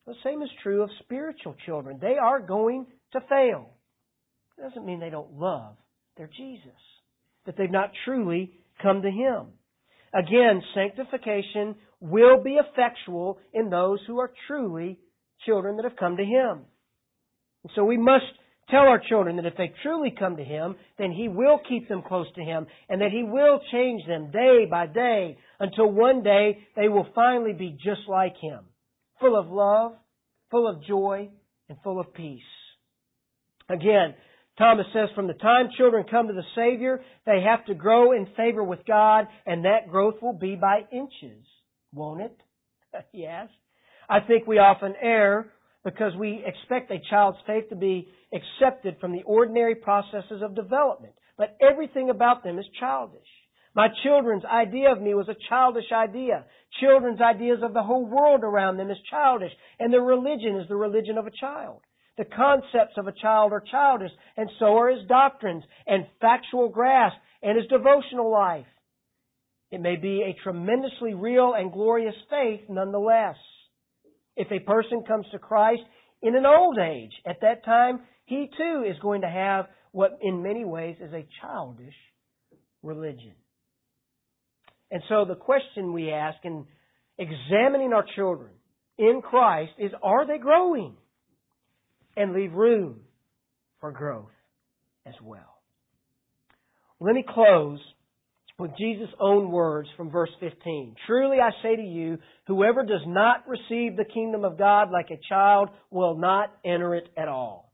The 0.06 0.16
same 0.26 0.42
is 0.42 0.50
true 0.62 0.84
of 0.84 0.90
spiritual 1.04 1.56
children. 1.66 2.00
They 2.02 2.18
are 2.22 2.42
going 2.42 2.86
to 3.14 3.22
fail. 3.30 3.70
It 4.58 4.62
doesn't 4.62 4.86
mean 4.86 5.00
they 5.00 5.10
don't 5.10 5.40
love 5.40 5.78
their 6.18 6.28
Jesus, 6.28 6.78
that 7.46 7.56
they've 7.58 7.72
not 7.72 7.92
truly 8.04 8.52
come 8.82 9.02
to 9.02 9.10
Him. 9.10 9.54
Again, 10.14 10.62
sanctification 10.76 11.76
will 12.04 12.43
be 12.43 12.58
effectual 12.58 13.39
in 13.54 13.70
those 13.70 13.99
who 14.06 14.20
are 14.20 14.32
truly 14.47 14.99
children 15.45 15.78
that 15.78 15.86
have 15.86 15.97
come 15.97 16.18
to 16.18 16.24
Him. 16.24 16.62
And 17.64 17.72
so 17.76 17.84
we 17.86 17.97
must 17.97 18.26
Tell 18.70 18.84
our 18.84 19.01
children 19.10 19.36
that 19.36 19.45
if 19.45 19.58
they 19.58 19.74
truly 19.84 20.14
come 20.18 20.38
to 20.38 20.43
Him, 20.43 20.76
then 20.97 21.12
He 21.12 21.28
will 21.28 21.60
keep 21.68 21.89
them 21.89 22.01
close 22.01 22.28
to 22.36 22.41
Him 22.41 22.66
and 22.88 23.01
that 23.01 23.12
He 23.12 23.24
will 23.24 23.60
change 23.72 24.06
them 24.08 24.32
day 24.32 24.66
by 24.70 24.88
day 24.88 25.38
until 25.60 25.91
one 25.91 26.24
day 26.24 26.60
they 26.76 26.88
will 26.88 27.08
finally 27.14 27.54
be 27.54 27.78
just 27.84 28.08
like 28.08 28.36
Him. 28.41 28.60
Full 29.20 29.38
of 29.38 29.49
love, 29.49 29.93
full 30.49 30.68
of 30.68 30.84
joy, 30.86 31.30
and 31.68 31.78
full 31.84 31.99
of 31.99 32.14
peace. 32.14 32.41
Again, 33.70 34.16
Thomas 34.58 34.86
says 34.93 35.10
from 35.14 35.28
the 35.28 35.34
time 35.34 35.70
children 35.78 36.06
come 36.10 36.28
to 36.28 36.34
the 36.34 36.43
Savior, 36.56 37.01
they 37.26 37.41
have 37.41 37.66
to 37.66 37.74
grow 37.74 38.14
in 38.14 38.28
favor 38.38 38.64
with 38.64 38.86
God 38.88 39.28
and 39.45 39.66
that 39.66 39.89
growth 39.89 40.16
will 40.22 40.38
be 40.38 40.56
by 40.56 40.82
inches. 40.91 41.43
Won't 41.94 42.22
it? 42.22 42.38
yes. 43.14 43.48
I 44.10 44.20
think 44.20 44.48
we 44.48 44.58
often 44.58 44.94
err 45.02 45.52
because 45.84 46.14
we 46.18 46.44
expect 46.46 46.91
a 46.91 46.98
child's 47.10 47.38
faith 47.46 47.70
to 47.70 47.76
be 47.76 48.08
accepted 48.34 48.98
from 49.00 49.12
the 49.12 49.24
ordinary 49.24 49.76
processes 49.76 50.41
of 50.41 50.56
development. 50.56 51.14
But 51.38 51.58
everything 51.62 52.10
about 52.10 52.44
them 52.44 52.60
is 52.60 52.66
childish. 52.80 53.22
My 53.76 53.88
children's 54.04 54.46
idea 54.46 54.91
of 54.91 55.02
me 55.02 55.14
was 55.16 55.30
a 55.30 55.36
childish 55.50 55.91
idea. 55.91 56.46
Children's 56.80 57.22
ideas 57.22 57.60
of 57.64 57.74
the 57.74 57.82
whole 57.82 58.06
world 58.06 58.44
around 58.44 58.78
them 58.78 58.91
is 58.91 58.98
childish. 59.10 59.52
And 59.80 59.91
their 59.91 60.02
religion 60.02 60.58
is 60.58 60.68
the 60.70 60.76
religion 60.76 61.18
of 61.18 61.26
a 61.26 61.32
child. 61.32 61.82
The 62.18 62.26
concepts 62.26 62.98
of 62.98 63.08
a 63.08 63.12
child 63.12 63.52
are 63.54 63.64
childish, 63.72 64.12
and 64.38 64.48
so 64.60 64.78
are 64.78 64.89
his 64.89 65.08
doctrines 65.08 65.64
and 65.88 66.06
factual 66.22 66.70
grasp 66.70 67.18
and 67.41 67.58
his 67.58 67.66
devotional 67.68 68.32
life. 68.32 68.68
It 69.74 69.82
may 69.82 69.95
be 69.95 70.21
a 70.21 70.43
tremendously 70.43 71.15
real 71.15 71.55
and 71.57 71.71
glorious 71.71 72.13
faith 72.30 72.61
nonetheless. 72.69 73.38
If 74.36 74.51
a 74.51 74.59
person 74.59 75.01
comes 75.01 75.26
to 75.32 75.39
Christ 75.39 75.82
in 76.21 76.36
an 76.36 76.45
old 76.45 76.78
age, 76.78 77.11
at 77.26 77.41
that 77.41 77.65
time, 77.65 78.01
he 78.26 78.51
too 78.55 78.86
is 78.88 78.95
going 79.01 79.21
to 79.21 79.28
have 79.28 79.65
what 79.91 80.19
in 80.21 80.43
many 80.43 80.63
ways 80.63 80.97
is 81.01 81.11
a 81.11 81.26
childish 81.41 81.95
religion. 82.84 83.34
And 84.91 85.01
so 85.09 85.26
the 85.28 85.34
question 85.34 85.91
we 85.91 86.11
ask 86.11 86.38
in 86.43 86.67
examining 87.17 87.93
our 87.93 88.05
children 88.15 88.51
in 88.99 89.24
Christ 89.24 89.71
is 89.80 89.89
are 90.03 90.28
they 90.28 90.38
growing? 90.38 90.97
And 92.15 92.34
leave 92.34 92.53
room 92.53 92.99
for 93.80 93.91
growth 93.91 94.30
as 95.07 95.15
well. 95.19 95.57
Let 96.99 97.15
me 97.15 97.26
close 97.28 97.80
with 98.64 98.78
Jesus' 98.78 99.09
own 99.20 99.51
words 99.51 99.89
from 99.97 100.09
verse 100.09 100.30
15. 100.39 100.95
Truly 101.05 101.38
I 101.41 101.49
say 101.61 101.76
to 101.76 101.82
you, 101.82 102.18
whoever 102.47 102.86
does 102.86 103.01
not 103.05 103.45
receive 103.45 103.97
the 103.97 104.05
kingdom 104.05 104.45
of 104.45 104.57
God 104.57 104.89
like 104.89 105.11
a 105.11 105.20
child 105.28 105.68
will 105.91 106.18
not 106.18 106.49
enter 106.64 106.95
it 106.95 107.09
at 107.18 107.28
all. 107.28 107.74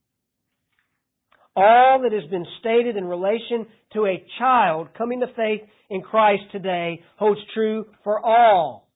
All 1.55 2.01
that 2.01 2.11
has 2.11 2.27
been 2.31 2.45
stated 2.59 2.97
in 2.97 3.05
relation 3.05 3.67
to 3.93 4.07
a 4.07 4.25
child 4.39 4.87
coming 4.97 5.19
to 5.19 5.27
faith 5.35 5.61
in 5.91 6.01
Christ 6.01 6.41
today 6.51 7.03
holds 7.17 7.39
true 7.53 7.85
for 8.03 8.19
all 8.25 8.89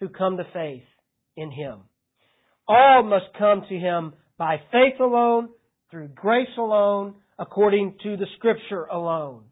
who 0.00 0.08
come 0.08 0.38
to 0.38 0.44
faith 0.52 0.82
in 1.36 1.52
Him. 1.52 1.82
All 2.66 3.04
must 3.04 3.26
come 3.38 3.62
to 3.68 3.78
Him 3.78 4.12
by 4.38 4.56
faith 4.72 4.98
alone, 4.98 5.50
through 5.92 6.08
grace 6.08 6.48
alone, 6.58 7.14
according 7.38 7.94
to 8.02 8.16
the 8.16 8.26
Scripture 8.36 8.86
alone. 8.86 9.44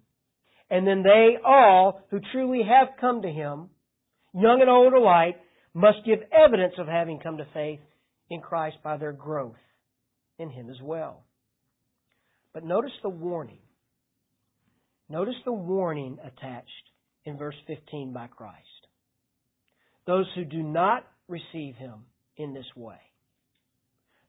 And 0.70 0.86
then 0.86 1.02
they 1.02 1.36
all 1.44 2.02
who 2.10 2.20
truly 2.32 2.62
have 2.68 2.98
come 3.00 3.22
to 3.22 3.28
Him, 3.28 3.70
young 4.34 4.60
and 4.60 4.70
old 4.70 4.92
alike, 4.92 5.36
must 5.74 6.04
give 6.04 6.20
evidence 6.32 6.74
of 6.78 6.88
having 6.88 7.20
come 7.20 7.36
to 7.36 7.46
faith 7.54 7.80
in 8.30 8.40
Christ 8.40 8.76
by 8.82 8.96
their 8.96 9.12
growth 9.12 9.54
in 10.38 10.50
Him 10.50 10.70
as 10.70 10.80
well. 10.82 11.24
But 12.52 12.64
notice 12.64 12.92
the 13.02 13.10
warning. 13.10 13.58
Notice 15.08 15.34
the 15.44 15.52
warning 15.52 16.18
attached 16.24 16.70
in 17.24 17.36
verse 17.36 17.54
15 17.66 18.12
by 18.12 18.26
Christ. 18.26 18.56
Those 20.06 20.26
who 20.34 20.44
do 20.44 20.62
not 20.62 21.04
receive 21.28 21.76
Him 21.76 22.06
in 22.36 22.54
this 22.54 22.66
way. 22.74 22.98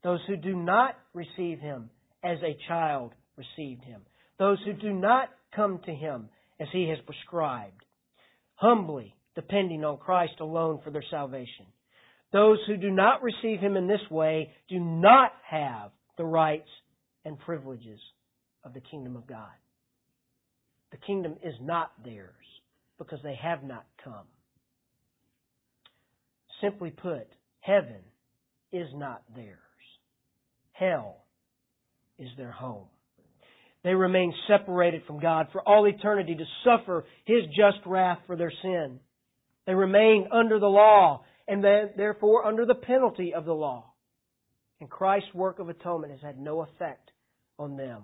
Those 0.04 0.20
who 0.28 0.38
do 0.38 0.56
not 0.56 0.96
receive 1.14 1.60
Him 1.60 1.90
as 2.24 2.38
a 2.44 2.58
child 2.68 3.14
received 3.36 3.84
Him. 3.84 4.02
Those 4.38 4.58
who 4.66 4.74
do 4.74 4.94
not 4.94 5.30
come 5.56 5.80
to 5.86 5.94
Him 5.94 6.30
as 6.60 6.68
He 6.72 6.90
has 6.90 6.98
prescribed, 7.06 7.84
humbly 8.56 9.14
depending 9.36 9.86
on 9.86 9.98
Christ 9.98 10.40
alone 10.40 10.80
for 10.84 10.90
their 10.90 11.04
salvation. 11.12 11.66
Those 12.34 12.58
who 12.68 12.76
do 12.76 12.90
not 12.90 13.22
receive 13.22 13.60
Him 13.60 13.78
in 13.78 13.88
this 13.88 14.02
way 14.10 14.52
do 14.68 14.80
not 14.80 15.32
have 15.50 15.92
the 16.18 16.26
rights 16.26 16.70
and 17.24 17.40
privileges 17.40 18.00
of 18.64 18.74
the 18.74 18.82
kingdom 18.82 19.16
of 19.16 19.28
God. 19.28 19.52
The 20.92 20.98
kingdom 20.98 21.36
is 21.44 21.54
not 21.62 21.92
theirs 22.04 22.34
because 22.98 23.20
they 23.24 23.38
have 23.42 23.64
not 23.64 23.86
come. 24.04 24.26
Simply 26.62 26.90
put, 26.90 27.28
heaven 27.60 28.02
is 28.72 28.88
not 28.94 29.22
theirs. 29.36 29.58
Hell 30.72 31.18
is 32.18 32.30
their 32.38 32.52
home. 32.52 32.88
They 33.88 33.96
remain 33.96 34.34
separated 34.50 35.04
from 35.08 35.22
God 35.22 35.48
for 35.54 35.62
all 35.66 35.88
eternity 35.88 36.36
to 36.36 36.44
suffer 36.66 37.06
His 37.24 37.44
just 37.56 37.78
wrath 37.86 38.20
for 38.28 38.36
their 38.36 38.52
sin. 38.62 39.00
They 39.66 39.76
remain 39.76 40.28
under 40.30 40.60
the 40.60 40.68
law 40.68 41.24
and 41.48 41.64
therefore 41.64 42.44
under 42.44 42.66
the 42.66 42.76
penalty 42.76 43.34
of 43.34 43.46
the 43.46 43.54
law. 43.54 43.94
And 44.82 44.90
Christ's 44.90 45.34
work 45.34 45.60
of 45.60 45.70
atonement 45.70 46.12
has 46.12 46.22
had 46.22 46.38
no 46.38 46.64
effect 46.64 47.12
on 47.58 47.78
them. 47.78 48.04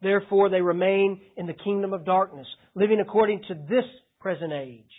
Therefore, 0.00 0.48
they 0.48 0.62
remain 0.62 1.20
in 1.36 1.46
the 1.46 1.52
kingdom 1.52 1.92
of 1.92 2.06
darkness, 2.06 2.46
living 2.74 3.00
according 3.00 3.42
to 3.48 3.54
this 3.68 3.84
present 4.20 4.54
age. 4.54 4.90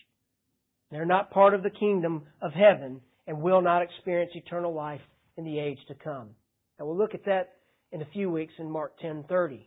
They're 0.92 1.06
not 1.06 1.32
part 1.32 1.56
of 1.56 1.64
the 1.64 1.72
kingdom 1.72 2.28
of 2.44 2.52
heaven 2.52 3.02
and 3.26 3.42
will 3.42 3.64
not 3.64 3.82
experience 3.82 4.34
eternal 4.36 4.72
life 4.72 5.02
in 5.36 5.46
the 5.46 5.58
age 5.58 5.80
to 5.88 5.96
come. 5.96 6.30
And 6.78 6.88
we'll 6.88 6.96
look 6.96 7.16
at 7.16 7.26
that 7.26 7.54
in 7.92 8.04
a 8.04 8.08
few 8.14 8.30
weeks 8.30 8.54
in 8.60 8.70
Mark 8.70 9.00
10:30. 9.00 9.66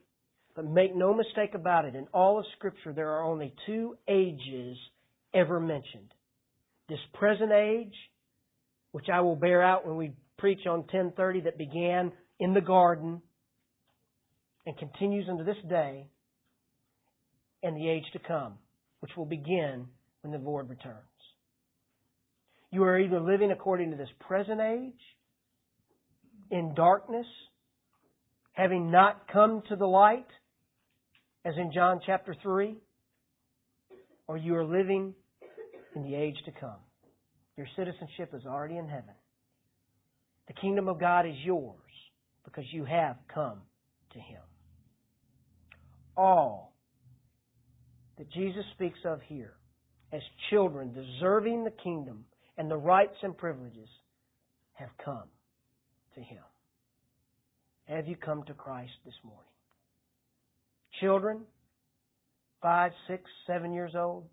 But 0.59 0.69
make 0.69 0.93
no 0.93 1.15
mistake 1.15 1.55
about 1.55 1.85
it, 1.85 1.95
in 1.95 2.09
all 2.13 2.41
of 2.41 2.45
Scripture, 2.57 2.93
there 2.93 3.11
are 3.11 3.23
only 3.23 3.55
two 3.65 3.97
ages 4.09 4.77
ever 5.33 5.61
mentioned. 5.61 6.13
This 6.89 6.99
present 7.15 7.53
age, 7.53 7.95
which 8.91 9.07
I 9.09 9.21
will 9.21 9.37
bear 9.37 9.63
out 9.63 9.87
when 9.87 9.97
we 9.97 10.15
preach 10.37 10.67
on 10.67 10.79
1030 10.79 11.43
that 11.43 11.59
began 11.59 12.11
in 12.41 12.55
the 12.55 12.61
garden 12.61 13.23
and 14.67 14.77
continues 14.77 15.29
into 15.29 15.45
this 15.45 15.63
day, 15.69 16.09
and 17.63 17.77
the 17.77 17.89
age 17.89 18.07
to 18.15 18.19
come, 18.19 18.55
which 18.99 19.13
will 19.17 19.27
begin 19.27 19.87
when 20.23 20.33
the 20.33 20.45
Lord 20.45 20.69
returns. 20.69 20.97
You 22.73 22.83
are 22.83 22.99
either 22.99 23.21
living 23.21 23.53
according 23.53 23.93
to 23.93 23.97
this 23.97 24.11
present 24.27 24.61
age, 24.61 25.01
in 26.51 26.75
darkness, 26.75 27.27
having 28.55 28.91
not 28.91 29.29
come 29.33 29.63
to 29.69 29.77
the 29.77 29.87
light, 29.87 30.27
as 31.45 31.55
in 31.57 31.73
John 31.73 32.01
chapter 32.05 32.35
3, 32.43 32.77
or 34.27 34.37
you 34.37 34.55
are 34.57 34.65
living 34.65 35.15
in 35.95 36.03
the 36.03 36.15
age 36.15 36.37
to 36.45 36.53
come. 36.53 36.79
Your 37.57 37.67
citizenship 37.77 38.31
is 38.35 38.45
already 38.47 38.77
in 38.77 38.89
heaven. 38.89 39.15
The 40.47 40.53
kingdom 40.55 40.89
of 40.89 41.01
God 41.01 41.27
is 41.27 41.35
yours 41.45 41.75
because 42.45 42.65
you 42.73 42.85
have 42.85 43.17
come 43.33 43.61
to 44.13 44.19
Him. 44.19 44.41
All 46.17 46.73
that 48.17 48.31
Jesus 48.33 48.65
speaks 48.75 48.99
of 49.05 49.21
here 49.27 49.55
as 50.13 50.21
children 50.51 50.93
deserving 50.93 51.65
the 51.65 51.73
kingdom 51.83 52.25
and 52.57 52.71
the 52.71 52.77
rights 52.77 53.17
and 53.23 53.37
privileges 53.37 53.89
have 54.73 54.91
come 55.05 55.29
to 56.15 56.21
Him. 56.21 56.43
Have 57.87 58.07
you 58.07 58.17
come 58.17 58.43
to 58.45 58.55
Christ 58.55 58.93
this 59.05 59.15
morning? 59.25 59.45
Children, 61.01 61.41
five, 62.63 62.93
six, 63.07 63.23
seven 63.47 63.73
years 63.73 63.93
old. 63.95 64.25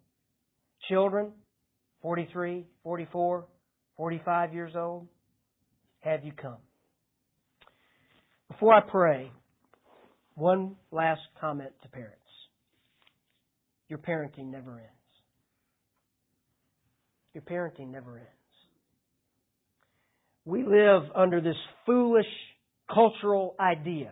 Children, 0.90 1.32
43, 2.02 2.66
44, 2.84 3.46
45 3.98 4.54
years 4.54 4.74
old. 4.76 5.08
Have 6.02 6.24
you 6.24 6.32
come? 6.32 6.58
Before 8.50 8.74
I 8.74 8.82
pray, 8.82 9.32
one 10.36 10.76
last 10.92 11.22
comment 11.40 11.72
to 11.82 11.90
parents. 11.90 12.16
Your 13.90 14.00
parenting 14.00 14.52
never 14.52 14.72
ends. 14.72 14.92
Your 17.34 17.42
parenting 17.42 17.92
never 17.92 18.18
ends. 18.18 18.30
We 20.46 20.64
live 20.64 21.04
under 21.16 21.42
this 21.42 21.56
foolish 21.86 22.26
cultural 22.94 23.56
idea 23.60 24.12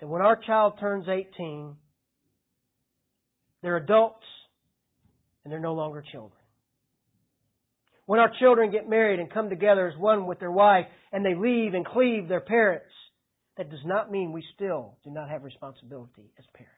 that 0.00 0.06
when 0.06 0.22
our 0.22 0.36
child 0.36 0.74
turns 0.78 1.06
18, 1.08 1.76
they're 3.62 3.76
adults 3.76 4.24
and 5.44 5.52
they're 5.52 5.60
no 5.60 5.74
longer 5.74 6.02
children. 6.12 6.32
When 8.06 8.20
our 8.20 8.32
children 8.40 8.70
get 8.70 8.88
married 8.88 9.20
and 9.20 9.30
come 9.30 9.50
together 9.50 9.86
as 9.88 9.98
one 9.98 10.26
with 10.26 10.40
their 10.40 10.50
wife 10.50 10.86
and 11.12 11.24
they 11.24 11.34
leave 11.34 11.74
and 11.74 11.84
cleave 11.84 12.28
their 12.28 12.40
parents, 12.40 12.86
that 13.56 13.70
does 13.70 13.84
not 13.84 14.10
mean 14.10 14.32
we 14.32 14.44
still 14.54 14.96
do 15.04 15.10
not 15.10 15.28
have 15.28 15.42
responsibility 15.42 16.32
as 16.38 16.44
parents. 16.54 16.74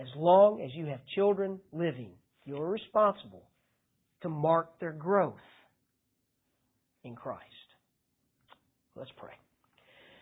As 0.00 0.08
long 0.16 0.62
as 0.62 0.70
you 0.74 0.86
have 0.86 1.00
children 1.14 1.60
living, 1.72 2.12
you're 2.44 2.68
responsible 2.68 3.44
to 4.22 4.28
mark 4.28 4.80
their 4.80 4.92
growth 4.92 5.34
in 7.04 7.14
Christ. 7.14 7.42
Let's 8.96 9.10
pray. 9.16 9.34